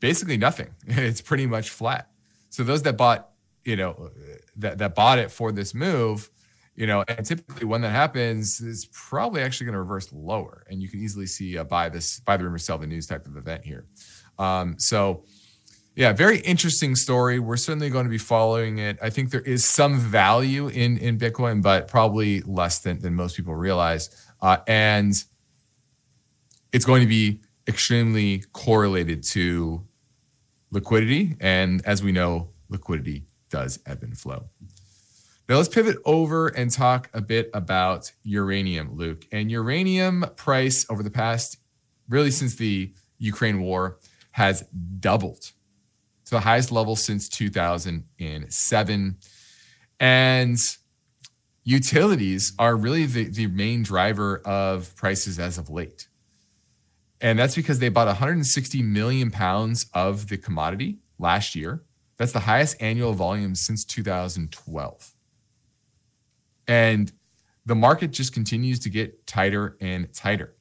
Basically 0.00 0.36
nothing. 0.36 0.74
It's 0.86 1.20
pretty 1.20 1.46
much 1.46 1.70
flat. 1.70 2.08
So 2.48 2.64
those 2.64 2.82
that 2.82 2.96
bought, 2.96 3.30
you 3.64 3.76
know, 3.76 4.10
that, 4.56 4.78
that 4.78 4.94
bought 4.94 5.18
it 5.18 5.30
for 5.30 5.52
this 5.52 5.74
move, 5.74 6.30
you 6.74 6.86
know, 6.86 7.04
and 7.06 7.24
typically 7.24 7.66
when 7.66 7.82
that 7.82 7.90
happens, 7.90 8.60
is 8.60 8.86
probably 8.92 9.42
actually 9.42 9.66
going 9.66 9.74
to 9.74 9.80
reverse 9.80 10.12
lower. 10.12 10.64
And 10.68 10.82
you 10.82 10.88
can 10.88 11.00
easily 11.00 11.26
see 11.26 11.56
a 11.56 11.64
buy 11.64 11.88
this, 11.88 12.20
buy 12.20 12.36
the 12.36 12.44
rumor, 12.44 12.58
sell 12.58 12.78
the 12.78 12.86
news 12.86 13.06
type 13.06 13.26
of 13.26 13.36
event 13.36 13.64
here. 13.64 13.86
Um, 14.38 14.78
so, 14.78 15.24
yeah, 15.94 16.12
very 16.12 16.38
interesting 16.40 16.96
story. 16.96 17.38
We're 17.38 17.56
certainly 17.56 17.90
going 17.90 18.04
to 18.04 18.10
be 18.10 18.18
following 18.18 18.78
it. 18.78 18.98
I 19.02 19.10
think 19.10 19.30
there 19.30 19.42
is 19.42 19.64
some 19.64 19.98
value 19.98 20.68
in 20.68 20.96
in 20.98 21.18
Bitcoin, 21.18 21.62
but 21.62 21.88
probably 21.88 22.40
less 22.42 22.78
than 22.78 23.00
than 23.00 23.14
most 23.14 23.36
people 23.36 23.54
realize. 23.54 24.10
Uh, 24.40 24.58
and 24.66 25.12
it's 26.72 26.84
going 26.84 27.02
to 27.02 27.06
be 27.06 27.40
extremely 27.68 28.42
correlated 28.52 29.22
to 29.22 29.86
liquidity. 30.70 31.36
And 31.40 31.84
as 31.84 32.02
we 32.02 32.10
know, 32.10 32.50
liquidity 32.68 33.26
does 33.50 33.78
ebb 33.86 34.02
and 34.02 34.16
flow. 34.16 34.48
Now 35.48 35.56
let's 35.56 35.68
pivot 35.68 35.98
over 36.06 36.48
and 36.48 36.70
talk 36.70 37.10
a 37.12 37.20
bit 37.20 37.50
about 37.52 38.12
uranium, 38.22 38.96
Luke. 38.96 39.26
And 39.30 39.50
uranium 39.50 40.24
price 40.36 40.86
over 40.88 41.02
the 41.02 41.10
past, 41.10 41.58
really 42.08 42.30
since 42.30 42.54
the 42.54 42.94
Ukraine 43.18 43.60
war, 43.60 43.98
has 44.32 44.64
doubled 44.98 45.52
the 46.32 46.40
highest 46.40 46.72
level 46.72 46.96
since 46.96 47.28
2007. 47.28 49.16
And 50.00 50.58
utilities 51.62 52.52
are 52.58 52.74
really 52.74 53.06
the, 53.06 53.28
the 53.28 53.46
main 53.46 53.84
driver 53.84 54.38
of 54.38 54.96
prices 54.96 55.38
as 55.38 55.58
of 55.58 55.70
late. 55.70 56.08
And 57.20 57.38
that's 57.38 57.54
because 57.54 57.78
they 57.78 57.88
bought 57.88 58.08
160 58.08 58.82
million 58.82 59.30
pounds 59.30 59.86
of 59.94 60.28
the 60.28 60.36
commodity 60.36 60.98
last 61.20 61.54
year. 61.54 61.84
That's 62.16 62.32
the 62.32 62.40
highest 62.40 62.76
annual 62.80 63.12
volume 63.12 63.54
since 63.54 63.84
2012. 63.84 65.14
And 66.66 67.12
the 67.64 67.74
market 67.74 68.10
just 68.10 68.32
continues 68.32 68.80
to 68.80 68.90
get 68.90 69.26
tighter 69.26 69.76
and 69.80 70.12
tighter. 70.12 70.56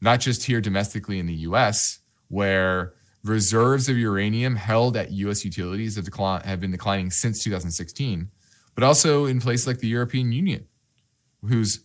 Not 0.00 0.20
just 0.20 0.44
here 0.44 0.60
domestically 0.60 1.18
in 1.18 1.26
the 1.26 1.34
US, 1.34 2.00
where 2.28 2.94
reserves 3.24 3.88
of 3.88 3.96
uranium 3.96 4.56
held 4.56 4.96
at 4.96 5.10
US 5.10 5.44
utilities 5.44 5.96
have, 5.96 6.08
have 6.44 6.60
been 6.60 6.70
declining 6.70 7.10
since 7.10 7.42
2016, 7.42 8.30
but 8.74 8.84
also 8.84 9.26
in 9.26 9.40
places 9.40 9.66
like 9.66 9.78
the 9.78 9.88
European 9.88 10.32
Union, 10.32 10.66
whose 11.42 11.84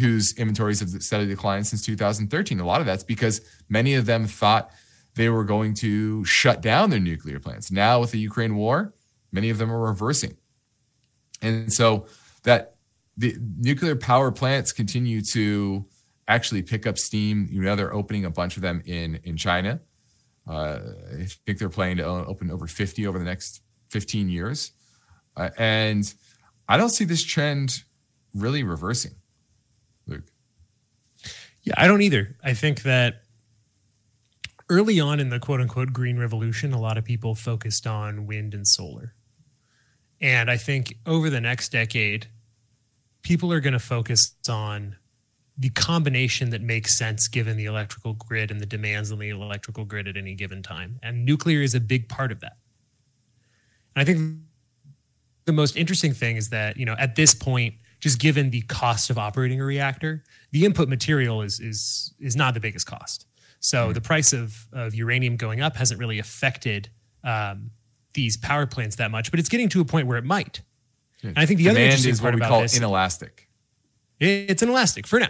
whose 0.00 0.36
inventories 0.36 0.80
have 0.80 0.90
steadily 1.02 1.28
declined 1.28 1.66
since 1.66 1.84
2013. 1.86 2.58
A 2.58 2.66
lot 2.66 2.80
of 2.80 2.86
that's 2.86 3.04
because 3.04 3.40
many 3.68 3.94
of 3.94 4.06
them 4.06 4.26
thought 4.26 4.72
they 5.14 5.28
were 5.28 5.44
going 5.44 5.74
to 5.74 6.24
shut 6.24 6.60
down 6.60 6.90
their 6.90 7.00
nuclear 7.00 7.38
plants. 7.38 7.70
Now, 7.70 8.00
with 8.00 8.10
the 8.10 8.18
Ukraine 8.18 8.56
war, 8.56 8.92
many 9.30 9.50
of 9.50 9.58
them 9.58 9.70
are 9.70 9.80
reversing. 9.80 10.36
And 11.40 11.72
so 11.72 12.06
that 12.44 12.76
the 13.16 13.36
nuclear 13.58 13.94
power 13.94 14.32
plants 14.32 14.72
continue 14.72 15.20
to 15.32 15.86
actually 16.28 16.62
pick 16.62 16.86
up 16.86 16.98
steam. 16.98 17.48
You 17.50 17.62
know, 17.62 17.76
they're 17.76 17.94
opening 17.94 18.24
a 18.24 18.30
bunch 18.30 18.56
of 18.56 18.62
them 18.62 18.82
in, 18.86 19.20
in 19.24 19.36
China. 19.36 19.80
Uh, 20.48 20.78
I 21.12 21.26
think 21.46 21.58
they're 21.58 21.68
planning 21.68 21.98
to 21.98 22.04
open 22.04 22.50
over 22.50 22.66
50 22.66 23.06
over 23.06 23.18
the 23.18 23.24
next 23.24 23.62
15 23.90 24.28
years. 24.28 24.72
Uh, 25.36 25.50
and 25.56 26.12
I 26.68 26.76
don't 26.76 26.90
see 26.90 27.04
this 27.04 27.24
trend 27.24 27.84
really 28.34 28.62
reversing. 28.62 29.12
Luke? 30.06 30.24
Yeah, 31.62 31.74
I 31.76 31.86
don't 31.86 32.02
either. 32.02 32.36
I 32.42 32.54
think 32.54 32.82
that 32.82 33.22
early 34.68 34.98
on 34.98 35.20
in 35.20 35.28
the 35.28 35.38
quote 35.38 35.60
unquote 35.60 35.92
green 35.92 36.18
revolution, 36.18 36.72
a 36.72 36.80
lot 36.80 36.98
of 36.98 37.04
people 37.04 37.34
focused 37.34 37.86
on 37.86 38.26
wind 38.26 38.54
and 38.54 38.66
solar. 38.66 39.14
And 40.20 40.50
I 40.50 40.56
think 40.56 40.96
over 41.06 41.30
the 41.30 41.40
next 41.40 41.70
decade, 41.70 42.28
people 43.22 43.52
are 43.52 43.60
going 43.60 43.72
to 43.72 43.78
focus 43.78 44.34
on 44.48 44.96
the 45.58 45.70
combination 45.70 46.50
that 46.50 46.62
makes 46.62 46.96
sense 46.96 47.28
given 47.28 47.56
the 47.56 47.66
electrical 47.66 48.14
grid 48.14 48.50
and 48.50 48.60
the 48.60 48.66
demands 48.66 49.12
on 49.12 49.18
the 49.18 49.28
electrical 49.28 49.84
grid 49.84 50.08
at 50.08 50.16
any 50.16 50.34
given 50.34 50.62
time. 50.62 50.98
And 51.02 51.24
nuclear 51.24 51.60
is 51.60 51.74
a 51.74 51.80
big 51.80 52.08
part 52.08 52.32
of 52.32 52.40
that. 52.40 52.56
And 53.94 54.02
I 54.02 54.04
think 54.04 54.40
the 55.44 55.52
most 55.52 55.76
interesting 55.76 56.14
thing 56.14 56.36
is 56.36 56.48
that, 56.50 56.76
you 56.76 56.86
know, 56.86 56.96
at 56.98 57.16
this 57.16 57.34
point, 57.34 57.74
just 58.00 58.18
given 58.18 58.50
the 58.50 58.62
cost 58.62 59.10
of 59.10 59.18
operating 59.18 59.60
a 59.60 59.64
reactor, 59.64 60.24
the 60.50 60.64
input 60.64 60.88
material 60.88 61.42
is 61.42 61.60
is 61.60 62.14
is 62.18 62.34
not 62.34 62.54
the 62.54 62.60
biggest 62.60 62.86
cost. 62.86 63.26
So 63.60 63.84
mm-hmm. 63.84 63.92
the 63.92 64.00
price 64.00 64.32
of 64.32 64.66
of 64.72 64.94
uranium 64.94 65.36
going 65.36 65.60
up 65.60 65.76
hasn't 65.76 66.00
really 66.00 66.18
affected 66.18 66.88
um, 67.22 67.70
these 68.14 68.36
power 68.36 68.66
plants 68.66 68.96
that 68.96 69.10
much, 69.10 69.30
but 69.30 69.38
it's 69.38 69.48
getting 69.48 69.68
to 69.70 69.80
a 69.80 69.84
point 69.84 70.06
where 70.06 70.18
it 70.18 70.24
might. 70.24 70.62
And 71.22 71.38
I 71.38 71.46
think 71.46 71.58
the 71.58 71.64
Demand 71.64 71.78
other 71.78 71.84
interesting 71.84 72.12
is 72.12 72.20
part 72.20 72.34
what 72.34 72.42
we 72.42 72.46
call 72.48 72.62
this, 72.62 72.76
inelastic. 72.76 73.48
it's 74.18 74.62
inelastic 74.62 75.06
for 75.06 75.20
now. 75.20 75.28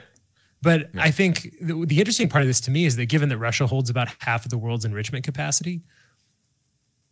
But 0.63 0.91
yeah. 0.95 1.03
I 1.03 1.11
think 1.11 1.55
the, 1.61 1.85
the 1.85 1.99
interesting 1.99 2.29
part 2.29 2.43
of 2.43 2.49
this 2.49 2.61
to 2.63 2.71
me 2.71 2.85
is 2.85 2.97
that 2.97 3.07
given 3.07 3.29
that 3.31 3.39
Russia 3.39 3.67
holds 3.67 3.91
about 3.91 4.09
half 4.21 4.45
of 4.45 4.51
the 4.51 4.59
world's 4.59 4.85
enrichment 4.85 5.25
capacity, 5.25 5.83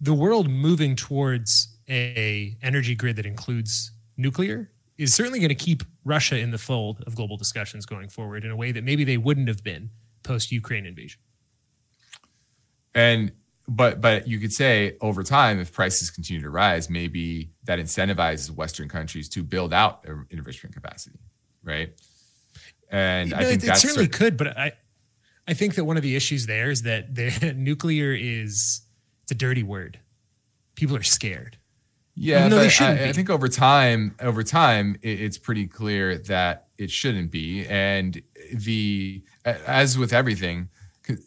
the 0.01 0.15
world 0.15 0.49
moving 0.49 0.97
towards 0.97 1.77
a 1.89 2.57
energy 2.63 2.95
grid 2.95 3.17
that 3.17 3.27
includes 3.27 3.91
nuclear 4.17 4.71
is 4.97 5.13
certainly 5.13 5.41
going 5.41 5.49
to 5.49 5.55
keep 5.55 5.83
Russia 6.05 6.39
in 6.39 6.51
the 6.51 6.59
fold 6.59 7.03
of 7.07 7.17
global 7.17 7.37
discussions 7.37 7.85
going 7.87 8.09
forward 8.09 8.45
in 8.45 8.51
a 8.51 8.57
way 8.57 8.71
that 8.71 8.85
maybe 8.85 9.03
they 9.03 9.17
wouldn't 9.17 9.49
have 9.49 9.65
been 9.65 9.91
post 10.23 10.53
Ukraine 10.53 10.87
invasion. 10.87 11.21
And 12.95 13.33
but 13.67 14.01
but 14.01 14.29
you 14.29 14.39
could 14.39 14.53
say 14.53 14.97
over 15.01 15.23
time, 15.23 15.59
if 15.59 15.73
prices 15.73 16.11
continue 16.11 16.43
to 16.43 16.51
rise, 16.51 16.91
maybe 16.91 17.51
that 17.65 17.79
incentivizes 17.79 18.51
Western 18.51 18.89
countries 18.89 19.29
to 19.31 19.43
build 19.43 19.73
out 19.73 20.03
their 20.03 20.27
enrichment 20.31 20.75
capacity, 20.75 21.19
right? 21.63 21.93
And 22.91 23.31
you 23.31 23.37
I 23.37 23.45
think 23.45 23.63
it, 23.63 23.67
that 23.67 23.79
certainly 23.79 24.09
could, 24.09 24.37
but 24.37 24.49
I 24.59 24.73
I 25.47 25.55
think 25.55 25.75
that 25.77 25.85
one 25.85 25.97
of 25.97 26.03
the 26.03 26.17
issues 26.17 26.47
there 26.47 26.71
is 26.71 26.83
that 26.83 27.15
the 27.15 27.55
nuclear 27.57 28.13
is 28.13 28.83
it's 29.23 29.33
a 29.33 29.35
dirty 29.35 29.63
word. 29.63 30.01
People 30.75 30.97
are 30.97 31.03
scared. 31.03 31.57
Yeah, 32.17 32.49
but 32.49 32.81
I, 32.81 33.09
I, 33.09 33.13
think 33.13 33.31
over 33.31 33.49
time, 33.49 34.15
over 34.21 34.43
time, 34.43 34.97
it, 35.01 35.21
it's 35.21 35.39
pretty 35.39 35.67
clear 35.67 36.19
that 36.19 36.67
it 36.77 36.91
shouldn't 36.91 37.31
be. 37.31 37.65
And 37.67 38.21
the 38.53 39.23
as 39.45 39.97
with 39.97 40.13
everything, 40.13 40.69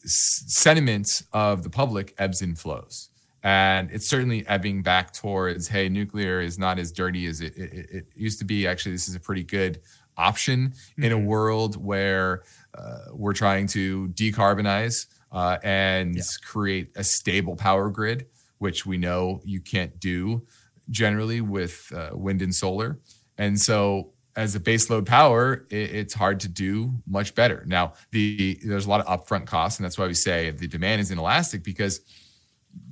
sentiment 0.03 1.23
of 1.31 1.63
the 1.63 1.69
public 1.69 2.13
ebbs 2.17 2.41
and 2.41 2.59
flows, 2.59 3.09
and 3.43 3.91
it's 3.91 4.07
certainly 4.07 4.47
ebbing 4.47 4.81
back 4.81 5.11
towards, 5.11 5.67
hey, 5.67 5.89
nuclear 5.89 6.39
is 6.39 6.57
not 6.57 6.79
as 6.79 6.93
dirty 6.93 7.25
as 7.25 7.41
it, 7.41 7.55
it, 7.57 7.89
it 7.91 8.05
used 8.15 8.39
to 8.39 8.45
be. 8.45 8.65
Actually, 8.65 8.93
this 8.93 9.09
is 9.09 9.15
a 9.15 9.19
pretty 9.19 9.43
good 9.43 9.81
option 10.17 10.69
mm-hmm. 10.69 11.03
in 11.03 11.11
a 11.11 11.15
mm-hmm. 11.15 11.25
world 11.25 11.83
where 11.83 12.43
uh, 12.73 12.99
we're 13.11 13.33
trying 13.33 13.67
to 13.67 14.07
decarbonize 14.09 15.07
uh, 15.33 15.57
and 15.61 16.15
yeah. 16.15 16.23
create 16.45 16.91
a 16.95 17.03
stable 17.03 17.57
power 17.57 17.89
grid, 17.89 18.27
which 18.59 18.85
we 18.85 18.97
know 18.97 19.41
you 19.43 19.59
can't 19.59 19.99
do 19.99 20.45
generally 20.89 21.41
with 21.41 21.91
uh, 21.93 22.11
wind 22.13 22.41
and 22.41 22.55
solar. 22.55 22.99
And 23.37 23.59
so 23.59 24.13
as 24.37 24.55
a 24.55 24.59
baseload 24.59 25.05
power, 25.05 25.65
it, 25.69 25.95
it's 25.95 26.13
hard 26.13 26.39
to 26.41 26.47
do 26.47 26.93
much 27.05 27.35
better. 27.35 27.63
Now, 27.67 27.93
the 28.11 28.59
there's 28.63 28.85
a 28.85 28.89
lot 28.89 29.05
of 29.05 29.07
upfront 29.07 29.47
costs, 29.47 29.79
and 29.79 29.85
that's 29.85 29.97
why 29.97 30.07
we 30.07 30.13
say 30.13 30.49
the 30.51 30.67
demand 30.67 31.01
is 31.01 31.11
inelastic 31.11 31.63
because 31.63 32.01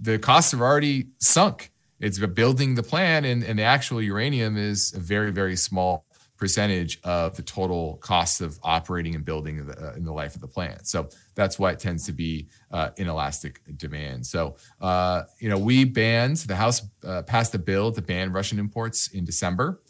the 0.02 0.20
costs 0.20 0.52
have 0.52 0.62
already 0.62 1.08
sunk. 1.20 1.72
It's 2.00 2.18
building 2.18 2.76
the 2.76 2.84
plan, 2.84 3.26
and, 3.26 3.44
and 3.44 3.60
the 3.60 3.64
actual 3.64 4.02
uranium 4.02 4.58
is 4.58 4.94
a 4.94 5.00
very, 5.00 5.32
very 5.32 5.56
small 5.56 6.06
percentage 6.38 7.00
of 7.04 7.36
the 7.36 7.44
total 7.44 7.98
cost 7.98 8.42
of 8.42 8.58
operating 8.64 9.14
and 9.14 9.24
building 9.24 9.68
the, 9.68 9.90
uh, 9.90 9.94
in 9.94 10.04
the 10.04 10.12
life 10.12 10.34
of 10.34 10.42
the 10.42 10.48
plant. 10.48 10.88
So 10.88 11.10
that's 11.36 11.60
why 11.60 11.72
it 11.72 11.78
tends 11.78 12.08
to 12.08 12.14
be 12.14 12.48
uh, 12.72 12.90
inelastic 12.98 13.62
demand. 13.78 14.26
So, 14.26 14.56
uh, 14.82 15.24
you 15.40 15.50
know, 15.50 15.60
we 15.60 15.86
banned, 15.86 16.38
the 16.38 16.56
House 16.56 16.82
uh, 17.06 17.22
passed 17.22 17.54
a 17.54 17.60
bill 17.60 17.92
to 17.92 18.02
ban 18.02 18.34
Russian 18.34 18.58
imports 18.58 19.10
in 19.10 19.24
December. 19.24 19.82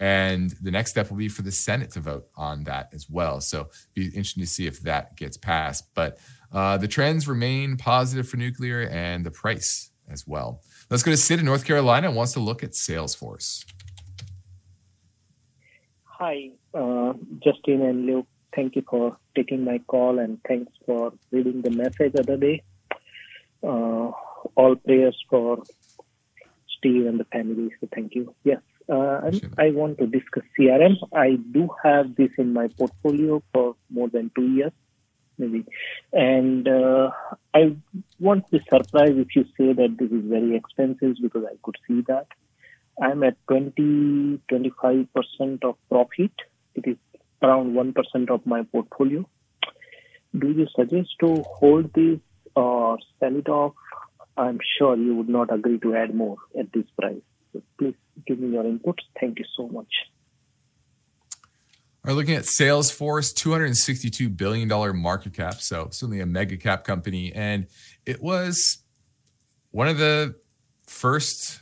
And 0.00 0.50
the 0.62 0.70
next 0.72 0.90
step 0.90 1.10
will 1.10 1.18
be 1.18 1.28
for 1.28 1.42
the 1.42 1.52
Senate 1.52 1.90
to 1.92 2.00
vote 2.00 2.26
on 2.34 2.64
that 2.64 2.88
as 2.92 3.08
well. 3.08 3.40
So 3.40 3.68
be 3.94 4.06
interesting 4.06 4.42
to 4.42 4.48
see 4.48 4.66
if 4.66 4.80
that 4.80 5.14
gets 5.14 5.36
passed. 5.36 5.94
But 5.94 6.18
uh, 6.52 6.76
the 6.76 6.88
trends 6.88 7.28
remain 7.28 7.76
positive 7.76 8.28
for 8.28 8.36
nuclear 8.36 8.88
and 8.88 9.24
the 9.24 9.30
price 9.30 9.90
as 10.08 10.26
well. 10.26 10.62
Let's 10.90 11.02
go 11.02 11.10
to 11.10 11.16
Sid 11.16 11.38
in 11.38 11.44
North 11.44 11.64
Carolina 11.64 12.08
and 12.08 12.16
wants 12.16 12.32
to 12.32 12.40
look 12.40 12.64
at 12.64 12.70
Salesforce. 12.70 13.64
Hi, 16.04 16.50
uh, 16.74 17.14
Justin 17.42 17.82
and 17.82 18.06
Luke. 18.06 18.26
Thank 18.54 18.74
you 18.76 18.82
for 18.88 19.16
taking 19.36 19.64
my 19.64 19.78
call 19.86 20.18
and 20.18 20.38
thanks 20.46 20.72
for 20.84 21.12
reading 21.30 21.62
the 21.62 21.70
message 21.70 22.12
the 22.12 22.36
day. 22.36 22.62
Uh, 23.62 24.10
all 24.56 24.76
prayers 24.84 25.16
for 25.28 25.62
Steve 26.76 27.06
and 27.06 27.20
the 27.20 27.24
family. 27.26 27.70
So 27.80 27.88
thank 27.94 28.14
you. 28.14 28.34
Yes, 28.42 28.60
uh, 28.88 29.30
I 29.58 29.70
want 29.70 29.98
to 29.98 30.06
discuss 30.06 30.42
CRM. 30.58 30.96
I 31.14 31.38
do 31.52 31.68
have 31.84 32.16
this 32.16 32.30
in 32.38 32.52
my 32.52 32.68
portfolio 32.68 33.42
for 33.52 33.76
more 33.88 34.08
than 34.08 34.30
two 34.34 34.48
years, 34.48 34.72
maybe, 35.40 35.64
and 36.12 36.68
uh, 36.68 37.10
I 37.54 37.76
won't 38.18 38.48
be 38.50 38.60
surprised 38.60 39.18
if 39.18 39.34
you 39.34 39.44
say 39.56 39.72
that 39.72 39.96
this 39.98 40.10
is 40.10 40.24
very 40.24 40.56
expensive 40.56 41.16
because 41.20 41.44
I 41.50 41.56
could 41.62 41.76
see 41.88 42.02
that. 42.08 42.26
I'm 43.02 43.22
at 43.24 43.36
20 43.48 44.40
25% 44.50 45.64
of 45.64 45.76
profit. 45.88 46.32
It 46.74 46.86
is 46.86 46.96
around 47.42 47.74
1% 47.74 48.30
of 48.30 48.44
my 48.46 48.62
portfolio. 48.62 49.26
Do 50.38 50.50
you 50.50 50.66
suggest 50.76 51.08
to 51.20 51.42
hold 51.42 51.92
this 51.94 52.20
or 52.54 52.98
sell 53.18 53.36
it 53.36 53.48
off? 53.48 53.74
I'm 54.36 54.58
sure 54.78 54.96
you 54.96 55.16
would 55.16 55.28
not 55.28 55.52
agree 55.52 55.78
to 55.80 55.94
add 55.94 56.14
more 56.14 56.36
at 56.58 56.72
this 56.72 56.84
price. 56.98 57.22
So 57.52 57.62
please 57.78 57.94
give 58.26 58.38
me 58.38 58.52
your 58.52 58.64
inputs. 58.64 59.02
Thank 59.18 59.38
you 59.38 59.44
so 59.56 59.68
much. 59.68 59.92
Are 62.04 62.14
looking 62.14 62.34
at 62.34 62.44
Salesforce, 62.44 63.34
$262 63.34 64.34
billion 64.36 64.68
market 64.96 65.34
cap. 65.34 65.60
So 65.60 65.88
certainly 65.90 66.20
a 66.20 66.26
mega 66.26 66.56
cap 66.56 66.84
company. 66.84 67.32
And 67.34 67.66
it 68.06 68.22
was 68.22 68.78
one 69.70 69.88
of 69.88 69.98
the 69.98 70.36
first 70.86 71.60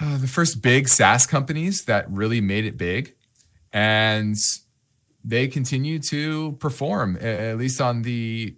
uh, 0.00 0.16
the 0.18 0.28
first 0.28 0.62
big 0.62 0.88
SaaS 0.88 1.26
companies 1.26 1.86
that 1.86 2.08
really 2.08 2.40
made 2.40 2.64
it 2.64 2.78
big. 2.78 3.16
And 3.72 4.36
they 5.24 5.48
continue 5.48 5.98
to 6.00 6.52
perform, 6.52 7.16
at 7.16 7.58
least 7.58 7.80
on 7.80 8.02
the 8.02 8.54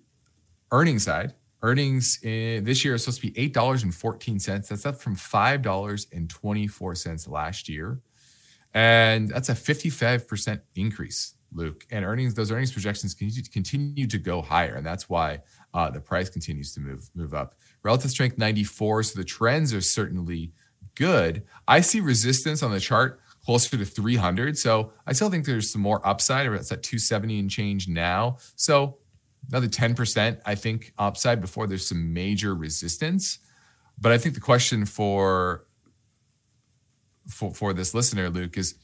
earnings 0.71 1.05
side. 1.05 1.33
Earnings 1.63 2.19
in, 2.23 2.65
this 2.65 2.85
year 2.85 2.95
is 2.95 3.05
supposed 3.05 3.23
to 3.23 3.31
be 3.31 3.51
$8.14. 3.51 4.69
That's 4.69 4.85
up 4.87 5.01
from 5.01 5.17
$5.24 5.17 7.29
last 7.29 7.69
year. 7.69 8.01
And 8.75 9.29
that's 9.29 9.49
a 9.49 9.55
55% 9.55 10.61
increase, 10.77 11.35
Luke. 11.53 11.87
And 11.91 12.05
earnings, 12.05 12.35
those 12.35 12.51
earnings 12.51 12.73
projections 12.73 13.15
continue 13.15 14.07
to, 14.07 14.19
go 14.19 14.43
higher. 14.43 14.75
And 14.75 14.87
that's 14.87 15.09
why 15.09 15.41
uh, 15.75 15.91
the 15.91 16.01
price 16.01 16.29
continues 16.29 16.73
to 16.75 16.81
move, 16.81 17.11
move 17.15 17.35
up. 17.35 17.55
Relative 17.83 18.11
strength 18.11 18.39
94. 18.39 19.03
So 19.05 19.19
the 19.19 19.25
trends 19.25 19.75
are 19.75 19.81
certainly 19.81 20.53
good. 20.95 21.45
I 21.67 21.81
see 21.81 22.01
resistance 22.01 22.63
on 22.63 22.71
the 22.71 22.81
chart 22.81 23.21
closer 23.45 23.77
to 23.77 23.85
300. 23.85 24.59
So 24.59 24.93
I 25.07 25.13
still 25.13 25.31
think 25.31 25.47
there's 25.47 25.73
some 25.73 25.83
more 25.83 26.07
upside. 26.07 26.47
It's 26.47 26.71
at 26.71 26.83
270 26.83 27.39
and 27.39 27.51
change 27.51 27.89
now. 27.89 28.37
So 28.55 28.99
another 29.49 29.67
10%, 29.67 30.41
I 30.45 30.55
think, 30.55 30.93
upside 30.99 31.41
before 31.41 31.67
there's 31.67 31.87
some 31.87 32.13
major 32.13 32.55
resistance. 32.55 33.39
But 34.01 34.13
I 34.13 34.19
think 34.19 34.35
the 34.35 34.41
question 34.41 34.87
for 34.87 35.65
for, 37.31 37.55
for 37.55 37.73
this 37.73 37.95
listener, 37.95 38.29
Luke, 38.29 38.57
is 38.57 38.75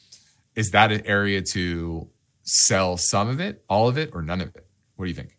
is 0.54 0.70
that 0.70 0.90
an 0.90 1.04
area 1.04 1.42
to 1.42 2.08
sell 2.42 2.96
some 2.96 3.28
of 3.28 3.40
it, 3.40 3.62
all 3.68 3.88
of 3.88 3.98
it, 3.98 4.10
or 4.14 4.22
none 4.22 4.40
of 4.40 4.48
it? 4.56 4.66
What 4.96 5.04
do 5.04 5.08
you 5.10 5.14
think? 5.14 5.36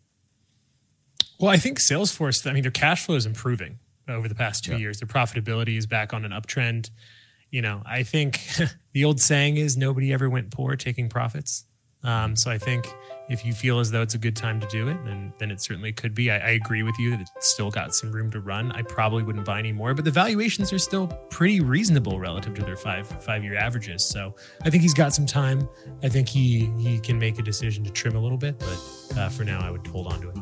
Well, 1.40 1.50
I 1.50 1.56
think 1.56 1.78
Salesforce, 1.78 2.48
I 2.48 2.52
mean, 2.52 2.62
their 2.62 2.70
cash 2.70 3.06
flow 3.06 3.16
is 3.16 3.26
improving 3.26 3.78
over 4.08 4.28
the 4.28 4.34
past 4.34 4.64
two 4.64 4.72
yeah. 4.72 4.78
years. 4.78 5.00
Their 5.00 5.08
profitability 5.08 5.76
is 5.76 5.86
back 5.86 6.12
on 6.12 6.24
an 6.24 6.32
uptrend. 6.32 6.90
You 7.50 7.62
know, 7.62 7.82
I 7.84 8.02
think 8.02 8.40
the 8.92 9.04
old 9.04 9.20
saying 9.20 9.56
is 9.56 9.76
nobody 9.76 10.12
ever 10.12 10.28
went 10.28 10.50
poor 10.50 10.76
taking 10.76 11.08
profits. 11.08 11.64
Um, 12.04 12.36
so 12.36 12.50
I 12.50 12.58
think 12.58 12.86
if 13.28 13.44
you 13.44 13.52
feel 13.52 13.80
as 13.80 13.90
though 13.90 14.02
it's 14.02 14.14
a 14.14 14.18
good 14.18 14.36
time 14.36 14.60
to 14.60 14.66
do 14.68 14.88
it, 14.88 14.96
then 15.04 15.32
then 15.38 15.50
it 15.50 15.60
certainly 15.60 15.92
could 15.92 16.14
be. 16.14 16.30
I, 16.30 16.38
I, 16.38 16.50
agree 16.50 16.82
with 16.82 16.98
you 16.98 17.10
that 17.10 17.20
it's 17.20 17.50
still 17.50 17.70
got 17.70 17.94
some 17.94 18.12
room 18.12 18.30
to 18.30 18.40
run. 18.40 18.70
I 18.72 18.82
probably 18.82 19.22
wouldn't 19.22 19.44
buy 19.44 19.58
any 19.58 19.72
more, 19.72 19.94
but 19.94 20.04
the 20.04 20.10
valuations 20.10 20.72
are 20.72 20.78
still 20.78 21.08
pretty 21.28 21.60
reasonable 21.60 22.20
relative 22.20 22.54
to 22.54 22.62
their 22.62 22.76
five 22.76 23.06
five 23.24 23.42
year 23.42 23.56
averages. 23.56 24.04
So 24.04 24.34
I 24.64 24.70
think 24.70 24.82
he's 24.82 24.94
got 24.94 25.12
some 25.12 25.26
time. 25.26 25.68
I 26.02 26.08
think 26.08 26.28
he 26.28 26.70
he 26.78 27.00
can 27.00 27.18
make 27.18 27.38
a 27.38 27.42
decision 27.42 27.84
to 27.84 27.90
trim 27.90 28.14
a 28.14 28.20
little 28.20 28.38
bit, 28.38 28.58
but 28.58 29.18
uh, 29.18 29.28
for 29.28 29.44
now, 29.44 29.60
I 29.60 29.70
would 29.70 29.86
hold 29.86 30.12
on 30.12 30.20
to 30.20 30.28
it. 30.28 30.36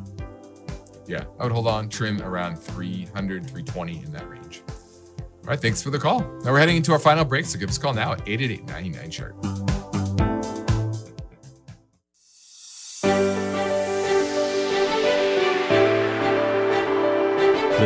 Yeah, 1.06 1.24
I 1.38 1.44
would 1.44 1.52
hold 1.52 1.68
on, 1.68 1.88
trim 1.88 2.20
around 2.20 2.56
300, 2.56 3.44
320 3.44 4.02
in 4.04 4.12
that 4.12 4.28
range. 4.28 4.62
All 5.18 5.50
right, 5.50 5.60
thanks 5.60 5.80
for 5.80 5.90
the 5.90 5.98
call. 5.98 6.20
Now 6.42 6.52
we're 6.52 6.58
heading 6.58 6.76
into 6.76 6.92
our 6.92 6.98
final 6.98 7.24
break, 7.24 7.46
so 7.46 7.58
give 7.58 7.70
us 7.70 7.78
a 7.78 7.80
call 7.80 7.94
now 7.94 8.12
at 8.12 8.28
888 8.28 8.66
99 8.66 9.10
chart. 9.10 9.55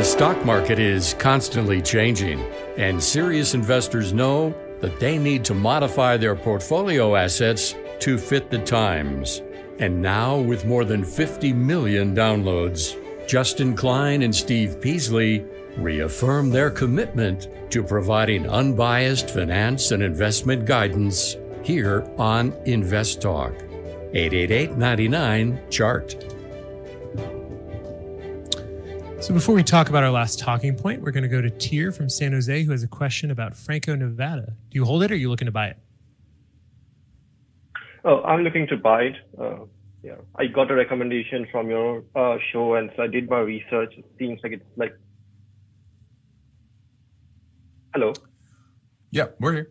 The 0.01 0.07
stock 0.07 0.47
market 0.47 0.79
is 0.79 1.13
constantly 1.19 1.83
changing, 1.83 2.41
and 2.79 3.05
serious 3.05 3.53
investors 3.53 4.15
know 4.15 4.55
that 4.81 4.99
they 4.99 5.19
need 5.19 5.45
to 5.45 5.53
modify 5.53 6.17
their 6.17 6.35
portfolio 6.35 7.17
assets 7.17 7.75
to 7.99 8.17
fit 8.17 8.51
the 8.51 8.61
times. 8.61 9.43
And 9.79 10.01
now, 10.01 10.39
with 10.39 10.65
more 10.65 10.87
than 10.87 11.05
50 11.05 11.53
million 11.53 12.17
downloads, 12.17 12.97
Justin 13.29 13.77
Klein 13.77 14.23
and 14.23 14.35
Steve 14.35 14.81
Peasley 14.81 15.45
reaffirm 15.77 16.49
their 16.49 16.71
commitment 16.71 17.49
to 17.71 17.83
providing 17.83 18.49
unbiased 18.49 19.29
finance 19.29 19.91
and 19.91 20.03
investment 20.03 20.65
guidance 20.65 21.37
here 21.63 22.11
on 22.17 22.55
Invest 22.65 23.21
Talk. 23.21 23.53
888 24.15 24.79
99 24.79 25.61
Chart. 25.69 26.30
So 29.21 29.35
before 29.35 29.55
we 29.55 29.62
talk 29.62 29.91
about 29.91 30.03
our 30.03 30.11
last 30.11 30.39
talking 30.39 30.75
point, 30.75 31.03
we're 31.03 31.11
going 31.11 31.25
to 31.25 31.29
go 31.29 31.43
to 31.43 31.51
Tier 31.51 31.93
from 31.93 32.09
San 32.09 32.33
Jose, 32.33 32.62
who 32.62 32.73
has 32.73 32.83
a 32.83 32.89
question 32.89 33.31
about 33.31 33.55
Franco 33.55 33.95
Nevada. 33.95 34.47
Do 34.47 34.75
you 34.79 34.87
hold 34.87 35.03
it, 35.03 35.11
or 35.11 35.14
are 35.14 35.16
you 35.18 35.29
looking 35.29 35.45
to 35.45 35.53
buy 35.53 35.66
it? 35.66 35.77
Oh, 38.03 38.23
I'm 38.23 38.43
looking 38.43 38.66
to 38.68 38.79
buy 38.79 39.03
it. 39.03 39.16
Uh, 39.39 39.66
yeah, 40.03 40.14
I 40.37 40.47
got 40.47 40.71
a 40.71 40.75
recommendation 40.75 41.47
from 41.53 41.68
your 41.68 42.03
uh, 42.16 42.39
show, 42.51 42.77
and 42.77 42.91
so 42.97 43.03
I 43.03 43.09
did 43.09 43.29
my 43.29 43.41
research. 43.41 43.93
It 43.99 44.07
seems 44.18 44.41
like 44.43 44.53
it's 44.53 44.64
like. 44.77 44.97
Hello. 47.93 48.14
Yeah, 49.11 49.27
we're 49.39 49.53
here. 49.53 49.71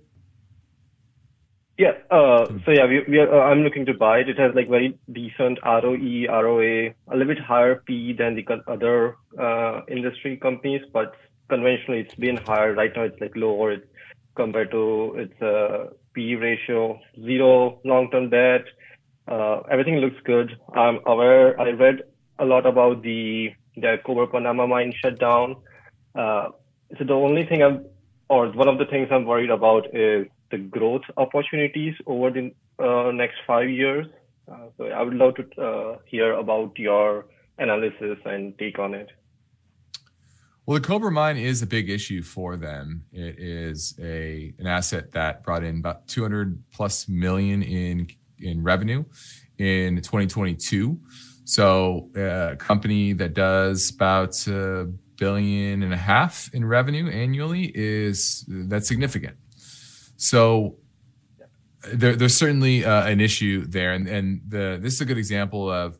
Yeah. 1.79 1.93
Uh, 2.11 2.45
so 2.65 2.71
yeah, 2.71 2.85
we, 2.85 3.05
we 3.07 3.19
are, 3.19 3.33
uh, 3.33 3.49
I'm 3.49 3.61
looking 3.61 3.85
to 3.85 3.93
buy 3.93 4.17
it. 4.19 4.27
It 4.27 4.37
has 4.37 4.53
like 4.53 4.67
very 4.67 4.99
decent 5.13 5.59
ROE, 5.63 6.25
ROA, 6.27 6.89
a 6.89 7.15
little 7.15 7.33
bit 7.33 7.39
higher 7.39 7.75
P 7.85 8.11
than 8.11 8.35
the 8.35 8.45
other 8.67 9.15
uh, 9.39 9.83
industry 9.87 10.35
companies, 10.35 10.81
but 10.91 11.15
conventionally 11.47 12.01
it's 12.01 12.15
been 12.15 12.35
higher. 12.35 12.73
Right 12.73 12.91
now 12.93 13.03
it's 13.03 13.21
like 13.21 13.31
lower 13.37 13.77
compared 14.35 14.71
to 14.71 15.15
its 15.19 15.41
uh, 15.41 15.91
P 16.13 16.35
ratio, 16.35 16.99
zero 17.23 17.79
long-term 17.85 18.29
debt. 18.29 18.65
Uh, 19.25 19.61
everything 19.71 19.99
looks 19.99 20.17
good. 20.25 20.51
I'm 20.73 20.99
aware. 21.05 21.57
I 21.61 21.69
read 21.69 22.01
a 22.39 22.45
lot 22.45 22.65
about 22.65 23.03
the 23.03 23.51
the 23.77 23.95
Cobre 24.05 24.27
Panama 24.27 24.67
mine 24.67 24.91
shutdown. 25.01 25.55
Uh, 26.13 26.49
so 26.97 27.05
the 27.05 27.13
only 27.13 27.45
thing 27.45 27.63
I'm, 27.63 27.85
or 28.29 28.49
one 28.51 28.67
of 28.67 28.77
the 28.79 28.85
things 28.85 29.07
I'm 29.11 29.23
worried 29.23 29.49
about 29.49 29.95
is 29.95 30.27
the 30.51 30.57
growth 30.57 31.03
opportunities 31.17 31.95
over 32.05 32.31
the 32.31 32.53
uh, 32.79 33.11
next 33.11 33.37
five 33.45 33.69
years. 33.69 34.07
Uh, 34.51 34.67
so 34.77 34.85
I 34.85 35.01
would 35.01 35.13
love 35.13 35.35
to 35.35 35.61
uh, 35.61 35.97
hear 36.05 36.33
about 36.33 36.77
your 36.77 37.25
analysis 37.57 38.17
and 38.25 38.57
take 38.57 38.79
on 38.79 38.93
it. 38.93 39.09
Well, 40.65 40.79
the 40.79 40.87
Cobra 40.87 41.11
mine 41.11 41.37
is 41.37 41.61
a 41.61 41.67
big 41.67 41.89
issue 41.89 42.21
for 42.21 42.55
them. 42.55 43.03
It 43.11 43.39
is 43.39 43.95
a 43.99 44.53
an 44.59 44.67
asset 44.67 45.11
that 45.13 45.43
brought 45.43 45.63
in 45.63 45.79
about 45.79 46.07
200 46.07 46.63
plus 46.71 47.07
million 47.07 47.63
in 47.63 48.07
in 48.39 48.63
revenue 48.63 49.03
in 49.57 49.97
2022. 49.97 50.99
So 51.43 52.09
a 52.15 52.55
company 52.57 53.13
that 53.13 53.33
does 53.33 53.89
about 53.89 54.47
a 54.47 54.91
billion 55.17 55.83
and 55.83 55.93
a 55.93 55.97
half 55.97 56.49
in 56.53 56.63
revenue 56.63 57.09
annually 57.09 57.71
is 57.75 58.45
that's 58.47 58.87
significant. 58.87 59.37
So 60.19 60.75
there, 61.93 62.15
there's 62.15 62.37
certainly 62.37 62.83
uh, 62.83 63.07
an 63.07 63.21
issue 63.21 63.65
there, 63.65 63.93
and 63.93 64.07
and 64.07 64.41
the 64.45 64.77
this 64.79 64.95
is 64.95 65.01
a 65.01 65.05
good 65.05 65.17
example 65.17 65.71
of, 65.71 65.97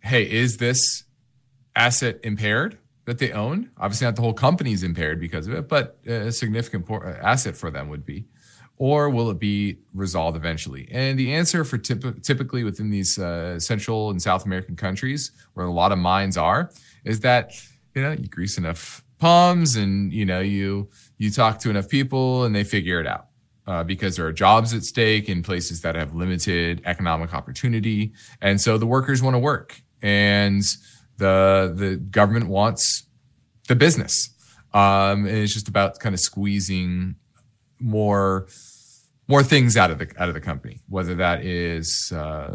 hey, 0.00 0.30
is 0.30 0.58
this 0.58 1.04
asset 1.74 2.20
impaired 2.22 2.76
that 3.06 3.18
they 3.18 3.32
own? 3.32 3.70
Obviously, 3.78 4.04
not 4.04 4.14
the 4.14 4.20
whole 4.20 4.34
company 4.34 4.72
is 4.72 4.82
impaired 4.82 5.18
because 5.18 5.46
of 5.46 5.54
it, 5.54 5.68
but 5.68 5.98
a 6.06 6.30
significant 6.32 6.88
uh, 6.90 7.14
asset 7.22 7.56
for 7.56 7.70
them 7.70 7.88
would 7.88 8.04
be, 8.04 8.26
or 8.76 9.08
will 9.08 9.30
it 9.30 9.38
be 9.38 9.78
resolved 9.94 10.36
eventually? 10.36 10.86
And 10.92 11.18
the 11.18 11.32
answer 11.32 11.64
for 11.64 11.78
typ- 11.78 12.22
typically 12.22 12.62
within 12.62 12.90
these 12.90 13.18
uh, 13.18 13.58
Central 13.58 14.10
and 14.10 14.20
South 14.20 14.44
American 14.44 14.76
countries, 14.76 15.30
where 15.54 15.64
a 15.64 15.72
lot 15.72 15.92
of 15.92 15.98
mines 15.98 16.36
are, 16.36 16.70
is 17.06 17.20
that 17.20 17.52
you 17.94 18.02
know 18.02 18.12
you 18.12 18.28
grease 18.28 18.58
enough 18.58 19.02
palms 19.18 19.76
and 19.76 20.12
you 20.12 20.26
know 20.26 20.40
you 20.40 20.90
you 21.16 21.30
talk 21.30 21.58
to 21.60 21.70
enough 21.70 21.88
people 21.88 22.44
and 22.44 22.54
they 22.54 22.64
figure 22.64 23.00
it 23.00 23.06
out 23.06 23.28
uh, 23.66 23.84
because 23.84 24.16
there 24.16 24.26
are 24.26 24.32
jobs 24.32 24.72
at 24.74 24.82
stake 24.82 25.28
in 25.28 25.42
places 25.42 25.80
that 25.82 25.94
have 25.94 26.14
limited 26.14 26.82
economic 26.84 27.34
opportunity, 27.34 28.12
and 28.40 28.60
so 28.60 28.78
the 28.78 28.86
workers 28.86 29.22
want 29.22 29.34
to 29.34 29.38
work, 29.38 29.82
and 30.02 30.62
the 31.18 31.72
the 31.74 31.96
government 31.96 32.48
wants 32.48 33.06
the 33.68 33.74
business, 33.74 34.30
um, 34.72 35.26
and 35.26 35.38
it's 35.38 35.54
just 35.54 35.68
about 35.68 35.98
kind 35.98 36.14
of 36.14 36.20
squeezing 36.20 37.16
more 37.80 38.48
more 39.28 39.42
things 39.42 39.76
out 39.76 39.90
of 39.90 39.98
the 39.98 40.08
out 40.18 40.28
of 40.28 40.34
the 40.34 40.40
company, 40.40 40.80
whether 40.88 41.14
that 41.14 41.44
is 41.44 42.12
uh, 42.14 42.50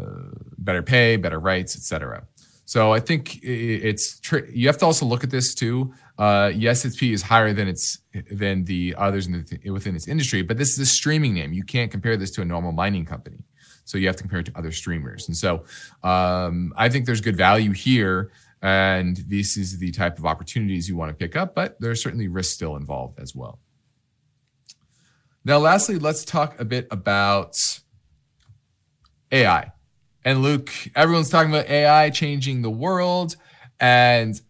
better 0.58 0.82
pay, 0.82 1.16
better 1.16 1.38
rights, 1.38 1.76
et 1.76 1.82
cetera. 1.82 2.26
So 2.64 2.92
I 2.92 3.00
think 3.00 3.42
it's 3.42 4.20
you 4.52 4.66
have 4.68 4.78
to 4.78 4.86
also 4.86 5.04
look 5.04 5.24
at 5.24 5.30
this 5.30 5.54
too 5.54 5.92
uh, 6.18 6.52
yes, 6.54 6.84
its 6.84 6.96
P 6.96 7.12
is 7.12 7.22
higher 7.22 7.52
than 7.52 7.68
its 7.68 7.98
than 8.30 8.64
the 8.64 8.94
others 8.96 9.28
the, 9.28 9.70
within 9.70 9.96
its 9.96 10.06
industry, 10.06 10.42
but 10.42 10.58
this 10.58 10.70
is 10.70 10.78
a 10.78 10.86
streaming 10.86 11.34
name. 11.34 11.52
You 11.52 11.64
can't 11.64 11.90
compare 11.90 12.16
this 12.16 12.30
to 12.32 12.42
a 12.42 12.44
normal 12.44 12.72
mining 12.72 13.04
company. 13.04 13.44
So 13.84 13.98
you 13.98 14.06
have 14.06 14.16
to 14.16 14.22
compare 14.22 14.40
it 14.40 14.46
to 14.46 14.56
other 14.56 14.72
streamers. 14.72 15.26
And 15.28 15.36
so 15.36 15.64
um, 16.02 16.72
I 16.76 16.88
think 16.88 17.06
there's 17.06 17.20
good 17.20 17.36
value 17.36 17.72
here. 17.72 18.30
And 18.62 19.16
this 19.26 19.56
is 19.56 19.78
the 19.78 19.90
type 19.90 20.18
of 20.18 20.24
opportunities 20.24 20.88
you 20.88 20.96
want 20.96 21.10
to 21.10 21.14
pick 21.14 21.34
up, 21.34 21.54
but 21.54 21.80
there's 21.80 22.00
certainly 22.00 22.28
risk 22.28 22.54
still 22.54 22.76
involved 22.76 23.18
as 23.18 23.34
well. 23.34 23.58
Now, 25.44 25.58
lastly, 25.58 25.98
let's 25.98 26.24
talk 26.24 26.60
a 26.60 26.64
bit 26.64 26.86
about 26.92 27.56
AI. 29.32 29.72
And 30.24 30.42
Luke, 30.42 30.70
everyone's 30.94 31.28
talking 31.28 31.50
about 31.52 31.68
AI 31.68 32.10
changing 32.10 32.62
the 32.62 32.70
world 32.70 33.34
and 33.80 34.40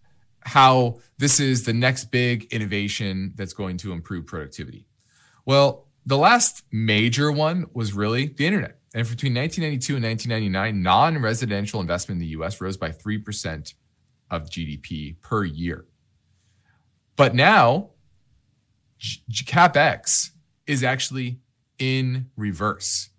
how 0.44 0.98
this 1.18 1.40
is 1.40 1.64
the 1.64 1.72
next 1.72 2.06
big 2.06 2.44
innovation 2.52 3.32
that's 3.36 3.52
going 3.52 3.76
to 3.78 3.92
improve 3.92 4.26
productivity. 4.26 4.86
Well, 5.44 5.88
the 6.04 6.18
last 6.18 6.64
major 6.72 7.30
one 7.30 7.66
was 7.72 7.92
really 7.92 8.26
the 8.26 8.46
internet. 8.46 8.78
And 8.94 9.08
between 9.08 9.34
1992 9.34 9.96
and 9.96 10.04
1999, 10.04 10.82
non 10.82 11.22
residential 11.22 11.80
investment 11.80 12.16
in 12.16 12.20
the 12.20 12.32
US 12.38 12.60
rose 12.60 12.76
by 12.76 12.90
3% 12.90 13.74
of 14.30 14.50
GDP 14.50 15.20
per 15.20 15.44
year. 15.44 15.86
But 17.16 17.34
now, 17.34 17.90
CapEx 19.30 20.30
is 20.66 20.82
actually 20.82 21.40
in 21.78 22.30
reverse. 22.36 23.10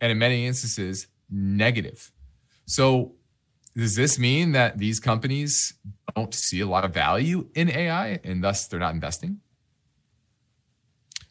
And 0.00 0.12
in 0.12 0.18
many 0.18 0.46
instances, 0.46 1.06
negative. 1.30 2.12
So, 2.66 3.14
does 3.76 3.94
this 3.94 4.18
mean 4.18 4.52
that 4.52 4.78
these 4.78 4.98
companies 4.98 5.74
don't 6.14 6.34
see 6.34 6.60
a 6.60 6.66
lot 6.66 6.84
of 6.84 6.94
value 6.94 7.48
in 7.54 7.68
AI 7.68 8.20
and 8.24 8.42
thus 8.42 8.66
they're 8.66 8.80
not 8.80 8.94
investing? 8.94 9.40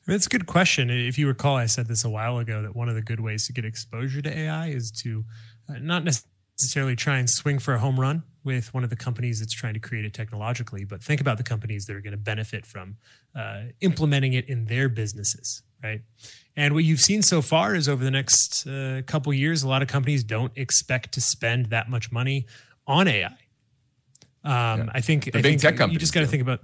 That's 0.06 0.28
a 0.28 0.30
good 0.30 0.46
question. 0.46 0.92
If 0.92 1.18
you 1.18 1.28
recall, 1.28 1.56
I 1.56 1.66
said 1.66 1.88
this 1.88 2.06
a 2.06 2.10
while 2.10 2.38
ago 2.38 2.62
that 2.62 2.76
one 2.76 2.88
of 2.88 2.96
the 2.96 3.02
good 3.02 3.20
ways 3.20 3.48
to 3.48 3.54
get 3.54 3.66
exposure 3.66 4.22
to 4.22 4.38
AI 4.38 4.68
is 4.68 4.92
to 5.04 5.24
uh, 5.68 5.80
not 5.82 6.04
necessarily 6.04 6.96
try 6.96 7.18
and 7.18 7.28
swing 7.28 7.58
for 7.58 7.74
a 7.74 7.80
home 7.80 8.00
run 8.00 8.22
with 8.44 8.72
one 8.72 8.84
of 8.84 8.92
the 8.92 8.96
companies 8.96 9.40
that's 9.40 9.54
trying 9.54 9.74
to 9.74 9.80
create 9.80 10.06
it 10.06 10.14
technologically, 10.14 10.86
but 10.86 11.04
think 11.04 11.20
about 11.20 11.38
the 11.38 11.44
companies 11.44 11.88
that 11.88 11.96
are 11.96 12.02
going 12.02 12.12
to 12.12 12.18
benefit 12.18 12.68
from 12.68 12.98
uh, 13.36 13.64
implementing 13.82 14.34
it 14.34 14.48
in 14.48 14.66
their 14.66 14.88
businesses, 14.88 15.64
right? 15.84 16.02
And 16.58 16.74
what 16.74 16.84
you've 16.84 17.02
seen 17.02 17.22
so 17.22 17.42
far 17.42 17.76
is 17.76 17.90
over 17.90 18.04
the 18.04 18.12
next 18.12 18.66
uh, 18.66 19.02
couple 19.06 19.34
years, 19.34 19.64
a 19.64 19.68
lot 19.68 19.82
of 19.82 19.88
companies 19.88 20.24
don't 20.24 20.54
expect 20.56 21.14
to 21.14 21.22
spend 21.22 21.68
that 21.68 21.90
much 21.90 22.12
money 22.12 22.46
on 22.88 23.08
AI. 23.08 23.28
Um, 23.28 23.34
yeah. 24.44 24.86
I 24.94 25.02
think 25.02 25.26
the 25.26 25.40
I 25.40 25.42
big 25.42 25.44
think 25.44 25.62
tech 25.62 25.78
companies. 25.78 25.94
You 25.94 26.00
just 26.00 26.14
got 26.14 26.22
to 26.22 26.28
think 26.28 26.42
about. 26.42 26.62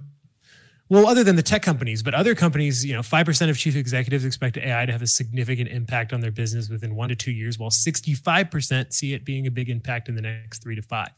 Well, 0.88 1.06
other 1.06 1.24
than 1.24 1.36
the 1.36 1.42
tech 1.42 1.62
companies, 1.62 2.02
but 2.02 2.12
other 2.14 2.34
companies, 2.34 2.84
you 2.84 2.92
know, 2.92 3.02
five 3.02 3.26
percent 3.26 3.50
of 3.50 3.58
chief 3.58 3.76
executives 3.76 4.24
expect 4.24 4.56
AI 4.56 4.86
to 4.86 4.92
have 4.92 5.02
a 5.02 5.06
significant 5.06 5.68
impact 5.68 6.12
on 6.12 6.20
their 6.20 6.30
business 6.30 6.68
within 6.68 6.94
one 6.94 7.08
to 7.08 7.16
two 7.16 7.32
years, 7.32 7.58
while 7.58 7.70
sixty-five 7.70 8.50
percent 8.50 8.92
see 8.92 9.14
it 9.14 9.24
being 9.24 9.46
a 9.46 9.50
big 9.50 9.68
impact 9.68 10.08
in 10.08 10.14
the 10.14 10.22
next 10.22 10.62
three 10.62 10.76
to 10.76 10.82
five. 10.82 11.10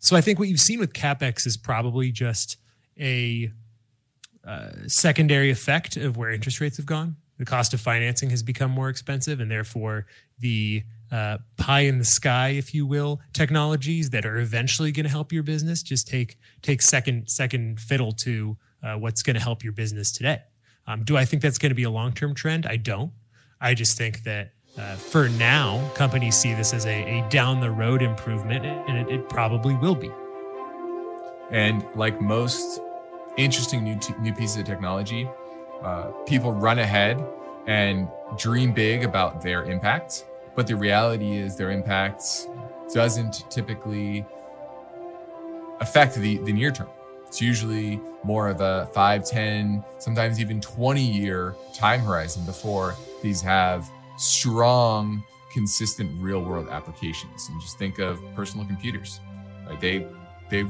So 0.00 0.16
I 0.16 0.20
think 0.20 0.38
what 0.38 0.48
you've 0.48 0.60
seen 0.60 0.80
with 0.80 0.92
capex 0.92 1.46
is 1.46 1.56
probably 1.56 2.10
just 2.10 2.56
a 2.98 3.52
uh, 4.44 4.70
secondary 4.86 5.50
effect 5.50 5.96
of 5.96 6.16
where 6.16 6.30
interest 6.30 6.60
rates 6.60 6.78
have 6.78 6.86
gone 6.86 7.16
the 7.38 7.44
cost 7.44 7.72
of 7.72 7.80
financing 7.80 8.30
has 8.30 8.42
become 8.42 8.70
more 8.70 8.88
expensive, 8.88 9.40
and 9.40 9.50
therefore 9.50 10.06
the 10.38 10.82
uh, 11.10 11.38
pie 11.56 11.80
in 11.80 11.98
the 11.98 12.04
sky, 12.04 12.50
if 12.50 12.74
you 12.74 12.86
will, 12.86 13.20
technologies 13.32 14.10
that 14.10 14.26
are 14.26 14.38
eventually 14.38 14.92
going 14.92 15.04
to 15.04 15.10
help 15.10 15.32
your 15.32 15.42
business 15.42 15.82
just 15.82 16.06
take 16.06 16.38
take 16.62 16.82
second 16.82 17.28
second 17.28 17.80
fiddle 17.80 18.12
to 18.12 18.56
uh, 18.82 18.94
what's 18.94 19.22
going 19.22 19.34
to 19.34 19.42
help 19.42 19.64
your 19.64 19.72
business 19.72 20.12
today. 20.12 20.42
Um, 20.86 21.04
do 21.04 21.16
I 21.16 21.24
think 21.24 21.42
that's 21.42 21.58
going 21.58 21.70
to 21.70 21.76
be 21.76 21.84
a 21.84 21.90
long 21.90 22.12
term 22.12 22.34
trend? 22.34 22.66
I 22.66 22.76
don't. 22.76 23.12
I 23.60 23.74
just 23.74 23.96
think 23.96 24.22
that 24.24 24.52
uh, 24.76 24.94
for 24.94 25.28
now, 25.30 25.90
companies 25.94 26.36
see 26.36 26.54
this 26.54 26.72
as 26.72 26.86
a, 26.86 27.20
a 27.20 27.28
down 27.28 27.60
the 27.60 27.70
road 27.70 28.00
improvement, 28.00 28.64
and 28.64 28.96
it, 28.96 29.12
it, 29.12 29.28
probably 29.28 29.74
will 29.74 29.94
be. 29.94 30.10
And 31.50 31.84
like 31.96 32.20
most 32.20 32.80
interesting 33.36 33.82
new 33.82 33.98
t- 33.98 34.14
new 34.20 34.32
pieces 34.32 34.58
of 34.58 34.66
technology, 34.66 35.28
uh, 35.82 36.10
people 36.26 36.52
run 36.52 36.78
ahead 36.78 37.24
and 37.66 38.08
dream 38.36 38.72
big 38.72 39.04
about 39.04 39.42
their 39.42 39.64
impact, 39.64 40.24
but 40.54 40.66
the 40.66 40.74
reality 40.74 41.36
is 41.36 41.56
their 41.56 41.70
impact 41.70 42.22
doesn't 42.92 43.50
typically 43.50 44.24
affect 45.80 46.14
the, 46.14 46.38
the 46.38 46.52
near 46.52 46.70
term. 46.70 46.88
It's 47.26 47.40
usually 47.42 48.00
more 48.24 48.48
of 48.48 48.60
a 48.60 48.88
5, 48.94 49.24
10, 49.24 49.84
sometimes 49.98 50.40
even 50.40 50.60
20 50.60 51.00
year 51.00 51.54
time 51.74 52.00
horizon 52.00 52.44
before 52.44 52.94
these 53.22 53.40
have 53.42 53.88
strong, 54.16 55.22
consistent 55.52 56.10
real 56.20 56.42
world 56.42 56.68
applications. 56.70 57.48
And 57.48 57.60
just 57.60 57.78
think 57.78 57.98
of 57.98 58.20
personal 58.34 58.66
computers. 58.66 59.20
Right? 59.68 59.80
They 59.80 60.06
they 60.50 60.64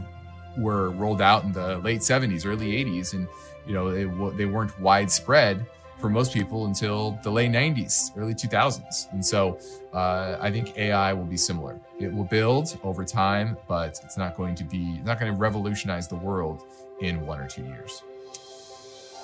were 0.57 0.91
rolled 0.91 1.21
out 1.21 1.45
in 1.45 1.53
the 1.53 1.79
late 1.79 2.01
70s, 2.01 2.47
early 2.47 2.85
80s, 2.85 3.13
and 3.13 3.29
you 3.67 3.75
know 3.75 3.91
they, 3.91 4.37
they 4.37 4.47
weren't 4.47 4.79
widespread 4.81 5.65
for 6.01 6.09
most 6.09 6.33
people 6.33 6.67
until 6.67 7.19
the 7.23 7.31
late 7.31 7.51
90s 7.51 8.17
early 8.17 8.35
2000s 8.35 9.13
and 9.13 9.25
so 9.25 9.59
uh, 9.93 10.37
i 10.41 10.51
think 10.51 10.77
ai 10.79 11.13
will 11.13 11.25
be 11.25 11.37
similar. 11.37 11.79
It 11.99 12.13
will 12.13 12.25
build 12.25 12.79
over 12.83 13.05
time 13.05 13.57
but 13.69 14.01
it's 14.05 14.17
not 14.17 14.37
going 14.37 14.55
to 14.57 14.65
be 14.65 14.95
it's 14.99 15.07
not 15.07 15.21
going 15.21 15.33
to 15.33 15.39
revolutionize 15.39 16.09
the 16.09 16.17
world 16.17 16.63
in 17.01 17.25
one 17.27 17.41
or 17.41 17.49
two 17.49 17.65
years. 17.65 18.03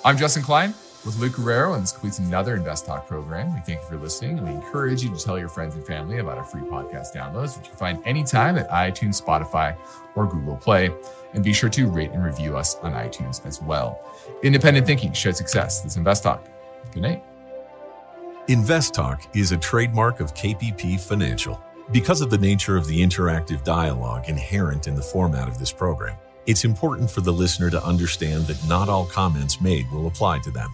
I'm 0.03 0.17
justin 0.17 0.43
klein 0.43 0.73
with 1.05 1.19
Luke 1.19 1.33
Guerrero, 1.33 1.73
and 1.73 1.83
this 1.83 1.91
completes 1.91 2.17
another 2.19 2.55
Invest 2.55 2.87
Talk 2.87 3.07
program. 3.07 3.53
We 3.53 3.59
thank 3.59 3.81
you 3.81 3.87
for 3.87 3.97
listening, 3.97 4.39
and 4.39 4.47
we 4.47 4.53
encourage 4.53 5.03
you 5.03 5.15
to 5.15 5.23
tell 5.23 5.37
your 5.37 5.49
friends 5.49 5.75
and 5.75 5.85
family 5.85 6.17
about 6.17 6.37
our 6.37 6.43
free 6.43 6.61
podcast 6.61 7.15
downloads, 7.15 7.57
which 7.57 7.67
you 7.67 7.71
can 7.71 7.77
find 7.77 8.01
anytime 8.05 8.57
at 8.57 8.69
iTunes, 8.71 9.21
Spotify, 9.21 9.77
or 10.15 10.25
Google 10.25 10.57
Play. 10.57 10.89
And 11.33 11.43
be 11.43 11.53
sure 11.53 11.69
to 11.69 11.87
rate 11.87 12.11
and 12.11 12.23
review 12.23 12.57
us 12.57 12.75
on 12.77 12.93
iTunes 12.93 13.45
as 13.45 13.61
well. 13.61 13.99
Independent 14.41 14.87
thinking 14.87 15.13
shows 15.13 15.37
success. 15.37 15.81
This 15.81 15.93
is 15.93 15.97
Invest 15.97 16.23
Talk. 16.23 16.47
Good 16.91 17.03
night. 17.03 17.23
Invest 18.47 18.93
Talk 18.93 19.27
is 19.35 19.51
a 19.51 19.57
trademark 19.57 20.19
of 20.19 20.33
KPP 20.33 20.99
Financial. 20.99 21.61
Because 21.91 22.21
of 22.21 22.31
the 22.31 22.37
nature 22.37 22.77
of 22.77 22.87
the 22.87 22.99
interactive 22.99 23.63
dialogue 23.63 24.27
inherent 24.27 24.87
in 24.87 24.95
the 24.95 25.01
format 25.03 25.47
of 25.47 25.59
this 25.59 25.71
program, 25.71 26.17
it's 26.47 26.63
important 26.63 27.11
for 27.11 27.21
the 27.21 27.33
listener 27.33 27.69
to 27.69 27.83
understand 27.83 28.47
that 28.47 28.67
not 28.67 28.89
all 28.89 29.05
comments 29.05 29.61
made 29.61 29.91
will 29.91 30.07
apply 30.07 30.39
to 30.39 30.51
them. 30.51 30.73